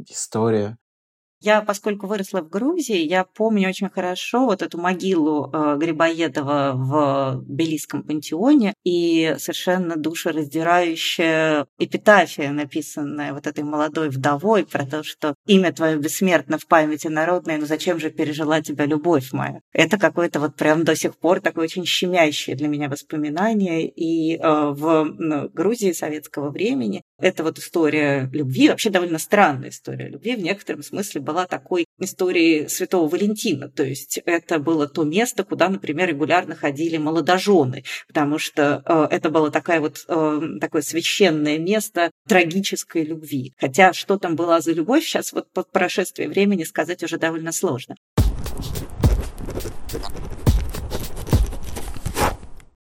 история. 0.09 0.79
Я, 1.41 1.61
поскольку 1.61 2.07
выросла 2.07 2.41
в 2.41 2.49
Грузии, 2.49 2.99
я 2.99 3.25
помню 3.25 3.69
очень 3.69 3.91
хорошо 3.91 4.47
вот 4.47 4.63
эту 4.63 4.79
могилу 4.79 5.51
э, 5.53 5.77
Грибоедова 5.79 6.73
в 6.75 7.45
Белийском 7.47 8.03
пантеоне 8.03 8.75
и 8.85 9.35
совершенно 9.39 9.97
душераздирающая 9.97 11.67
эпитафия, 11.79 12.51
написанная 12.53 13.35
вот 13.35 13.47
этой 13.47 13.65
молодой 13.65 14.09
вдовой 14.09 14.65
про 14.65 14.87
то, 14.87 15.03
что 15.03 15.35
имя 15.47 15.73
твое 15.73 15.99
бессмертно 15.99 16.59
в 16.59 16.67
памяти 16.67 17.09
народной, 17.09 17.59
но 17.59 17.67
зачем 17.67 18.01
же 18.01 18.11
пережила 18.11 18.63
тебя 18.63 18.87
любовь 18.87 19.33
моя? 19.33 19.61
Это 19.73 19.99
какое-то 19.99 20.41
вот 20.41 20.57
прям 20.57 20.85
до 20.85 20.97
сих 20.97 21.17
пор 21.17 21.41
такое 21.41 21.65
очень 21.65 21.85
щемящее 21.85 22.57
для 22.57 22.69
меня 22.69 22.89
воспоминание. 22.89 23.87
И 23.87 24.37
э, 24.37 24.41
в 24.43 25.11
Грузии 25.53 25.93
советского 25.93 26.51
времени 26.51 27.03
эта 27.19 27.43
вот 27.43 27.59
история 27.59 28.29
любви, 28.33 28.69
вообще 28.69 28.91
довольно 28.91 29.19
странная 29.19 29.71
история 29.71 30.09
любви, 30.09 30.37
в 30.37 30.41
некотором 30.41 30.83
смысле 30.83 31.21
была 31.21 31.47
такой 31.47 31.87
историей 31.99 32.69
Святого 32.69 33.09
Валентина. 33.09 33.69
То 33.69 33.85
есть 33.85 34.21
это 34.25 34.59
было 34.59 34.87
то 34.87 35.05
место, 35.05 35.45
куда, 35.45 35.69
например, 35.69 36.09
регулярно 36.09 36.55
ходили 36.55 36.97
молодожены, 36.99 37.85
потому 38.07 38.39
что 38.39 38.83
э, 38.85 39.15
это 39.15 39.31
было 39.31 39.51
такая 39.51 39.81
вот, 39.81 40.05
э, 40.09 40.41
такое 40.61 40.83
священное 40.83 41.59
место 41.59 42.11
трагической 42.29 43.05
любви. 43.05 43.53
Хотя 43.59 43.93
что 43.93 44.19
там 44.19 44.37
была 44.37 44.61
за 44.61 44.73
любовь, 44.73 45.05
сейчас 45.05 45.33
вот 45.33 45.51
по 45.53 45.63
прошествии 45.63 46.27
времени 46.27 46.65
сказать 46.65 47.03
уже 47.03 47.19
довольно 47.19 47.53
сложно. 47.53 47.97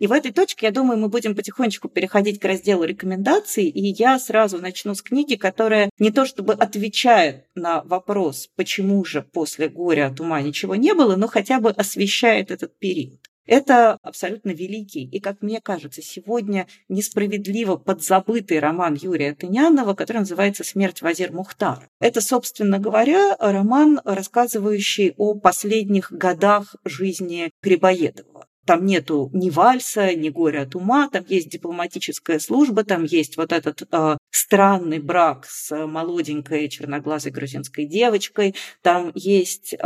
И 0.03 0.07
в 0.07 0.11
этой 0.11 0.33
точке, 0.33 0.65
я 0.65 0.73
думаю, 0.73 0.99
мы 0.99 1.07
будем 1.07 1.33
потихонечку 1.33 1.87
переходить 1.87 2.37
к 2.37 2.43
разделу 2.43 2.83
рекомендаций, 2.83 3.69
и 3.69 3.87
я 3.97 4.19
сразу 4.19 4.57
начну 4.57 4.95
с 4.95 5.01
книги, 5.01 5.35
которая 5.35 5.89
не 5.97 6.11
то 6.11 6.25
чтобы 6.25 6.51
отвечает 6.51 7.45
на 7.55 7.83
вопрос, 7.83 8.49
почему 8.57 9.05
же 9.05 9.21
после 9.21 9.69
горя 9.69 10.07
от 10.07 10.19
ума 10.19 10.41
ничего 10.41 10.75
не 10.75 10.93
было, 10.93 11.15
но 11.15 11.27
хотя 11.27 11.61
бы 11.61 11.69
освещает 11.69 12.51
этот 12.51 12.77
период. 12.79 13.21
Это 13.45 13.97
абсолютно 14.01 14.49
великий 14.49 15.05
и, 15.05 15.21
как 15.21 15.41
мне 15.41 15.61
кажется, 15.61 16.01
сегодня 16.01 16.67
несправедливо 16.89 17.77
подзабытый 17.77 18.59
роман 18.59 18.95
Юрия 18.95 19.33
Тынянова, 19.33 19.93
который 19.93 20.17
называется 20.17 20.65
«Смерть 20.65 21.01
Вазир 21.01 21.31
Мухтар». 21.31 21.87
Это, 22.01 22.19
собственно 22.19 22.77
говоря, 22.77 23.37
роман, 23.39 24.01
рассказывающий 24.03 25.13
о 25.15 25.35
последних 25.35 26.11
годах 26.11 26.75
жизни 26.83 27.51
Грибоедова. 27.61 28.47
Там 28.65 28.85
нету 28.85 29.29
ни 29.33 29.49
вальса, 29.49 30.15
ни 30.15 30.29
горя 30.29 30.61
от 30.61 30.75
ума, 30.75 31.09
там 31.09 31.25
есть 31.27 31.49
дипломатическая 31.49 32.39
служба, 32.39 32.85
там 32.85 33.03
есть 33.03 33.35
вот 33.35 33.51
этот 33.51 33.83
э, 33.91 34.17
странный 34.31 34.99
брак 34.99 35.45
с 35.49 35.85
молоденькой 35.85 36.69
черноглазой 36.69 37.33
грузинской 37.33 37.85
девочкой, 37.85 38.55
там 38.81 39.11
есть 39.15 39.73
э, 39.73 39.77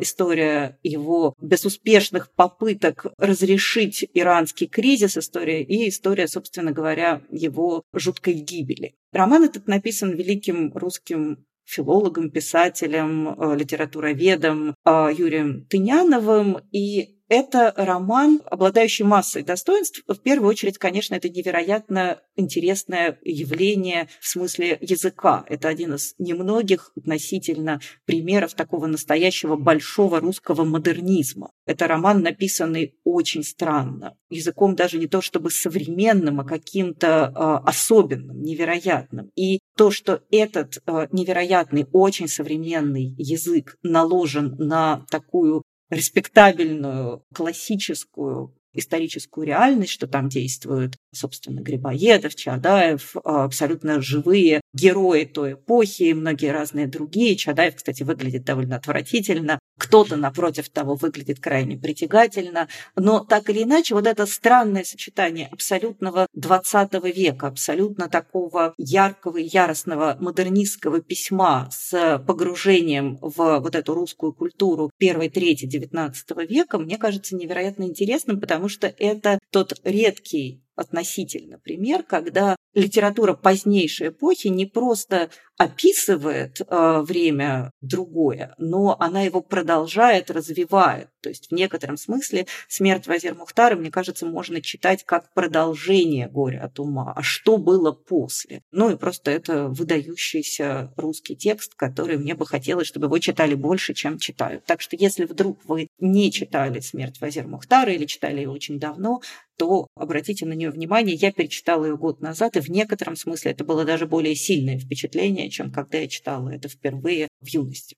история 0.00 0.78
его 0.82 1.34
безуспешных 1.40 2.28
попыток 2.32 3.06
разрешить 3.18 4.04
иранский 4.14 4.66
кризис, 4.66 5.16
история 5.16 5.62
и 5.62 5.88
история, 5.88 6.26
собственно 6.26 6.72
говоря, 6.72 7.22
его 7.30 7.84
жуткой 7.92 8.34
гибели. 8.34 8.94
Роман 9.12 9.44
этот 9.44 9.68
написан 9.68 10.10
великим 10.10 10.72
русским 10.74 11.46
филологом, 11.64 12.30
писателем, 12.30 13.28
э, 13.28 13.56
литературоведом 13.56 14.74
Юрием 14.84 15.66
Тыняновым, 15.66 16.58
и 16.72 17.14
это 17.34 17.74
роман, 17.76 18.40
обладающий 18.46 19.04
массой 19.04 19.42
достоинств. 19.42 20.02
В 20.06 20.18
первую 20.18 20.48
очередь, 20.48 20.78
конечно, 20.78 21.16
это 21.16 21.28
невероятно 21.28 22.20
интересное 22.36 23.18
явление 23.22 24.08
в 24.20 24.28
смысле 24.28 24.78
языка. 24.80 25.44
Это 25.48 25.68
один 25.68 25.94
из 25.94 26.14
немногих 26.18 26.92
относительно 26.96 27.80
примеров 28.04 28.54
такого 28.54 28.86
настоящего 28.86 29.56
большого 29.56 30.20
русского 30.20 30.64
модернизма. 30.64 31.50
Это 31.66 31.88
роман, 31.88 32.22
написанный 32.22 32.94
очень 33.02 33.42
странно, 33.42 34.16
языком 34.30 34.76
даже 34.76 34.98
не 34.98 35.08
то 35.08 35.20
чтобы 35.20 35.50
современным, 35.50 36.40
а 36.40 36.44
каким-то 36.44 37.32
э, 37.34 37.68
особенным, 37.68 38.42
невероятным. 38.42 39.30
И 39.34 39.58
то, 39.76 39.90
что 39.90 40.22
этот 40.30 40.82
э, 40.86 41.08
невероятный, 41.10 41.86
очень 41.92 42.28
современный 42.28 43.14
язык 43.18 43.76
наложен 43.82 44.54
на 44.58 45.04
такую 45.10 45.64
респектабельную 45.94 47.24
классическую 47.34 48.54
историческую 48.74 49.46
реальность, 49.46 49.92
что 49.92 50.06
там 50.06 50.28
действуют, 50.28 50.96
собственно, 51.12 51.60
Грибоедов, 51.60 52.34
Чадаев, 52.34 53.14
а, 53.24 53.44
абсолютно 53.44 54.00
живые 54.00 54.60
герои 54.74 55.24
той 55.24 55.52
эпохи, 55.52 56.12
многие 56.12 56.50
разные 56.50 56.88
другие. 56.88 57.36
Чадаев, 57.36 57.76
кстати, 57.76 58.02
выглядит 58.02 58.44
довольно 58.44 58.76
отвратительно. 58.76 59.58
Кто-то, 59.78 60.16
напротив 60.16 60.68
того, 60.68 60.94
выглядит 60.94 61.40
крайне 61.40 61.76
притягательно. 61.76 62.68
Но 62.96 63.24
так 63.24 63.50
или 63.50 63.62
иначе, 63.64 63.94
вот 63.94 64.06
это 64.06 64.26
странное 64.26 64.84
сочетание 64.84 65.48
абсолютного 65.50 66.26
20 66.34 66.92
века, 67.14 67.48
абсолютно 67.48 68.08
такого 68.08 68.74
яркого 68.78 69.38
и 69.38 69.48
яростного 69.52 70.16
модернистского 70.20 71.00
письма 71.00 71.68
с 71.72 72.22
погружением 72.26 73.18
в 73.20 73.58
вот 73.58 73.74
эту 73.74 73.94
русскую 73.94 74.32
культуру 74.32 74.90
первой 74.98 75.28
трети 75.28 75.66
XIX 75.66 76.12
века, 76.46 76.78
мне 76.78 76.98
кажется 76.98 77.36
невероятно 77.36 77.84
интересным, 77.84 78.40
потому 78.40 78.68
что 78.68 78.86
это 78.86 79.38
тот 79.50 79.74
редкий 79.84 80.63
относительно 80.76 81.58
пример, 81.58 82.02
когда 82.02 82.56
литература 82.74 83.34
позднейшей 83.34 84.08
эпохи 84.08 84.48
не 84.48 84.66
просто 84.66 85.30
описывает 85.56 86.60
э, 86.60 87.00
время 87.02 87.70
другое, 87.80 88.54
но 88.58 88.96
она 88.98 89.22
его 89.22 89.40
продолжает, 89.40 90.30
развивает. 90.30 91.08
То 91.22 91.28
есть 91.28 91.48
в 91.48 91.54
некотором 91.54 91.96
смысле 91.96 92.46
«Смерть 92.68 93.06
Вазир 93.06 93.34
Мухтара», 93.34 93.76
мне 93.76 93.90
кажется, 93.90 94.26
можно 94.26 94.60
читать 94.60 95.04
как 95.04 95.32
продолжение 95.32 96.28
«Горя 96.28 96.64
от 96.64 96.80
ума». 96.80 97.12
А 97.14 97.22
что 97.22 97.56
было 97.56 97.92
после? 97.92 98.62
Ну 98.72 98.90
и 98.90 98.96
просто 98.96 99.30
это 99.30 99.68
выдающийся 99.68 100.92
русский 100.96 101.36
текст, 101.36 101.74
который 101.76 102.18
мне 102.18 102.34
бы 102.34 102.46
хотелось, 102.46 102.88
чтобы 102.88 103.06
его 103.06 103.18
читали 103.18 103.54
больше, 103.54 103.94
чем 103.94 104.18
читают. 104.18 104.64
Так 104.64 104.80
что 104.80 104.96
если 104.96 105.24
вдруг 105.24 105.60
вы 105.66 105.86
не 106.00 106.32
читали 106.32 106.80
«Смерть 106.80 107.20
Вазир 107.20 107.46
Мухтара» 107.46 107.92
или 107.92 108.06
читали 108.06 108.38
ее 108.38 108.50
очень 108.50 108.80
давно, 108.80 109.20
то 109.56 109.86
обратите 109.94 110.46
на 110.46 110.52
нее 110.52 110.63
внимание. 110.70 111.14
Я 111.14 111.32
перечитала 111.32 111.84
ее 111.84 111.96
год 111.96 112.20
назад, 112.20 112.56
и 112.56 112.60
в 112.60 112.68
некотором 112.68 113.16
смысле 113.16 113.52
это 113.52 113.64
было 113.64 113.84
даже 113.84 114.06
более 114.06 114.34
сильное 114.34 114.78
впечатление, 114.78 115.50
чем 115.50 115.70
когда 115.72 115.98
я 115.98 116.08
читала 116.08 116.50
это 116.50 116.68
впервые 116.68 117.28
в 117.40 117.46
юности. 117.46 117.96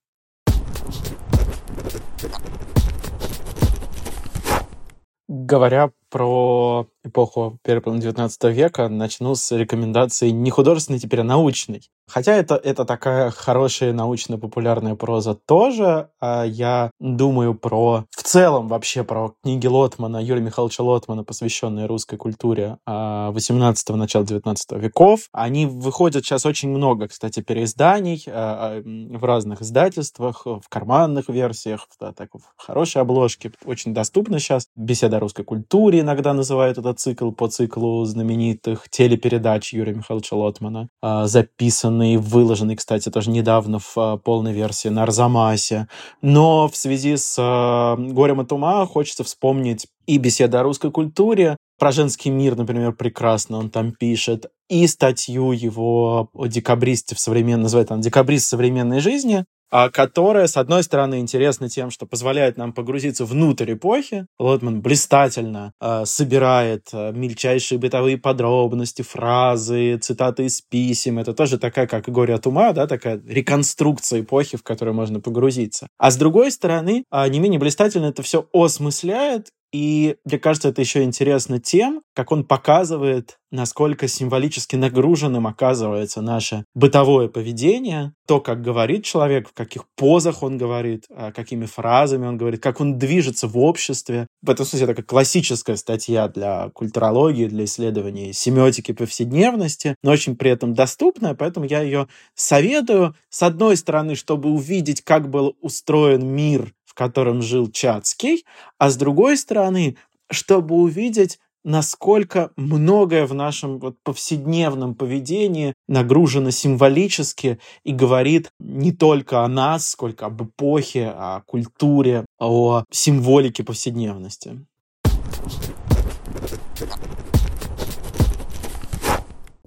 Говоря 5.29 5.91
про 6.11 6.87
эпоху 7.05 7.59
первой 7.63 7.83
половины 7.83 8.03
XIX 8.03 8.53
века, 8.53 8.89
начну 8.89 9.35
с 9.35 9.57
рекомендации 9.57 10.31
не 10.31 10.51
художественной, 10.51 10.99
теперь 10.99 11.21
а 11.21 11.25
научной. 11.25 11.83
Хотя 12.09 12.35
это, 12.35 12.55
это 12.55 12.85
такая 12.85 13.31
хорошая 13.31 13.93
научно-популярная 13.93 14.95
проза 14.95 15.35
тоже, 15.35 16.09
а 16.21 16.45
я 16.45 16.93
думаю 17.01 17.55
про, 17.55 18.05
в 18.11 18.23
целом 18.23 18.69
вообще 18.69 19.03
про 19.03 19.35
книги 19.43 19.67
Лотмана, 19.67 20.23
Юрия 20.23 20.41
Михайловича 20.41 20.85
Лотмана, 20.85 21.25
посвященные 21.25 21.87
русской 21.87 22.17
культуре 22.17 22.79
18-го, 22.87 23.97
начала 23.97 24.25
19 24.25 24.73
веков. 24.73 25.29
Они 25.33 25.67
выходят 25.67 26.25
сейчас 26.25 26.47
очень 26.47 26.69
много, 26.69 27.09
кстати, 27.09 27.41
переизданий 27.41 28.23
а, 28.29 28.77
а, 28.77 28.83
в 28.85 29.25
разных 29.25 29.63
издательствах, 29.63 30.47
в 30.47 30.69
карманных 30.69 31.29
версиях, 31.29 31.89
да, 32.01 32.13
так, 32.13 32.31
в 32.35 32.53
хорошей 32.57 33.03
обложке. 33.03 33.51
Очень 33.65 33.95
доступно 33.95 34.39
сейчас. 34.39 34.69
Беседа 34.77 35.17
о 35.17 35.21
русской 35.21 35.45
культуре 35.45 35.96
иногда 36.01 36.33
называют 36.33 36.79
этот 36.79 36.99
цикл 36.99 37.31
по 37.31 37.49
циклу 37.49 38.05
знаменитых 38.05 38.89
телепередач 38.89 39.73
Юрия 39.73 39.95
Михайловича 39.95 40.37
Лотмана, 40.37 40.89
а, 41.03 41.27
записанный, 41.27 42.17
выложенный, 42.17 42.77
кстати, 42.77 43.11
тоже 43.11 43.31
недавно 43.31 43.79
в 43.79 43.97
а, 43.97 44.17
полной 44.17 44.53
версии 44.53 44.89
на 44.89 45.03
Арзамасе. 45.03 45.89
Но 46.23 46.69
в 46.69 46.77
связи 46.77 47.17
с 47.17 47.37
а, 47.39 47.97
«Горем 47.97 48.41
от 48.41 48.53
ума» 48.53 48.87
хочется 48.87 49.25
вспомнить 49.25 49.87
и 50.07 50.19
беседа 50.19 50.61
о 50.61 50.63
русской 50.63 50.91
культуре, 50.91 51.57
про 51.79 51.93
женский 51.93 52.31
мир, 52.31 52.57
например, 52.57 52.93
прекрасно 52.93 53.59
он 53.59 53.71
там 53.71 53.93
пишет, 53.93 54.47
и 54.69 54.87
статью 54.87 55.53
его 55.53 56.31
декабристе 56.35 57.15
в 57.15 57.21
современной, 57.21 57.65
называет 57.65 57.91
он 57.91 58.01
«Декабрист 58.01 58.49
современной 58.49 59.01
жизни», 59.01 59.45
которая, 59.71 60.47
с 60.47 60.57
одной 60.57 60.83
стороны, 60.83 61.21
интересна 61.21 61.69
тем, 61.69 61.91
что 61.91 62.07
позволяет 62.07 62.57
нам 62.57 62.73
погрузиться 62.73 63.25
внутрь 63.25 63.75
эпохи. 63.75 64.27
Лотман 64.39 64.81
блистательно 64.81 65.73
э, 65.81 66.05
собирает 66.05 66.89
э, 66.93 67.13
мельчайшие 67.13 67.79
бытовые 67.79 68.19
подробности, 68.19 69.03
фразы, 69.03 69.99
цитаты 69.99 70.45
из 70.45 70.61
писем. 70.63 71.19
Это 71.19 71.35
тоже 71.35 71.59
такая, 71.59 71.87
как 71.87 72.09
горе 72.09 72.35
от 72.35 72.47
ума, 72.47 72.73
да, 72.73 72.87
такая 72.87 73.21
реконструкция 73.27 74.21
эпохи, 74.21 74.57
в 74.57 74.63
которую 74.63 74.95
можно 74.95 75.21
погрузиться. 75.21 75.89
А 75.99 76.11
с 76.11 76.17
другой 76.17 76.51
стороны, 76.51 77.05
э, 77.11 77.29
не 77.29 77.41
менее 77.41 77.61
блистательно 77.61 78.07
это 78.07 78.23
все 78.23 78.47
осмысляет 78.53 79.49
и 79.73 80.17
мне 80.25 80.39
кажется, 80.39 80.69
это 80.69 80.81
еще 80.81 81.03
интересно 81.03 81.59
тем, 81.59 82.03
как 82.15 82.33
он 82.33 82.45
показывает, 82.45 83.39
насколько 83.51 84.09
символически 84.09 84.77
нагруженным 84.77 85.47
оказывается 85.47 86.21
наше 86.21 86.65
бытовое 86.75 87.29
поведение, 87.29 88.13
то, 88.27 88.41
как 88.41 88.63
говорит 88.63 89.05
человек, 89.05 89.49
в 89.49 89.55
каких 89.55 89.85
позах 89.97 90.43
он 90.43 90.59
говорит, 90.59 91.05
а, 91.11 91.33
какими 91.33 91.67
фразами 91.67 92.27
он 92.27 92.37
говорит, 92.37 92.63
как 92.63 92.81
он 92.81 92.99
движется 92.99 93.49
в 93.49 93.59
обществе. 93.59 94.27
В 94.43 94.51
этом 94.51 94.65
смысле 94.67 94.87
это 94.87 94.95
как 94.95 95.07
классическая 95.07 95.77
статья 95.77 96.29
для 96.29 96.71
культурологии, 96.71 97.47
для 97.47 97.65
исследований 97.65 98.33
семиотики 98.33 98.93
повседневности, 98.93 99.97
но 100.03 100.13
очень 100.13 100.37
при 100.37 100.51
этом 100.51 100.75
доступная, 100.75 101.35
поэтому 101.35 101.67
я 101.67 101.83
ее 101.83 102.09
советую, 102.35 103.15
с 103.31 103.43
одной 103.43 103.77
стороны, 103.77 104.15
чтобы 104.15 104.51
увидеть, 104.51 105.03
как 105.03 105.29
был 105.29 105.57
устроен 105.61 106.27
мир 106.27 106.73
котором 106.97 107.43
жил 107.43 107.71
Чацкий, 107.71 108.45
а 108.79 108.91
с 108.91 108.97
другой 108.97 109.37
стороны, 109.37 109.97
чтобы 110.31 110.75
увидеть, 110.75 111.39
насколько 111.67 112.53
многое 112.57 113.27
в 113.27 113.35
нашем 113.35 113.79
вот 113.79 113.97
повседневном 114.03 114.95
поведении 114.95 115.75
нагружено 115.89 116.51
символически 116.51 117.59
и 117.85 117.93
говорит 117.93 118.51
не 118.61 118.93
только 118.93 119.45
о 119.45 119.49
нас, 119.49 119.91
сколько 119.91 120.27
об 120.27 120.43
эпохе, 120.43 121.09
о 121.09 121.43
культуре, 121.47 122.25
о 122.39 122.85
символике 122.91 123.65
повседневности. 123.65 124.65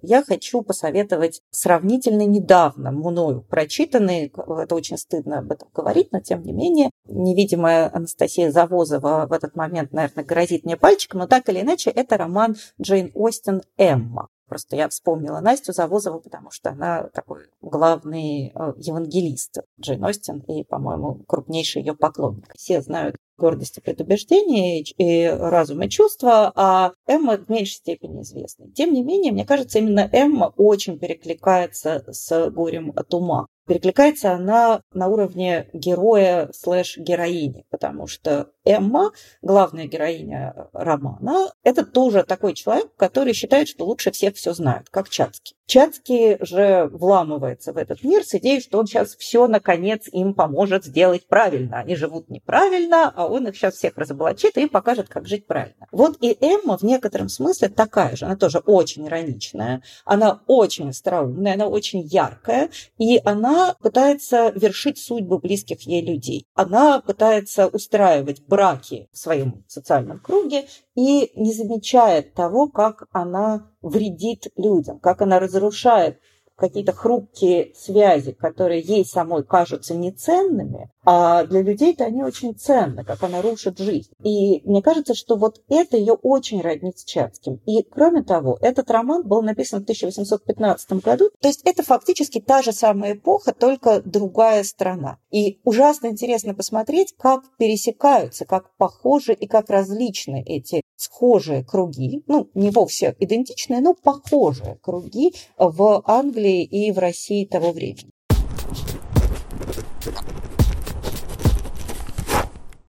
Я 0.09 0.23
хочу 0.23 0.63
посоветовать 0.63 1.41
сравнительно 1.51 2.25
недавно 2.25 2.91
мною 2.91 3.45
прочитанный, 3.47 4.33
это 4.35 4.75
очень 4.75 4.97
стыдно 4.97 5.39
об 5.39 5.51
этом 5.51 5.69
говорить, 5.71 6.11
но 6.11 6.19
тем 6.19 6.41
не 6.41 6.51
менее, 6.51 6.89
невидимая 7.05 7.91
Анастасия 7.93 8.51
Завозова 8.51 9.27
в 9.29 9.33
этот 9.33 9.55
момент, 9.55 9.93
наверное, 9.93 10.23
грозит 10.23 10.65
мне 10.65 10.77
пальчиком, 10.77 11.19
но 11.19 11.27
так 11.27 11.47
или 11.49 11.61
иначе, 11.61 11.91
это 11.91 12.17
роман 12.17 12.55
Джейн 12.81 13.11
Остин 13.13 13.61
«Эмма». 13.77 14.29
Просто 14.47 14.75
я 14.75 14.89
вспомнила 14.89 15.41
Настю 15.41 15.73
Завозову, 15.73 16.21
потому 16.21 16.49
что 16.49 16.71
она 16.71 17.03
такой 17.13 17.45
главный 17.61 18.47
э, 18.47 18.73
евангелист 18.77 19.59
Джейн 19.79 20.03
Остин 20.03 20.39
и, 20.47 20.63
по-моему, 20.63 21.23
крупнейший 21.27 21.83
ее 21.83 21.93
поклонник. 21.93 22.51
Все 22.55 22.81
знают 22.81 23.15
гордость 23.39 23.77
и 23.77 23.81
предубеждение, 23.81 24.81
и 24.81 25.27
разум 25.27 25.81
и 25.81 25.89
чувства, 25.89 26.51
а 26.55 26.91
Эмма 27.07 27.37
в 27.37 27.49
меньшей 27.49 27.75
степени 27.75 28.21
известна. 28.21 28.71
Тем 28.71 28.93
не 28.93 29.03
менее, 29.03 29.31
мне 29.31 29.45
кажется, 29.45 29.79
именно 29.79 30.07
Эмма 30.11 30.53
очень 30.57 30.99
перекликается 30.99 32.03
с 32.11 32.49
горем 32.51 32.93
от 32.95 33.13
ума 33.13 33.47
перекликается 33.69 34.31
она 34.33 34.81
на 34.93 35.07
уровне 35.07 35.69
героя 35.73 36.49
слэш-героини, 36.51 37.65
потому 37.69 38.07
что 38.07 38.49
Эмма, 38.65 39.11
главная 39.43 39.85
героиня 39.85 40.69
романа, 40.73 41.53
это 41.63 41.85
тоже 41.85 42.23
такой 42.23 42.55
человек, 42.55 42.93
который 42.97 43.33
считает, 43.33 43.67
что 43.69 43.85
лучше 43.85 44.11
всех 44.11 44.35
все 44.35 44.53
знает, 44.53 44.89
как 44.89 45.07
Чацкий. 45.09 45.55
Чацкий 45.69 46.37
же 46.43 46.89
вламывается 46.91 47.73
в 47.73 47.77
этот 47.77 48.03
мир 48.03 48.23
с 48.23 48.33
идеей, 48.33 48.59
что 48.59 48.79
он 48.79 48.87
сейчас 48.87 49.15
все, 49.15 49.47
наконец, 49.47 50.07
им 50.11 50.33
поможет 50.33 50.83
сделать 50.83 51.27
правильно. 51.27 51.77
Они 51.77 51.95
живут 51.95 52.27
неправильно, 52.27 53.13
а 53.15 53.27
он 53.27 53.47
их 53.47 53.55
сейчас 53.55 53.75
всех 53.75 53.95
разоблачит 53.95 54.57
и 54.57 54.61
им 54.61 54.69
покажет, 54.69 55.09
как 55.09 55.27
жить 55.27 55.45
правильно. 55.45 55.85
Вот 55.91 56.17
и 56.21 56.35
Эмма 56.41 56.75
в 56.79 56.81
некотором 56.81 57.29
смысле 57.29 57.69
такая 57.69 58.15
же. 58.15 58.25
Она 58.25 58.35
тоже 58.35 58.63
очень 58.65 59.05
ироничная, 59.05 59.83
она 60.05 60.41
очень 60.47 60.89
остроумная, 60.89 61.53
она 61.53 61.67
очень 61.67 62.01
яркая, 62.01 62.71
и 62.97 63.21
она 63.23 63.75
пытается 63.79 64.51
вершить 64.55 64.97
судьбы 64.97 65.37
близких 65.37 65.81
ей 65.81 66.03
людей. 66.03 66.47
Она 66.55 66.99
пытается 66.99 67.67
устраивать 67.67 68.41
браки 68.47 69.07
в 69.11 69.19
своем 69.19 69.63
социальном 69.67 70.19
круге 70.19 70.65
и 70.99 71.31
не 71.39 71.53
замечает 71.53 72.33
того, 72.33 72.67
как 72.67 73.07
она 73.13 73.71
вредит 73.81 74.47
людям, 74.57 74.99
как 74.99 75.21
она 75.21 75.39
разрушает 75.39 76.19
какие-то 76.59 76.91
хрупкие 76.91 77.71
связи, 77.73 78.33
которые 78.33 78.81
ей 78.81 79.05
самой 79.05 79.43
кажутся 79.43 79.95
неценными, 79.95 80.91
а 81.05 81.43
для 81.45 81.61
людей-то 81.61 82.05
они 82.05 82.23
очень 82.23 82.55
ценны, 82.55 83.03
как 83.03 83.23
она 83.23 83.41
рушит 83.41 83.79
жизнь. 83.79 84.11
И 84.23 84.61
мне 84.65 84.81
кажется, 84.81 85.15
что 85.15 85.37
вот 85.37 85.61
это 85.69 85.97
ее 85.97 86.13
очень 86.13 86.61
роднит 86.61 86.99
с 86.99 87.03
Чацким. 87.03 87.61
И 87.65 87.81
кроме 87.83 88.23
того, 88.23 88.57
этот 88.61 88.91
роман 88.91 89.27
был 89.27 89.41
написан 89.41 89.79
в 89.79 89.83
1815 89.83 90.91
году, 91.03 91.29
то 91.41 91.47
есть 91.47 91.61
это 91.63 91.81
фактически 91.81 92.39
та 92.39 92.61
же 92.61 92.73
самая 92.73 93.13
эпоха, 93.13 93.53
только 93.53 94.01
другая 94.01 94.63
страна. 94.63 95.17
И 95.31 95.59
ужасно 95.63 96.07
интересно 96.07 96.53
посмотреть, 96.53 97.15
как 97.17 97.43
пересекаются, 97.57 98.45
как 98.45 98.75
похожи 98.77 99.33
и 99.33 99.47
как 99.47 99.69
различны 99.69 100.43
эти 100.45 100.81
схожие 100.99 101.63
круги, 101.63 102.23
ну, 102.27 102.49
не 102.53 102.71
вовсе 102.71 103.15
идентичные, 103.19 103.79
но 103.79 103.93
похожие 103.93 104.77
круги 104.81 105.33
в 105.57 106.03
Англии 106.05 106.63
и 106.63 106.91
в 106.91 106.99
России 106.99 107.45
того 107.45 107.71
времени. 107.71 108.11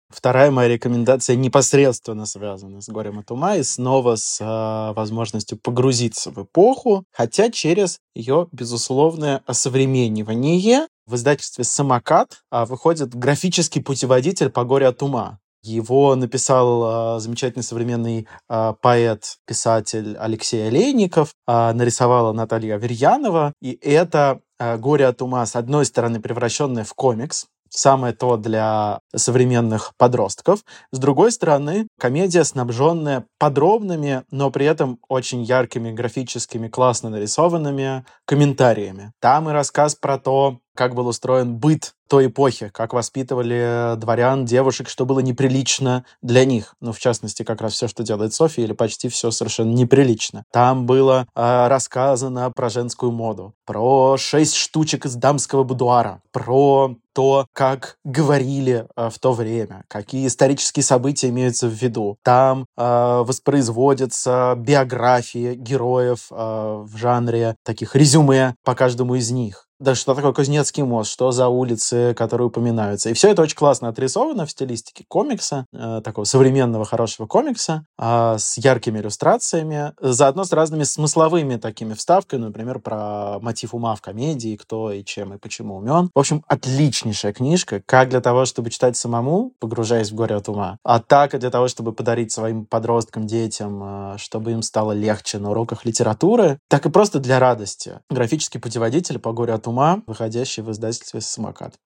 Вторая 0.08 0.50
моя 0.50 0.68
рекомендация 0.68 1.34
непосредственно 1.34 2.26
связана 2.26 2.82
с 2.82 2.88
горем 2.90 3.20
от 3.20 3.30
ума 3.30 3.56
и 3.56 3.62
снова 3.62 4.16
с 4.16 4.38
э, 4.38 4.92
возможностью 4.94 5.58
погрузиться 5.58 6.30
в 6.30 6.42
эпоху, 6.42 7.04
хотя 7.10 7.50
через 7.50 8.00
ее 8.14 8.46
безусловное 8.52 9.42
осовременивание. 9.46 10.88
В 11.06 11.14
издательстве 11.14 11.64
«Самокат» 11.64 12.42
а, 12.50 12.66
выходит 12.66 13.14
графический 13.14 13.82
путеводитель 13.82 14.50
по 14.50 14.64
горе 14.64 14.88
от 14.88 15.02
ума. 15.02 15.38
Его 15.62 16.14
написал 16.16 17.16
э, 17.16 17.20
замечательный 17.20 17.62
современный 17.62 18.26
э, 18.48 18.74
поэт, 18.80 19.36
писатель 19.46 20.16
Алексей 20.18 20.66
Олейников, 20.66 21.34
э, 21.46 21.72
нарисовала 21.72 22.32
Наталья 22.32 22.76
Аверьянова, 22.76 23.52
и 23.60 23.78
это 23.82 24.40
«Горе 24.58 25.06
от 25.06 25.22
ума» 25.22 25.44
с 25.46 25.56
одной 25.56 25.86
стороны 25.86 26.20
превращенное 26.20 26.84
в 26.84 26.92
комикс, 26.94 27.46
самое 27.70 28.14
то 28.14 28.36
для 28.36 28.99
современных 29.14 29.92
подростков. 29.96 30.64
С 30.92 30.98
другой 30.98 31.32
стороны, 31.32 31.86
комедия, 31.98 32.44
снабженная 32.44 33.24
подробными, 33.38 34.22
но 34.30 34.50
при 34.50 34.66
этом 34.66 34.98
очень 35.08 35.42
яркими, 35.42 35.90
графическими, 35.90 36.68
классно 36.68 37.10
нарисованными 37.10 38.04
комментариями. 38.24 39.12
Там 39.20 39.48
и 39.48 39.52
рассказ 39.52 39.94
про 39.94 40.18
то, 40.18 40.58
как 40.74 40.94
был 40.94 41.08
устроен 41.08 41.56
быт 41.56 41.94
той 42.08 42.26
эпохи, 42.26 42.70
как 42.74 42.92
воспитывали 42.92 43.94
дворян, 43.96 44.44
девушек, 44.44 44.88
что 44.88 45.06
было 45.06 45.20
неприлично 45.20 46.04
для 46.22 46.44
них. 46.44 46.74
Ну, 46.80 46.92
в 46.92 46.98
частности, 46.98 47.44
как 47.44 47.60
раз 47.60 47.74
все, 47.74 47.86
что 47.86 48.02
делает 48.02 48.34
София, 48.34 48.64
или 48.64 48.72
почти 48.72 49.08
все 49.08 49.30
совершенно 49.30 49.72
неприлично. 49.72 50.44
Там 50.52 50.86
было 50.86 51.28
э, 51.36 51.68
рассказано 51.68 52.50
про 52.50 52.68
женскую 52.68 53.12
моду, 53.12 53.54
про 53.64 54.16
шесть 54.16 54.56
штучек 54.56 55.06
из 55.06 55.14
дамского 55.14 55.62
будуара, 55.62 56.20
про 56.32 56.96
то, 57.12 57.46
как 57.52 57.98
говорили 58.04 58.86
в 59.08 59.18
то 59.18 59.32
время, 59.32 59.84
какие 59.88 60.26
исторические 60.26 60.82
события 60.82 61.28
имеются 61.28 61.68
в 61.68 61.72
виду. 61.72 62.18
Там 62.22 62.66
э, 62.76 63.22
воспроизводятся 63.24 64.54
биографии 64.58 65.54
героев 65.54 66.26
э, 66.30 66.34
в 66.34 66.96
жанре 66.96 67.56
таких 67.64 67.96
резюме 67.96 68.54
по 68.64 68.74
каждому 68.74 69.14
из 69.14 69.30
них 69.30 69.69
да, 69.80 69.94
что 69.94 70.14
такое 70.14 70.32
Кузнецкий 70.32 70.82
мост, 70.82 71.10
что 71.10 71.32
за 71.32 71.48
улицы, 71.48 72.14
которые 72.14 72.48
упоминаются. 72.48 73.08
И 73.08 73.14
все 73.14 73.30
это 73.30 73.40
очень 73.40 73.56
классно 73.56 73.88
отрисовано 73.88 74.44
в 74.44 74.50
стилистике 74.50 75.04
комикса, 75.08 75.64
э, 75.72 76.02
такого 76.04 76.24
современного 76.24 76.84
хорошего 76.84 77.26
комикса, 77.26 77.84
э, 77.98 78.36
с 78.38 78.58
яркими 78.58 78.98
иллюстрациями, 78.98 79.94
заодно 80.00 80.44
с 80.44 80.52
разными 80.52 80.82
смысловыми 80.82 81.56
такими 81.56 81.94
вставками, 81.94 82.42
например, 82.42 82.78
про 82.80 83.38
мотив 83.40 83.74
ума 83.74 83.94
в 83.94 84.02
комедии, 84.02 84.56
кто 84.56 84.92
и 84.92 85.02
чем 85.02 85.32
и 85.32 85.38
почему 85.38 85.76
умен. 85.76 86.10
В 86.14 86.18
общем, 86.18 86.44
отличнейшая 86.46 87.32
книжка, 87.32 87.82
как 87.86 88.10
для 88.10 88.20
того, 88.20 88.44
чтобы 88.44 88.68
читать 88.68 88.98
самому, 88.98 89.54
погружаясь 89.60 90.12
в 90.12 90.14
горе 90.14 90.36
от 90.36 90.48
ума, 90.50 90.76
а 90.84 91.00
так 91.00 91.34
и 91.34 91.38
для 91.38 91.50
того, 91.50 91.68
чтобы 91.68 91.92
подарить 91.92 92.32
своим 92.32 92.66
подросткам, 92.66 93.26
детям, 93.26 93.80
э, 93.82 94.18
чтобы 94.18 94.52
им 94.52 94.60
стало 94.60 94.92
легче 94.92 95.38
на 95.38 95.52
уроках 95.52 95.86
литературы, 95.86 96.58
так 96.68 96.84
и 96.84 96.90
просто 96.90 97.18
для 97.18 97.38
радости. 97.38 98.00
Графический 98.10 98.60
путеводитель 98.60 99.18
по 99.18 99.32
горе 99.32 99.54
от 99.54 99.66
ума, 99.66 99.69
выходящий 100.06 100.62
в 100.62 100.70
издательстве 100.70 101.20
«Самокат». 101.20 101.78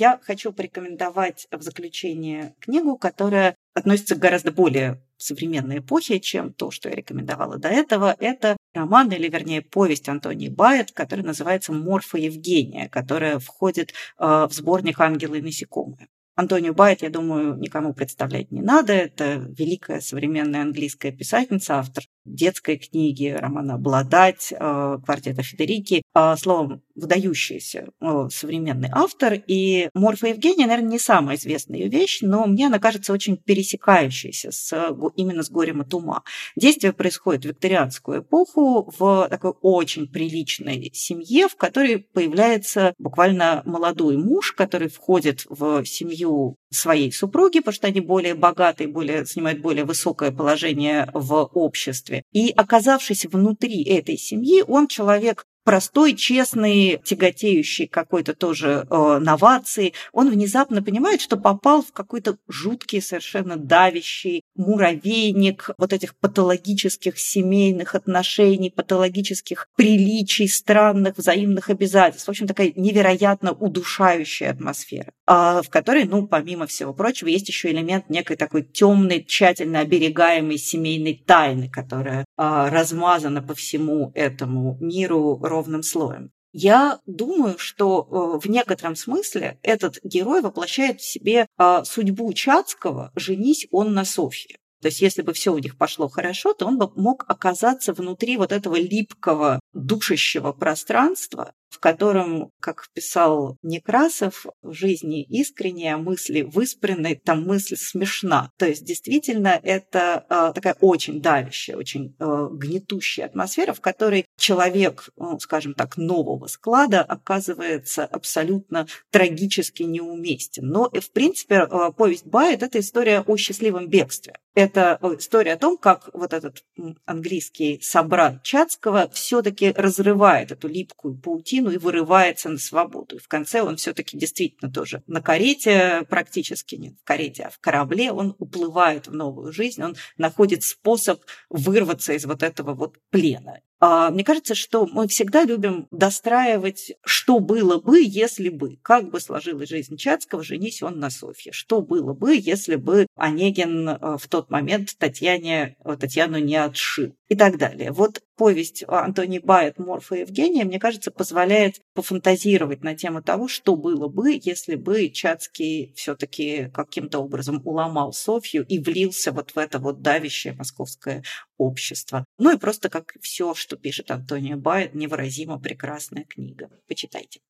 Я 0.00 0.18
хочу 0.22 0.50
порекомендовать 0.52 1.46
в 1.52 1.60
заключение 1.60 2.54
книгу, 2.60 2.96
которая 2.96 3.54
относится 3.74 4.14
к 4.14 4.18
гораздо 4.18 4.50
более 4.50 5.02
современной 5.18 5.80
эпохе, 5.80 6.20
чем 6.20 6.54
то, 6.54 6.70
что 6.70 6.88
я 6.88 6.94
рекомендовала 6.94 7.58
до 7.58 7.68
этого. 7.68 8.16
Это 8.18 8.56
роман, 8.72 9.12
или 9.12 9.28
вернее 9.28 9.60
повесть 9.60 10.08
Антонии 10.08 10.48
Байет, 10.48 10.92
который 10.92 11.22
называется 11.22 11.74
«Морфа 11.74 12.16
Евгения», 12.16 12.88
которая 12.88 13.38
входит 13.38 13.90
э, 13.90 14.46
в 14.48 14.50
сборник 14.52 14.98
«Ангелы 15.00 15.38
и 15.38 15.42
насекомые». 15.42 16.08
Антонию 16.34 16.72
Байт, 16.72 17.02
я 17.02 17.10
думаю, 17.10 17.58
никому 17.58 17.92
представлять 17.92 18.50
не 18.50 18.62
надо. 18.62 18.94
Это 18.94 19.34
великая 19.58 20.00
современная 20.00 20.62
английская 20.62 21.12
писательница, 21.12 21.78
автор 21.78 22.04
детской 22.24 22.76
книги, 22.76 23.28
романа 23.28 23.74
«Обладать», 23.74 24.52
э, 24.52 24.98
квартета 25.04 25.42
Федерики. 25.42 26.02
Э, 26.14 26.36
словом, 26.36 26.82
выдающийся 27.00 27.88
э, 28.00 28.28
современный 28.30 28.90
автор. 28.92 29.34
И 29.46 29.88
Морфа 29.94 30.28
Евгения, 30.28 30.66
наверное, 30.66 30.92
не 30.92 30.98
самая 30.98 31.36
известная 31.36 31.80
ее 31.80 31.88
вещь, 31.88 32.18
но 32.22 32.46
мне 32.46 32.66
она 32.66 32.78
кажется 32.78 33.12
очень 33.12 33.36
пересекающейся 33.36 34.52
с, 34.52 34.94
именно 35.16 35.42
с 35.42 35.50
«Горем 35.50 35.80
от 35.80 35.92
ума». 35.94 36.22
Действие 36.56 36.92
происходит 36.92 37.44
в 37.44 37.48
викторианскую 37.48 38.20
эпоху 38.20 38.92
в 38.98 39.28
такой 39.28 39.52
очень 39.62 40.06
приличной 40.06 40.90
семье, 40.94 41.48
в 41.48 41.56
которой 41.56 41.98
появляется 41.98 42.94
буквально 42.98 43.62
молодой 43.64 44.16
муж, 44.16 44.52
который 44.52 44.88
входит 44.88 45.46
в 45.48 45.84
семью 45.84 46.56
своей 46.70 47.12
супруги, 47.12 47.58
потому 47.58 47.74
что 47.74 47.86
они 47.88 48.00
более 48.00 48.34
богатые, 48.34 48.88
более, 48.88 49.24
занимают 49.24 49.60
более 49.60 49.84
высокое 49.84 50.30
положение 50.30 51.10
в 51.12 51.50
обществе. 51.54 52.22
И 52.32 52.52
оказавшись 52.56 53.26
внутри 53.26 53.82
этой 53.84 54.16
семьи, 54.16 54.62
он 54.66 54.86
человек 54.86 55.44
простой, 55.64 56.14
честный, 56.14 57.00
тяготеющий 57.04 57.86
какой-то 57.86 58.34
тоже 58.34 58.86
э, 58.88 59.18
новации, 59.18 59.92
он 60.12 60.30
внезапно 60.30 60.82
понимает, 60.82 61.20
что 61.20 61.36
попал 61.36 61.82
в 61.82 61.92
какой-то 61.92 62.38
жуткий, 62.48 63.00
совершенно 63.00 63.56
давящий 63.56 64.42
муравейник 64.56 65.70
вот 65.78 65.92
этих 65.92 66.16
патологических 66.16 67.18
семейных 67.18 67.94
отношений, 67.94 68.70
патологических 68.70 69.68
приличий, 69.76 70.48
странных 70.48 71.16
взаимных 71.18 71.70
обязательств. 71.70 72.26
В 72.26 72.30
общем, 72.30 72.46
такая 72.46 72.72
невероятно 72.76 73.52
удушающая 73.52 74.50
атмосфера, 74.50 75.12
э, 75.26 75.62
в 75.62 75.68
которой, 75.68 76.04
ну, 76.04 76.26
помимо 76.26 76.66
всего 76.66 76.94
прочего, 76.94 77.28
есть 77.28 77.48
еще 77.48 77.70
элемент 77.70 78.08
некой 78.08 78.36
такой 78.36 78.62
темной, 78.62 79.24
тщательно 79.24 79.80
оберегаемой 79.80 80.58
семейной 80.58 81.22
тайны, 81.26 81.68
которая 81.68 82.20
э, 82.20 82.24
размазана 82.36 83.42
по 83.42 83.54
всему 83.54 84.12
этому 84.14 84.76
миру 84.80 85.36
ровным 85.50 85.82
слоем. 85.82 86.30
Я 86.52 87.00
думаю, 87.06 87.58
что 87.58 88.08
э, 88.10 88.40
в 88.40 88.50
некотором 88.50 88.96
смысле 88.96 89.58
этот 89.62 90.00
герой 90.02 90.40
воплощает 90.40 91.00
в 91.00 91.04
себе 91.04 91.46
а, 91.56 91.84
судьбу 91.84 92.32
Чацкого 92.32 93.12
«Женись 93.14 93.68
он 93.70 93.92
на 93.92 94.04
Софье». 94.04 94.56
То 94.82 94.88
есть 94.88 95.00
если 95.00 95.22
бы 95.22 95.32
все 95.32 95.52
у 95.52 95.58
них 95.58 95.76
пошло 95.76 96.08
хорошо, 96.08 96.54
то 96.54 96.66
он 96.66 96.78
бы 96.78 96.90
мог 96.96 97.24
оказаться 97.28 97.92
внутри 97.92 98.36
вот 98.36 98.50
этого 98.50 98.76
липкого, 98.76 99.60
душащего 99.74 100.52
пространства, 100.52 101.52
в 101.70 101.78
котором, 101.78 102.50
как 102.60 102.88
писал 102.92 103.56
Некрасов, 103.62 104.46
в 104.62 104.72
жизни 104.72 105.22
искренняя, 105.22 105.96
мысли 105.96 106.42
выспренные, 106.42 107.16
там 107.16 107.44
мысль 107.44 107.76
смешна. 107.76 108.50
То 108.58 108.66
есть 108.66 108.84
действительно 108.84 109.58
это 109.62 110.26
э, 110.28 110.52
такая 110.54 110.74
очень 110.80 111.22
давящая, 111.22 111.76
очень 111.76 112.16
э, 112.18 112.48
гнетущая 112.52 113.26
атмосфера, 113.26 113.72
в 113.72 113.80
которой 113.80 114.26
человек, 114.36 115.10
ну, 115.16 115.38
скажем 115.38 115.74
так, 115.74 115.96
нового 115.96 116.48
склада 116.48 117.02
оказывается 117.02 118.04
абсолютно 118.04 118.86
трагически 119.10 119.84
неуместен. 119.84 120.66
Но, 120.66 120.90
в 120.90 121.12
принципе, 121.12 121.66
э, 121.70 121.92
повесть 121.96 122.26
Байет– 122.26 122.62
это 122.64 122.80
история 122.80 123.20
о 123.20 123.36
счастливом 123.36 123.88
бегстве. 123.88 124.34
Это 124.54 124.98
история 125.18 125.52
о 125.52 125.58
том, 125.58 125.78
как 125.78 126.10
вот 126.12 126.32
этот 126.32 126.64
английский 127.06 127.78
собрат 127.82 128.42
Чацкого 128.42 129.08
все-таки 129.12 129.70
разрывает 129.70 130.50
эту 130.50 130.66
липкую 130.66 131.16
паутину 131.16 131.59
и 131.68 131.76
вырывается 131.76 132.48
на 132.48 132.58
свободу. 132.58 133.16
И 133.16 133.18
в 133.18 133.28
конце 133.28 133.62
он 133.62 133.76
все-таки 133.76 134.16
действительно 134.16 134.72
тоже 134.72 135.02
на 135.06 135.20
карете, 135.20 136.06
практически 136.08 136.76
не 136.76 136.90
в 136.90 137.04
карете, 137.04 137.44
а 137.44 137.50
в 137.50 137.58
корабле, 137.58 138.12
он 138.12 138.34
уплывает 138.38 139.08
в 139.08 139.12
новую 139.12 139.52
жизнь, 139.52 139.82
он 139.82 139.96
находит 140.16 140.62
способ 140.62 141.20
вырваться 141.50 142.12
из 142.12 142.24
вот 142.24 142.42
этого 142.42 142.74
вот 142.74 142.96
плена. 143.10 143.60
А, 143.82 144.10
мне 144.10 144.24
кажется, 144.24 144.54
что 144.54 144.86
мы 144.86 145.08
всегда 145.08 145.44
любим 145.44 145.88
достраивать, 145.90 146.92
что 147.02 147.40
было 147.40 147.80
бы, 147.80 148.02
если 148.02 148.50
бы, 148.50 148.76
как 148.82 149.10
бы 149.10 149.20
сложилась 149.20 149.70
жизнь 149.70 149.96
Чацкого, 149.96 150.44
женись 150.44 150.82
он 150.82 150.98
на 150.98 151.08
Софье, 151.08 151.52
что 151.52 151.80
было 151.80 152.12
бы, 152.12 152.36
если 152.36 152.76
бы 152.76 153.06
Онегин 153.16 153.88
э, 153.88 154.18
в 154.18 154.28
тот 154.28 154.50
момент 154.50 154.94
Татьяне, 154.98 155.76
э, 155.82 155.96
Татьяну 155.98 156.38
не 156.38 156.56
отшил? 156.56 157.14
И 157.28 157.36
так 157.36 157.58
далее. 157.58 157.92
Вот 157.92 158.20
повесть 158.36 158.82
Антони 158.88 159.38
Байет 159.38 159.78
«Морфа 159.78 160.16
и 160.16 160.20
Евгения», 160.22 160.64
мне 160.64 160.80
кажется, 160.80 161.12
позволяет 161.12 161.80
пофантазировать 161.94 162.82
на 162.82 162.96
тему 162.96 163.22
того, 163.22 163.46
что 163.46 163.76
было 163.76 164.08
бы, 164.08 164.40
если 164.42 164.74
бы 164.74 165.10
Чацкий 165.10 165.92
все-таки 165.94 166.70
каким-то 166.74 167.20
образом 167.20 167.62
уломал 167.64 168.12
Софью 168.12 168.66
и 168.66 168.80
влился 168.80 169.30
вот 169.30 169.52
в 169.52 169.58
это 169.58 169.78
вот 169.78 170.02
давящее 170.02 170.54
московское 170.54 171.22
общество. 171.60 172.24
Ну 172.38 172.52
и 172.54 172.58
просто 172.58 172.88
как 172.88 173.14
все, 173.20 173.54
что 173.54 173.76
пишет 173.76 174.10
Антония 174.10 174.56
Байет, 174.56 174.94
невыразимо 174.94 175.60
прекрасная 175.60 176.24
книга. 176.24 176.70
Почитайте. 176.88 177.40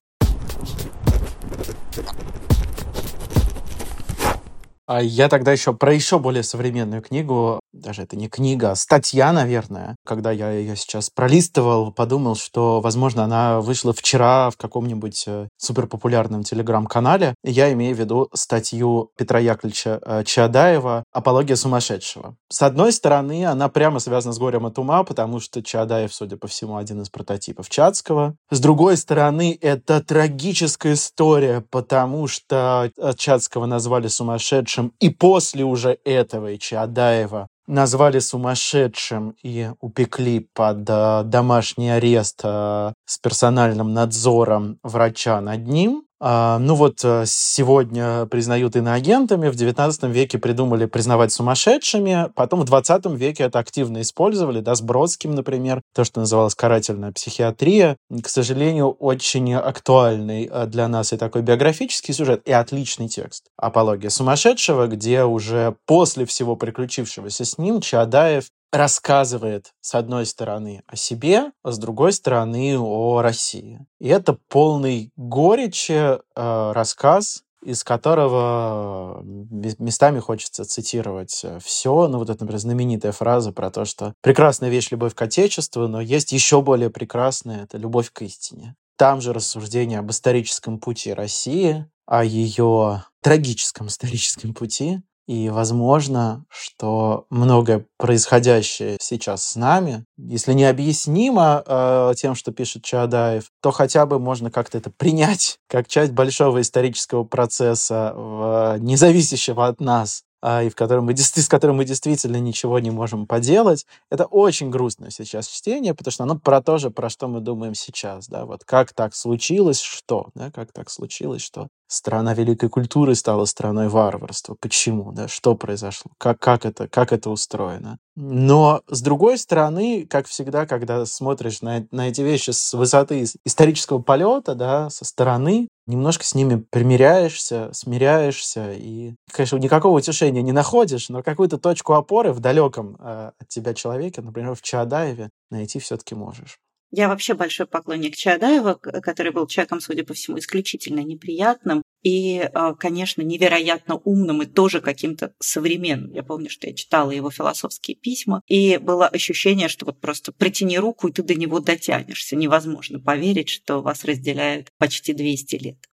А 4.93 5.01
я 5.01 5.29
тогда 5.29 5.53
еще 5.53 5.73
про 5.73 5.93
еще 5.93 6.19
более 6.19 6.43
современную 6.43 7.01
книгу, 7.01 7.61
даже 7.71 8.01
это 8.01 8.17
не 8.17 8.27
книга, 8.27 8.71
а 8.71 8.75
статья, 8.75 9.31
наверное. 9.31 9.95
Когда 10.05 10.31
я 10.33 10.51
ее 10.51 10.75
сейчас 10.75 11.09
пролистывал, 11.09 11.93
подумал, 11.93 12.35
что, 12.35 12.81
возможно, 12.81 13.23
она 13.23 13.61
вышла 13.61 13.93
вчера 13.93 14.49
в 14.49 14.57
каком-нибудь 14.57 15.23
э, 15.27 15.47
суперпопулярном 15.55 16.43
телеграм-канале. 16.43 17.35
Я 17.41 17.71
имею 17.71 17.95
в 17.95 17.99
виду 17.99 18.27
статью 18.33 19.11
Петра 19.17 19.39
Яковлевича 19.39 20.01
э, 20.05 20.23
Чаадаева 20.25 21.05
«Апология 21.13 21.55
сумасшедшего». 21.55 22.35
С 22.49 22.61
одной 22.61 22.91
стороны, 22.91 23.45
она 23.45 23.69
прямо 23.69 23.99
связана 23.99 24.33
с 24.33 24.39
горем 24.39 24.65
от 24.65 24.77
ума, 24.77 25.05
потому 25.05 25.39
что 25.39 25.63
Чаадаев, 25.63 26.13
судя 26.13 26.35
по 26.35 26.49
всему, 26.49 26.75
один 26.75 27.01
из 27.01 27.09
прототипов 27.09 27.69
Чацкого. 27.69 28.35
С 28.49 28.59
другой 28.59 28.97
стороны, 28.97 29.57
это 29.61 30.01
трагическая 30.03 30.95
история, 30.95 31.63
потому 31.69 32.27
что 32.27 32.91
э, 32.97 33.13
Чацкого 33.15 33.65
назвали 33.65 34.07
сумасшедшим 34.07 34.80
сумасшедшим, 34.81 34.93
и 34.99 35.09
после 35.09 35.63
уже 35.63 35.97
этого 36.05 36.55
Ичиадаева 36.55 37.47
назвали 37.67 38.19
сумасшедшим 38.19 39.35
и 39.43 39.69
упекли 39.79 40.47
под 40.53 40.89
э, 40.89 41.23
домашний 41.25 41.89
арест 41.89 42.41
э, 42.43 42.93
с 43.05 43.17
персональным 43.19 43.93
надзором 43.93 44.77
врача 44.83 45.39
над 45.41 45.67
ним. 45.67 46.03
А, 46.23 46.59
ну 46.59 46.75
вот 46.75 47.03
э, 47.03 47.23
сегодня 47.25 48.27
признают 48.27 48.75
иноагентами, 48.75 49.49
в 49.49 49.55
19 49.55 50.03
веке 50.03 50.37
придумали 50.37 50.85
признавать 50.85 51.31
сумасшедшими, 51.31 52.29
потом 52.35 52.61
в 52.61 52.65
20 52.65 53.07
веке 53.07 53.45
это 53.45 53.57
активно 53.57 54.01
использовали, 54.01 54.59
да, 54.59 54.75
с 54.75 54.83
Бродским, 54.83 55.33
например, 55.33 55.81
то, 55.95 56.03
что 56.03 56.19
называлось 56.19 56.53
карательная 56.53 57.11
психиатрия. 57.11 57.97
К 58.23 58.29
сожалению, 58.29 58.91
очень 58.91 59.51
актуальный 59.55 60.45
э, 60.45 60.67
для 60.67 60.87
нас 60.87 61.11
и 61.11 61.17
такой 61.17 61.41
биографический 61.41 62.13
сюжет, 62.13 62.43
и 62.45 62.51
отличный 62.51 63.07
текст. 63.07 63.45
«Апология 63.57 64.11
сумасшедшего», 64.11 64.85
где 64.85 65.23
уже 65.23 65.75
после 65.87 66.27
всего 66.27 66.55
приключившегося 66.55 67.45
с 67.45 67.57
ним 67.57 67.81
Чаадаев 67.81 68.45
рассказывает, 68.71 69.73
с 69.81 69.95
одной 69.95 70.25
стороны, 70.25 70.83
о 70.87 70.95
себе, 70.95 71.51
а 71.63 71.71
с 71.71 71.77
другой 71.77 72.13
стороны, 72.13 72.77
о 72.79 73.21
России. 73.21 73.85
И 73.99 74.07
это 74.07 74.37
полный 74.47 75.11
горечи 75.15 75.91
э, 75.91 76.71
рассказ, 76.71 77.43
из 77.63 77.83
которого 77.83 79.21
местами 79.23 80.19
хочется 80.19 80.65
цитировать 80.65 81.41
э, 81.43 81.59
все. 81.63 82.07
Ну, 82.07 82.17
вот 82.17 82.29
это, 82.29 82.43
например, 82.43 82.59
знаменитая 82.59 83.11
фраза 83.11 83.51
про 83.51 83.69
то, 83.69 83.85
что 83.85 84.13
прекрасная 84.21 84.69
вещь— 84.69 84.89
любовь 84.91 85.13
к 85.13 85.21
Отечеству, 85.21 85.87
но 85.87 86.01
есть 86.01 86.31
еще 86.31 86.61
более 86.61 86.89
прекрасная— 86.89 87.63
это 87.63 87.77
любовь 87.77 88.11
к 88.11 88.21
истине. 88.23 88.75
Там 88.97 89.21
же 89.21 89.33
рассуждение 89.33 89.99
об 89.99 90.09
историческом 90.11 90.79
пути 90.79 91.13
России, 91.13 91.87
о 92.05 92.23
ее 92.23 93.03
трагическом 93.21 93.87
историческом 93.87 94.53
пути, 94.53 95.01
и 95.31 95.47
возможно, 95.47 96.43
что 96.49 97.25
многое 97.29 97.85
происходящее 97.97 98.97
сейчас 98.99 99.47
с 99.47 99.55
нами, 99.55 100.03
если 100.17 100.51
не 100.51 100.65
объяснимо 100.65 101.63
э, 101.65 102.13
тем, 102.17 102.35
что 102.35 102.51
пишет 102.51 102.83
Чаадаев, 102.83 103.45
то 103.61 103.71
хотя 103.71 104.05
бы 104.05 104.19
можно 104.19 104.51
как-то 104.51 104.77
это 104.77 104.91
принять 104.91 105.57
как 105.69 105.87
часть 105.87 106.11
большого 106.11 106.59
исторического 106.59 107.23
процесса, 107.23 108.13
э, 108.13 108.77
независящего 108.81 109.67
от 109.67 109.79
нас 109.79 110.23
а, 110.41 110.63
и 110.63 110.69
в 110.69 110.75
котором 110.75 111.05
мы, 111.05 111.15
с 111.15 111.47
которым 111.47 111.77
мы 111.77 111.85
действительно 111.85 112.37
ничего 112.37 112.79
не 112.79 112.91
можем 112.91 113.25
поделать. 113.25 113.85
Это 114.09 114.25
очень 114.25 114.69
грустное 114.69 115.11
сейчас 115.11 115.47
чтение, 115.47 115.93
потому 115.93 116.11
что 116.11 116.23
оно 116.23 116.37
про 116.37 116.61
то 116.61 116.77
же, 116.77 116.89
про 116.89 117.09
что 117.09 117.29
мы 117.29 117.39
думаем 117.39 117.73
сейчас. 117.73 118.27
Да? 118.27 118.45
Вот 118.45 118.65
как 118.65 118.91
так 118.91 119.15
случилось, 119.15 119.79
что? 119.79 120.29
Да? 120.35 120.51
Как 120.51 120.73
так 120.73 120.89
случилось, 120.89 121.41
что 121.41 121.69
страна 121.91 122.33
великой 122.33 122.69
культуры 122.69 123.15
стала 123.15 123.45
страной 123.45 123.89
варварства? 123.89 124.55
Почему? 124.59 125.11
Да? 125.11 125.27
Что 125.27 125.55
произошло? 125.55 126.11
Как, 126.17 126.39
как, 126.39 126.65
это, 126.65 126.87
как 126.87 127.11
это 127.11 127.29
устроено? 127.29 127.97
Но, 128.15 128.81
с 128.87 129.01
другой 129.01 129.37
стороны, 129.37 130.05
как 130.09 130.27
всегда, 130.27 130.65
когда 130.65 131.05
смотришь 131.05 131.61
на, 131.61 131.85
на 131.91 132.07
эти 132.07 132.21
вещи 132.21 132.51
с 132.51 132.73
высоты 132.73 133.25
исторического 133.45 134.01
полета, 134.01 134.55
да, 134.55 134.89
со 134.89 135.05
стороны, 135.05 135.67
немножко 135.85 136.23
с 136.23 136.33
ними 136.33 136.63
примиряешься, 136.69 137.69
смиряешься, 137.73 138.73
и, 138.73 139.15
конечно, 139.31 139.57
никакого 139.57 139.97
утешения 139.97 140.41
не 140.41 140.53
находишь, 140.53 141.09
но 141.09 141.23
какую-то 141.23 141.57
точку 141.57 141.93
опоры 141.93 142.31
в 142.31 142.39
далеком 142.39 142.95
э, 142.99 143.31
от 143.37 143.47
тебя 143.49 143.73
человеке, 143.73 144.21
например, 144.21 144.55
в 144.55 144.61
Чаадаеве, 144.61 145.29
найти 145.49 145.79
все-таки 145.79 146.15
можешь. 146.15 146.57
Я 146.91 147.07
вообще 147.07 147.33
большой 147.33 147.67
поклонник 147.67 148.17
Чаадаева, 148.17 148.73
который 148.73 149.31
был 149.31 149.47
человеком, 149.47 149.79
судя 149.79 150.03
по 150.03 150.13
всему, 150.13 150.39
исключительно 150.39 150.99
неприятным 150.99 151.83
и, 152.03 152.39
а, 152.53 152.73
конечно, 152.73 153.21
невероятно 153.21 153.95
умным 153.95 154.41
и 154.41 154.45
тоже 154.45 154.81
каким-то 154.81 155.33
современным. 155.39 156.11
Я 156.11 156.23
помню, 156.23 156.49
что 156.49 156.67
я 156.67 156.73
читала 156.73 157.11
его 157.11 157.31
философские 157.31 157.95
письма, 157.95 158.41
и 158.47 158.77
было 158.77 159.07
ощущение, 159.07 159.69
что 159.69 159.85
вот 159.85 160.01
просто 160.01 160.33
протяни 160.33 160.79
руку, 160.79 161.07
и 161.07 161.13
ты 161.13 161.23
до 161.23 161.35
него 161.35 161.61
дотянешься. 161.61 162.35
Невозможно 162.35 162.99
поверить, 162.99 163.49
что 163.49 163.81
вас 163.81 164.03
разделяют 164.03 164.69
почти 164.77 165.13
200 165.13 165.55
лет. 165.55 165.90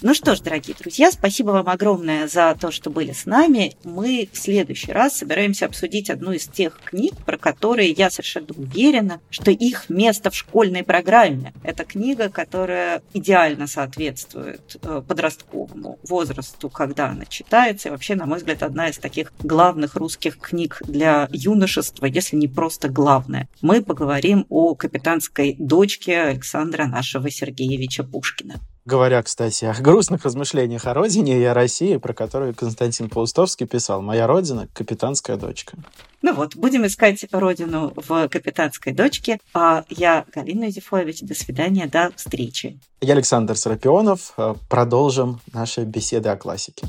Ну 0.00 0.14
что 0.14 0.36
ж, 0.36 0.40
дорогие 0.40 0.76
друзья, 0.78 1.10
спасибо 1.10 1.50
вам 1.50 1.68
огромное 1.68 2.28
за 2.28 2.56
то, 2.58 2.70
что 2.70 2.88
были 2.88 3.10
с 3.10 3.26
нами. 3.26 3.74
Мы 3.82 4.28
в 4.32 4.38
следующий 4.38 4.92
раз 4.92 5.16
собираемся 5.16 5.66
обсудить 5.66 6.08
одну 6.08 6.30
из 6.30 6.46
тех 6.46 6.78
книг, 6.84 7.14
про 7.26 7.36
которые 7.36 7.90
я 7.90 8.08
совершенно 8.08 8.46
уверена, 8.56 9.20
что 9.28 9.50
их 9.50 9.90
место 9.90 10.30
в 10.30 10.36
школьной 10.36 10.84
программе. 10.84 11.52
Это 11.64 11.84
книга, 11.84 12.28
которая 12.28 13.02
идеально 13.12 13.66
соответствует 13.66 14.76
э, 14.82 15.02
подростковому 15.04 15.98
возрасту, 16.08 16.70
когда 16.70 17.08
она 17.08 17.24
читается. 17.24 17.88
И 17.88 17.90
вообще, 17.90 18.14
на 18.14 18.26
мой 18.26 18.38
взгляд, 18.38 18.62
одна 18.62 18.90
из 18.90 18.98
таких 18.98 19.32
главных 19.40 19.96
русских 19.96 20.38
книг 20.38 20.80
для 20.86 21.28
юношества, 21.32 22.06
если 22.06 22.36
не 22.36 22.46
просто 22.46 22.88
главная. 22.88 23.48
Мы 23.62 23.82
поговорим 23.82 24.46
о 24.48 24.76
капитанской 24.76 25.56
дочке 25.58 26.20
Александра 26.20 26.86
нашего 26.86 27.28
Сергеевича 27.32 28.04
Пушкина. 28.04 28.60
Говоря, 28.88 29.22
кстати, 29.22 29.66
о 29.66 29.74
грустных 29.74 30.24
размышлениях 30.24 30.86
о 30.86 30.94
родине 30.94 31.38
и 31.38 31.44
о 31.44 31.52
России, 31.52 31.98
про 31.98 32.14
которую 32.14 32.54
Константин 32.54 33.10
Паустовский 33.10 33.66
писал. 33.66 34.00
«Моя 34.00 34.26
родина– 34.26 34.66
капитанская 34.72 35.36
дочка». 35.36 35.76
Ну 36.22 36.32
вот, 36.32 36.56
будем 36.56 36.86
искать 36.86 37.26
родину 37.30 37.92
в 37.94 38.28
капитанской 38.28 38.94
дочке. 38.94 39.40
А 39.52 39.84
я 39.90 40.24
Галина 40.34 40.64
Юзефович. 40.64 41.20
До 41.20 41.34
свидания, 41.34 41.86
до 41.86 42.12
встречи. 42.16 42.80
Я 43.02 43.12
Александр 43.12 43.58
Сарапионов. 43.58 44.34
Продолжим 44.70 45.42
наши 45.52 45.82
беседы 45.82 46.30
о 46.30 46.38
классике. 46.38 46.86